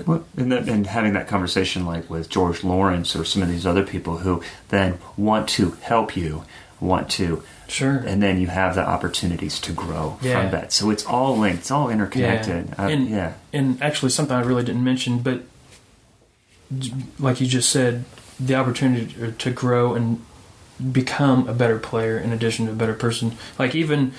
Well, 0.06 0.24
and, 0.38 0.52
that, 0.52 0.70
and 0.70 0.86
having 0.86 1.14
that 1.14 1.28
conversation 1.28 1.84
like 1.84 2.08
with 2.12 2.30
George 2.30 2.64
Lawrence 2.64 3.16
or 3.16 3.26
some 3.26 3.42
of 3.42 3.50
these 3.50 3.66
other 3.66 3.84
people 3.84 4.20
who 4.20 4.44
then 4.70 5.00
want 5.18 5.50
to 5.50 5.72
help 5.82 6.16
you, 6.16 6.44
want 6.80 7.10
to, 7.12 7.42
Sure. 7.74 7.98
and 8.06 8.22
then 8.22 8.40
you 8.40 8.48
have 8.48 8.76
the 8.76 8.88
opportunities 8.88 9.60
to 9.62 9.72
grow 9.72 10.18
Yeah. 10.22 10.42
from 10.42 10.52
that. 10.52 10.72
So 10.72 10.90
it's 10.92 11.06
all 11.06 11.38
linked. 11.38 11.60
It's 11.62 11.72
all 11.72 11.90
interconnected. 11.90 12.70
Yeah. 12.78 12.88
And- 12.88 13.10
yeah. 13.10 13.34
and 13.52 13.82
actually 13.82 14.12
something 14.12 14.36
I 14.36 14.42
really 14.42 14.64
didn't 14.64 14.84
mention, 14.84 15.20
but 15.20 15.42
like 17.20 17.40
you 17.42 17.48
just 17.48 17.70
said, 17.70 18.06
the 18.40 18.56
opportunity 18.56 19.14
to- 19.38 19.52
grow 19.52 19.94
and 19.94 20.20
become 20.92 21.48
a 21.48 21.54
better 21.54 21.78
player 21.80 22.18
in 22.18 22.32
addition 22.32 22.66
to 22.66 22.72
a 22.72 22.76
better 22.76 22.94
person. 22.94 23.34
Like 23.60 23.76
even 23.76 24.12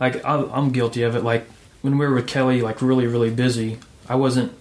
like 0.00 0.22
I'm 0.24 0.70
guilty 0.70 1.02
of 1.02 1.16
it. 1.16 1.24
Like 1.24 1.48
when 1.82 1.96
we 1.98 2.06
were 2.06 2.14
with 2.14 2.26
Kellie, 2.26 2.60
like 2.60 2.82
really 2.82 3.06
really 3.06 3.30
busy, 3.30 3.78
I 4.08 4.14
wasn't 4.16 4.52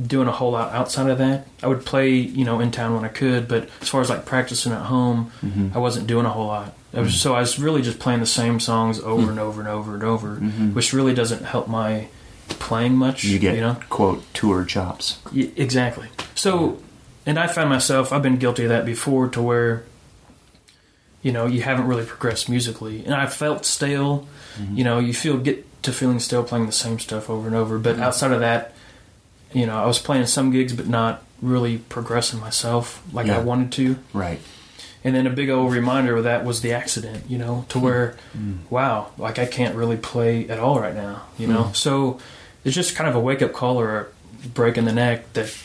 doing 0.00 0.28
a 0.28 0.32
whole 0.32 0.52
lot 0.52 0.72
outside 0.72 1.10
of 1.10 1.18
that. 1.18 1.46
I 1.62 1.66
would 1.66 1.84
play, 1.84 2.10
you 2.14 2.44
know, 2.44 2.58
in 2.58 2.70
town 2.70 2.94
when 2.94 3.04
I 3.04 3.08
could, 3.08 3.46
but 3.48 3.68
as 3.82 3.88
far 3.88 4.00
as 4.00 4.08
like 4.08 4.24
practicing 4.24 4.72
at 4.72 4.86
home, 4.86 5.30
Mhm. 5.44 5.74
I 5.74 5.78
wasn't 5.78 6.06
doing 6.06 6.24
a 6.24 6.30
whole 6.30 6.46
lot. 6.46 6.72
Was, 6.92 7.20
So 7.20 7.34
I 7.34 7.40
was 7.40 7.58
really 7.58 7.82
just 7.82 7.98
playing 7.98 8.20
the 8.20 8.26
same 8.26 8.58
songs 8.60 8.98
over 9.00 9.30
and 9.30 9.38
over 9.38 9.60
and 9.60 9.68
over 9.68 9.94
and 9.94 10.02
over, 10.02 10.36
Mhm. 10.36 10.72
which 10.74 10.92
really 10.92 11.14
doesn't 11.14 11.44
help 11.44 11.68
my 11.68 12.08
playing 12.58 12.96
much. 12.96 13.22
You 13.24 13.38
get 13.38 13.54
you 13.54 13.60
know, 13.60 13.76
quote 13.88 14.22
tour 14.34 14.64
chops. 14.64 15.18
Y- 15.32 15.50
exactly. 15.56 16.08
So, 16.34 16.78
and 17.24 17.38
I 17.38 17.46
found 17.46 17.68
myself, 17.70 18.12
I've 18.12 18.22
been 18.22 18.36
guilty 18.38 18.64
of 18.64 18.70
that 18.70 18.84
before, 18.84 19.28
to 19.28 19.40
where, 19.40 19.84
you 21.22 21.30
know, 21.32 21.46
you 21.46 21.62
haven't 21.62 21.86
really 21.86 22.04
progressed 22.04 22.48
musically, 22.48 23.04
and 23.04 23.14
I 23.14 23.26
felt 23.26 23.64
stale. 23.64 24.26
Mm-hmm. 24.60 24.76
You 24.78 24.84
know, 24.84 24.98
you 24.98 25.14
feel 25.14 25.36
get 25.36 25.64
to 25.84 25.92
feeling 25.92 26.18
stale 26.18 26.42
playing 26.42 26.66
the 26.66 26.72
same 26.72 26.98
stuff 26.98 27.30
over 27.30 27.46
and 27.46 27.54
over. 27.56 27.78
But 27.78 27.98
outside 28.00 28.32
of 28.32 28.40
that, 28.40 28.74
you 29.52 29.64
know, 29.66 29.78
I 29.80 29.86
was 29.86 29.98
playing 29.98 30.26
some 30.26 30.50
gigs, 30.50 30.72
but 30.72 30.88
not 30.88 31.22
really 31.40 31.78
progressing 31.78 32.40
myself 32.40 33.00
like 33.12 33.28
Yeah. 33.28 33.36
I 33.38 33.40
wanted 33.42 33.70
to. 33.72 33.96
Right. 34.12 34.40
And 35.02 35.14
then 35.14 35.26
a 35.26 35.30
big 35.30 35.48
old 35.48 35.72
reminder 35.72 36.16
of 36.16 36.24
that 36.24 36.44
was 36.44 36.60
the 36.60 36.72
accident, 36.74 37.24
you 37.28 37.38
know, 37.38 37.64
to 37.70 37.78
where, 37.78 38.16
hmm. 38.32 38.52
Hmm. 38.52 38.74
wow, 38.74 39.10
like 39.16 39.38
I 39.38 39.46
can't 39.46 39.74
really 39.74 39.96
play 39.96 40.48
at 40.48 40.58
all 40.58 40.78
right 40.78 40.94
now, 40.94 41.22
you 41.38 41.46
know. 41.46 41.64
Hmm. 41.64 41.74
So 41.74 42.18
it's 42.64 42.74
just 42.74 42.94
kind 42.96 43.08
of 43.08 43.14
a 43.16 43.20
wake 43.20 43.40
up 43.42 43.52
call 43.52 43.80
or 43.80 44.08
a 44.44 44.48
break 44.48 44.76
in 44.76 44.84
the 44.84 44.92
neck 44.92 45.32
that 45.32 45.56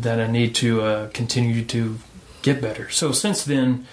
that 0.00 0.20
I 0.20 0.26
need 0.26 0.54
to 0.56 0.82
uh, 0.82 1.08
continue 1.12 1.64
to 1.66 1.98
get 2.42 2.60
better. 2.60 2.88
So 2.90 3.10
since 3.12 3.44
then, 3.44 3.86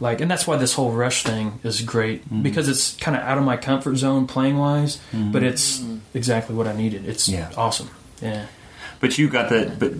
like, 0.00 0.20
and 0.20 0.30
that's 0.30 0.46
why 0.46 0.56
this 0.56 0.74
whole 0.74 0.92
rush 0.92 1.22
thing 1.24 1.58
is 1.64 1.82
great 1.82 2.22
because 2.42 2.68
it's 2.68 2.96
kind 2.96 3.16
of 3.16 3.22
out 3.24 3.36
of 3.38 3.44
my 3.44 3.56
comfort 3.56 3.96
zone 3.96 4.26
playing 4.26 4.58
wise, 4.58 4.98
but 5.12 5.42
it's 5.42 5.82
exactly 6.14 6.54
what 6.56 6.66
I 6.66 6.72
needed. 6.72 7.06
It's 7.06 7.28
Yeah. 7.28 7.50
awesome. 7.56 7.90
Yeah. 8.22 8.46
But 9.00 9.18
you 9.18 9.28
got 9.28 9.50
that. 9.50 9.78
But 9.78 9.92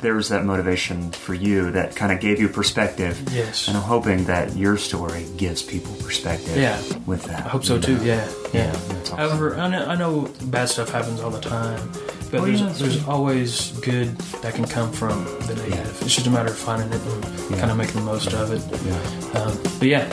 there 0.00 0.14
was 0.14 0.28
that 0.30 0.44
motivation 0.44 1.12
for 1.12 1.32
you 1.34 1.70
that 1.72 1.94
kind 1.96 2.12
of 2.12 2.20
gave 2.20 2.40
you 2.40 2.48
perspective. 2.48 3.22
Yes. 3.32 3.68
And 3.68 3.76
I'm 3.76 3.82
hoping 3.82 4.24
that 4.24 4.56
your 4.56 4.76
story 4.76 5.26
gives 5.36 5.62
people 5.62 5.94
perspective. 6.02 6.56
Yeah. 6.56 6.80
With 7.06 7.24
that, 7.24 7.46
I 7.46 7.48
hope 7.48 7.64
so 7.64 7.80
too. 7.80 7.96
Yeah, 8.04 8.28
yeah. 8.52 8.72
Yeah, 8.72 8.72
awesome. 9.00 9.16
However, 9.18 9.56
I 9.56 9.68
know, 9.68 9.86
I 9.86 9.94
know 9.96 10.28
bad 10.46 10.68
stuff 10.68 10.90
happens 10.90 11.20
all 11.20 11.30
the 11.30 11.40
time, 11.40 11.90
but 12.30 12.40
Oh, 12.40 12.44
there's 12.46 12.60
yeah, 12.60 12.68
there's 12.78 13.04
always 13.06 13.70
good 13.80 14.16
that 14.42 14.54
can 14.54 14.64
come 14.66 14.90
from 14.92 15.24
the 15.46 15.54
negative. 15.54 16.02
It's 16.02 16.14
just 16.14 16.26
a 16.26 16.30
matter 16.30 16.50
of 16.50 16.58
finding 16.58 16.88
it 16.92 17.00
and 17.06 17.24
Yeah. 17.50 17.58
kind 17.60 17.70
of 17.70 17.76
making 17.76 17.94
the 17.96 18.02
most 18.06 18.32
of 18.32 18.50
it. 18.52 18.62
Yeah. 18.84 19.40
Um, 19.40 19.58
but 19.78 19.88
yeah, 19.88 20.10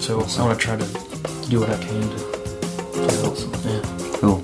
so 0.00 0.20
I 0.38 0.46
want 0.46 0.58
to 0.58 0.64
try 0.66 0.76
to 0.76 1.48
do 1.50 1.60
what 1.60 1.68
I 1.70 1.76
can 1.76 2.00
to. 2.00 2.30
help. 3.20 3.38
Yeah. 3.64 4.16
Cool. 4.20 4.40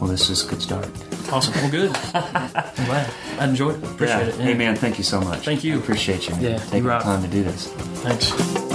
Well, 0.00 0.10
this 0.10 0.28
is 0.30 0.44
a 0.46 0.48
good 0.50 0.62
start. 0.62 0.86
Awesome. 1.32 1.54
Well, 1.54 1.70
good. 1.70 1.96
I'm 2.14 2.84
glad. 2.86 3.10
I 3.38 3.44
enjoyed 3.46 3.82
it. 3.82 3.90
Appreciate 3.90 4.18
Yeah. 4.28 4.34
it. 4.34 4.40
Hey, 4.40 4.54
man, 4.54 4.76
thank 4.76 4.98
you 4.98 5.04
so 5.04 5.20
much. 5.20 5.44
Thank 5.44 5.64
you. 5.64 5.74
I 5.74 5.78
appreciate 5.78 6.28
you 6.28 6.34
man, 6.34 6.42
Yeah, 6.42 6.58
taking 6.58 6.84
you 6.84 6.84
the 6.84 6.98
time 7.00 7.22
to 7.22 7.28
do 7.28 7.42
this. 7.42 7.68
Thanks. 8.02 8.65